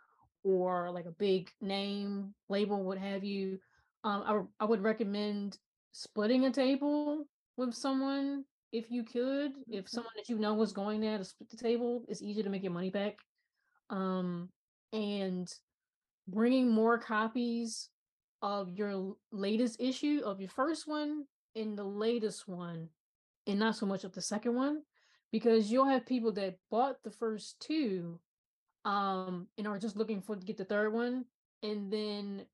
or 0.45 0.91
like 0.93 1.07
a 1.07 1.12
big 1.12 1.51
name 1.61 2.35
label, 2.49 2.85
what 2.85 2.99
have 2.99 3.24
you. 3.24 3.59
Um, 4.05 4.51
I 4.61 4.64
would 4.66 4.82
recommend 4.82 5.59
splitting 5.95 6.45
a 6.45 6.51
table 6.51 7.24
with 7.57 7.72
someone 7.72 8.45
if 8.72 8.90
you 8.90 9.05
could. 9.05 9.53
If 9.68 9.88
someone 9.88 10.12
that 10.16 10.28
you 10.28 10.36
know 10.38 10.61
is 10.62 10.72
going 10.72 11.01
there 11.01 11.16
to 11.16 11.24
split 11.24 11.49
the 11.49 11.57
table, 11.57 12.05
it's 12.09 12.20
easier 12.20 12.42
to 12.42 12.51
make 12.51 12.64
your 12.64 12.72
money 12.72 12.90
back. 12.90 13.16
Um, 13.88 14.49
and 14.92 15.49
bringing 16.26 16.70
more 16.70 16.99
copies 16.99 17.88
of 18.42 18.72
your 18.72 19.14
latest 19.30 19.80
issue 19.80 20.20
of 20.24 20.40
your 20.40 20.49
first 20.49 20.88
one 20.88 21.24
and 21.55 21.78
the 21.78 21.84
latest 21.84 22.49
one 22.49 22.88
and 23.47 23.59
not 23.59 23.76
so 23.76 23.86
much 23.86 24.05
of 24.05 24.12
the 24.12 24.20
second 24.20 24.55
one 24.55 24.82
because 25.30 25.70
you'll 25.70 25.88
have 25.88 26.07
people 26.07 26.32
that 26.32 26.57
bought 26.70 26.97
the 27.05 27.11
first 27.11 27.57
two 27.61 28.18
um 28.84 29.47
and 29.59 29.66
are 29.66 29.78
just 29.78 29.97
looking 29.97 30.20
for 30.20 30.36
to 30.36 30.45
get 30.45 30.57
the 30.57 30.64
third 30.64 30.92
one 30.92 31.24
and 31.62 31.92
then 31.92 32.45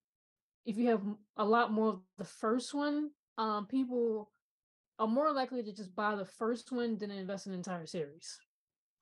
if 0.67 0.77
you 0.77 0.89
have 0.89 1.03
a 1.37 1.45
lot 1.45 1.73
more 1.73 1.89
of 1.89 2.01
the 2.19 2.25
first 2.25 2.75
one 2.75 3.11
um 3.39 3.67
people 3.67 4.31
are 4.99 5.07
more 5.07 5.33
likely 5.33 5.63
to 5.63 5.73
just 5.73 5.95
buy 5.97 6.15
the 6.15 6.25
first 6.25 6.73
one 6.73 6.99
than 6.99 7.11
invest 7.11 7.47
in 7.47 7.53
an 7.53 7.59
entire 7.59 7.87
series. 7.87 8.39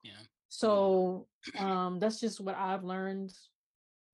Yeah. 0.03 0.13
so 0.47 1.27
um 1.59 1.99
that's 1.99 2.19
just 2.19 2.39
what 2.39 2.55
i've 2.55 2.83
learned 2.83 3.33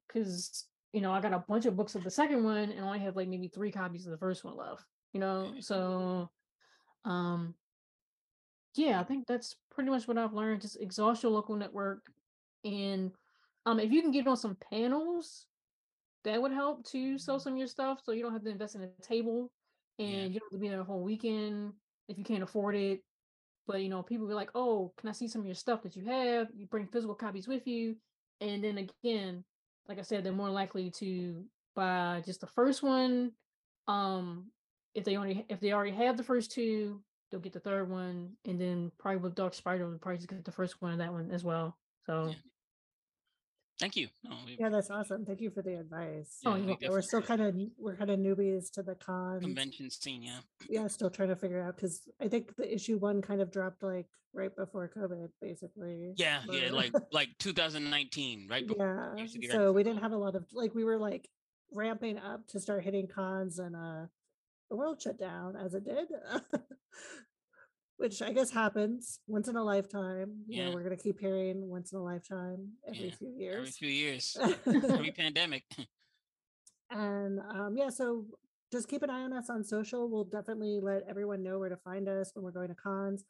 because 0.08 0.66
you 0.94 1.02
know 1.02 1.12
i 1.12 1.22
got 1.22 1.34
a 1.34 1.46
bunch 1.48 1.66
of 1.66 1.76
books 1.76 1.96
of 1.96 2.04
the 2.04 2.10
second 2.10 2.44
one 2.44 2.72
and 2.72 2.80
only 2.80 3.00
have 3.00 3.16
like 3.16 3.28
maybe 3.28 3.48
three 3.48 3.72
copies 3.72 4.06
of 4.06 4.12
the 4.12 4.18
first 4.18 4.44
one 4.44 4.58
left 4.58 4.84
you 5.14 5.22
know? 5.22 5.54
So 5.62 6.30
um 7.06 7.56
yeah 8.76 9.00
i 9.00 9.04
think 9.04 9.26
that's 9.28 9.56
pretty 9.74 9.90
much 9.90 10.08
what 10.08 10.18
i've 10.18 10.34
learned 10.34 10.62
just 10.62 10.82
exhaust 10.82 11.24
your 11.24 11.32
local 11.32 11.56
network 11.56 12.02
and 12.66 13.12
um 13.66 13.80
if 13.80 13.92
you 13.92 14.02
can 14.02 14.12
get 14.12 14.28
on 14.28 14.36
some 14.36 14.58
panels 14.72 15.46
that 16.26 16.42
would 16.42 16.52
help 16.52 16.84
to 16.84 17.18
sell 17.18 17.40
some 17.40 17.54
of 17.54 17.60
your 17.60 17.68
stuff 17.68 18.00
so 18.04 18.12
you 18.12 18.24
don't 18.24 18.34
have 18.34 18.44
to 18.44 18.50
invest 18.50 18.76
in 18.76 18.82
a 18.82 18.90
table 19.02 19.52
and 20.00 20.10
Yeah. 20.10 20.24
you 20.26 20.40
don't 20.40 20.52
have 20.52 20.60
to 20.60 20.62
be 20.62 20.70
there 20.70 20.82
a 20.82 20.84
whole 20.84 21.02
weekend 21.04 21.74
if 22.08 22.18
you 22.18 22.24
can't 22.24 22.44
afford 22.44 22.76
it 22.76 23.02
but 23.68 23.82
you 23.82 23.90
know 23.90 24.04
people 24.04 24.28
be 24.28 24.34
like 24.34 24.50
oh 24.56 24.92
can 24.98 25.10
i 25.10 25.12
see 25.12 25.28
some 25.28 25.42
of 25.42 25.46
your 25.48 25.56
stuff 25.56 25.82
that 25.84 25.96
you 25.96 26.06
have 26.06 26.48
you 26.56 26.66
bring 26.68 26.88
physical 26.88 27.16
copies 27.16 27.48
with 27.48 27.66
you 27.68 27.96
and 28.42 28.64
then 28.64 28.78
again 28.78 29.44
like 29.88 29.98
i 30.00 30.02
said 30.02 30.24
they're 30.24 30.32
more 30.34 30.50
likely 30.50 30.90
to 30.92 31.44
buy 31.76 32.22
just 32.26 32.42
the 32.42 32.48
first 32.48 32.84
one 32.84 33.32
um 33.88 34.46
if 34.94 35.04
they 35.04 35.16
only 35.18 35.46
if 35.50 35.60
they 35.60 35.74
already 35.74 35.92
have 35.92 36.18
the 36.18 36.24
first 36.24 36.52
two 36.52 37.02
they'll 37.32 37.40
get 37.40 37.54
the 37.54 37.60
third 37.60 37.90
one 37.90 38.32
and 38.46 38.60
then 38.60 38.92
probably 38.98 39.20
with 39.20 39.36
dark 39.36 39.54
spider 39.54 39.90
they'll 39.90 39.98
probably 40.00 40.18
just 40.18 40.30
get 40.30 40.44
the 40.46 40.52
first 40.52 40.82
one 40.82 40.92
and 40.92 41.02
that 41.02 41.12
one 41.12 41.30
as 41.32 41.44
well 41.44 41.78
so 42.06 42.28
Yeah. 42.28 42.36
Thank 43.80 43.98
you. 43.98 44.08
No, 44.24 44.38
we, 44.46 44.58
Yeah, 44.60 44.70
that's 44.70 44.90
awesome. 44.90 45.26
Thank 45.26 45.42
you 45.42 45.50
for 45.50 45.62
the 45.62 45.76
advice. 45.76 46.40
Oh, 46.46 46.52
yeah, 46.52 46.58
you're 46.58 46.66
we 46.68 46.78
Yeah, 46.80 46.90
we're 46.90 47.02
still 47.02 47.22
kind 47.22 47.42
of 47.42 47.56
we're 47.78 47.96
kind 47.98 48.10
of 48.10 48.20
newbies 48.20 48.72
to 48.74 48.84
the 48.84 48.96
con 48.96 49.42
convention 49.42 49.90
scene. 49.90 50.24
Yeah. 50.24 50.40
Yeah, 50.70 50.88
still 50.88 51.10
trying 51.10 51.30
to 51.30 51.36
figure 51.36 51.62
out 51.62 51.76
because 51.76 52.02
I 52.22 52.28
think 52.30 52.56
the 52.56 52.74
issue 52.74 52.98
one 52.98 53.22
kind 53.22 53.42
of 53.42 53.52
dropped 53.52 53.84
like 53.84 54.08
right 54.34 54.56
before 54.56 54.90
COVID, 54.96 55.30
basically. 55.42 56.14
Yeah. 56.16 56.42
Yeah. 56.50 56.72
Like 56.72 56.94
like 57.12 57.30
2019, 57.40 58.48
right? 58.50 58.66
before- 58.66 59.14
yeah. 59.18 59.22
used 59.22 59.34
to 59.34 59.40
be 59.40 59.48
right 59.48 59.56
So 59.56 59.72
we 59.74 59.84
didn't 59.84 60.02
have 60.02 60.14
a 60.14 60.18
lot 60.18 60.36
of 60.36 60.46
like 60.54 60.74
we 60.74 60.86
were 60.86 60.98
like 60.98 61.30
ramping 61.74 62.18
up 62.18 62.48
to 62.48 62.60
start 62.60 62.84
hitting 62.84 63.08
cons 63.08 63.60
and 63.60 63.76
uh 63.76 64.06
the 64.70 64.76
world 64.76 65.02
shut 65.02 65.20
down 65.20 65.56
as 65.58 65.74
it 65.74 65.84
did. 65.84 66.08
Which 67.98 68.22
I 68.22 68.32
guess 68.34 68.52
happens 68.52 69.20
once 69.28 69.48
in 69.48 69.56
a 69.56 69.64
lifetime. 69.64 70.44
You 70.48 70.58
know, 70.58 70.70
Yeah. 70.70 70.74
we're 70.74 70.84
gonna 70.84 70.98
keep 70.98 71.20
hearing 71.20 71.70
once 71.70 71.92
in 71.94 71.98
a 71.98 72.04
lifetime 72.04 72.74
every 72.88 73.10
Yeah, 73.10 73.16
few 73.16 73.30
years. 73.38 73.58
Every 73.58 73.72
few 73.72 73.90
years, 73.90 74.38
every 74.90 75.12
pandemic. 75.12 75.64
And 76.92 77.40
um, 77.40 77.76
yeah, 77.78 77.90
so 77.90 78.26
just 78.72 78.88
keep 78.88 79.02
an 79.04 79.10
eye 79.10 79.22
on 79.22 79.34
us 79.34 79.50
on 79.50 79.64
social. 79.64 80.10
We'll 80.10 80.26
definitely 80.26 80.80
let 80.82 81.04
everyone 81.08 81.42
know 81.42 81.60
where 81.60 81.70
to 81.70 81.78
find 81.78 82.08
us 82.08 82.32
when 82.34 82.44
we're 82.44 82.52
going 82.52 82.70
to 82.70 82.76
cons. 82.76 83.24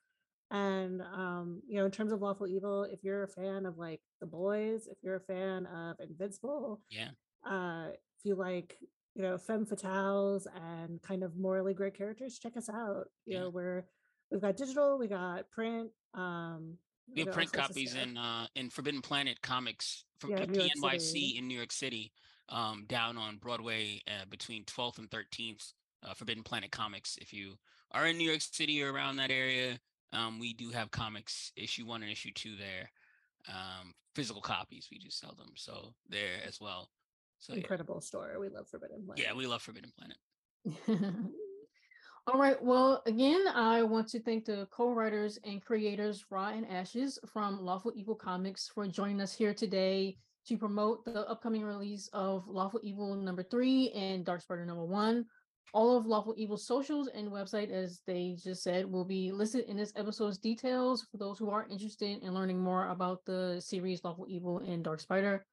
And 0.51 1.01
um, 1.01 1.61
you 1.67 1.77
know, 1.77 1.85
in 1.85 1.91
terms 1.91 2.11
of 2.11 2.21
lawful 2.21 2.47
evil, 2.47 2.83
if 2.83 3.03
you're 3.03 3.23
a 3.23 3.27
fan 3.27 3.65
of 3.65 3.77
like 3.77 4.01
the 4.19 4.27
boys, 4.27 4.87
if 4.87 4.97
you're 5.03 5.15
a 5.15 5.19
fan 5.21 5.65
of 5.67 5.97
Invincible, 5.99 6.81
Yeah. 6.89 7.09
uh, 7.47 7.89
if 7.91 8.25
you 8.25 8.35
like, 8.35 8.77
you 9.15 9.21
know, 9.21 9.37
femme 9.37 9.65
fatales 9.65 10.45
and 10.55 11.01
kind 11.01 11.23
of 11.23 11.35
morally 11.37 11.73
great 11.73 11.95
characters, 11.97 12.37
check 12.39 12.57
us 12.57 12.69
out. 12.69 13.05
You 13.25 13.33
Yeah. 13.33 13.39
know, 13.41 13.49
we're 13.49 13.85
we've 14.31 14.41
got 14.41 14.57
digital, 14.57 14.97
we 14.97 15.07
got 15.07 15.49
print, 15.51 15.91
um, 16.13 16.77
We 17.13 17.21
have 17.23 17.33
print 17.33 17.51
copies 17.53 17.95
in 17.95 18.17
uh 18.17 18.47
in 18.55 18.69
Forbidden 18.69 19.01
Planet 19.01 19.41
Comics 19.41 20.05
from 20.19 20.31
Yeah, 20.31 20.45
PNYC 20.45 21.01
City. 21.01 21.35
in 21.37 21.47
New 21.47 21.55
York 21.57 21.71
City, 21.71 22.11
um, 22.49 22.85
down 22.87 23.17
on 23.17 23.37
Broadway 23.37 24.01
uh, 24.07 24.25
between 24.29 24.63
12th 24.65 24.97
and 24.99 25.09
13th. 25.09 25.73
Uh, 26.03 26.13
Forbidden 26.13 26.43
Planet 26.43 26.69
Comics. 26.71 27.17
If 27.19 27.33
you 27.33 27.57
are 27.91 28.05
in 28.05 28.17
New 28.17 28.29
York 28.29 28.41
City 28.41 28.83
or 28.83 28.93
around 28.93 29.15
that 29.15 29.31
area, 29.31 29.79
um, 30.13 30.39
we 30.39 30.53
do 30.53 30.69
have 30.69 30.91
comics 30.91 31.51
issue 31.55 31.85
one 31.87 32.03
and 32.03 32.11
issue 32.11 32.31
two 32.31 32.55
there. 32.57 32.91
Um, 33.47 33.93
physical 34.13 34.41
copies, 34.41 34.87
we 34.91 34.99
just 34.99 35.19
sell 35.19 35.33
them, 35.35 35.53
so 35.55 35.95
there 36.07 36.37
as 36.47 36.61
well. 36.61 36.89
So 37.39 37.53
yeah, 37.53 37.59
Incredible 37.61 38.01
store. 38.01 38.37
We 38.39 38.49
love 38.49 38.67
Forbidden 38.69 39.03
Planet. 39.05 39.23
yeah, 39.23 39.33
we 39.33 39.47
love 39.47 39.63
Forbidden 39.63 39.91
Planet. 39.97 40.17
All 42.27 42.39
right. 42.39 42.61
Well, 42.61 43.03
again, 43.05 43.43
I 43.53 43.83
want 43.83 44.07
to 44.09 44.19
thank 44.19 44.45
the 44.45 44.67
co-writers 44.71 45.37
and 45.43 45.63
creators 45.63 46.25
Ra 46.31 46.49
and 46.49 46.65
Ashes 46.67 47.19
from 47.31 47.63
Lawful 47.63 47.93
Evil 47.95 48.15
Comics 48.15 48.67
for 48.67 48.87
joining 48.87 49.21
us 49.21 49.31
here 49.31 49.53
today 49.53 50.17
to 50.47 50.57
promote 50.57 51.05
the 51.05 51.29
upcoming 51.29 51.63
release 51.63 52.09
of 52.13 52.47
Lawful 52.47 52.79
Evil 52.81 53.15
number 53.15 53.43
three 53.43 53.91
and 53.91 54.25
Dark 54.25 54.41
Spider 54.41 54.65
number 54.65 54.85
one. 54.85 55.25
All 55.71 55.95
of 55.95 56.07
Lawful 56.07 56.33
Evil's 56.35 56.65
socials 56.65 57.09
and 57.13 57.29
website, 57.31 57.69
as 57.69 58.01
they 58.07 58.35
just 58.43 58.63
said, 58.63 58.91
will 58.91 59.05
be 59.05 59.31
listed 59.31 59.65
in 59.67 59.77
this 59.77 59.93
episode's 59.95 60.39
details 60.39 61.05
for 61.11 61.17
those 61.17 61.37
who 61.37 61.51
are 61.51 61.67
interested 61.69 62.23
in 62.23 62.33
learning 62.33 62.59
more 62.59 62.89
about 62.89 63.23
the 63.25 63.61
series 63.63 64.03
Lawful 64.03 64.25
Evil 64.27 64.63
and 64.67 64.83
Dark 64.83 64.99
Spider. 64.99 65.45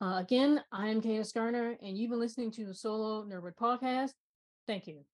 Uh, 0.00 0.16
again, 0.16 0.60
I 0.72 0.88
am 0.88 1.00
Kaya 1.00 1.22
Garner, 1.32 1.76
and 1.80 1.96
you've 1.96 2.10
been 2.10 2.18
listening 2.18 2.50
to 2.52 2.66
the 2.66 2.74
Solo 2.74 3.24
Nerdwood 3.24 3.54
podcast. 3.54 4.10
Thank 4.66 4.88
you. 4.88 5.04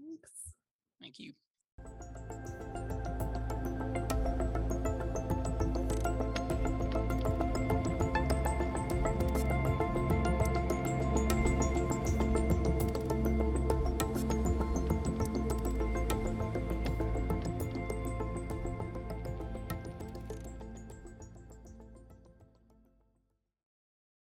Thanks. 0.00 0.41
Thank 1.02 1.18
you. 1.18 1.32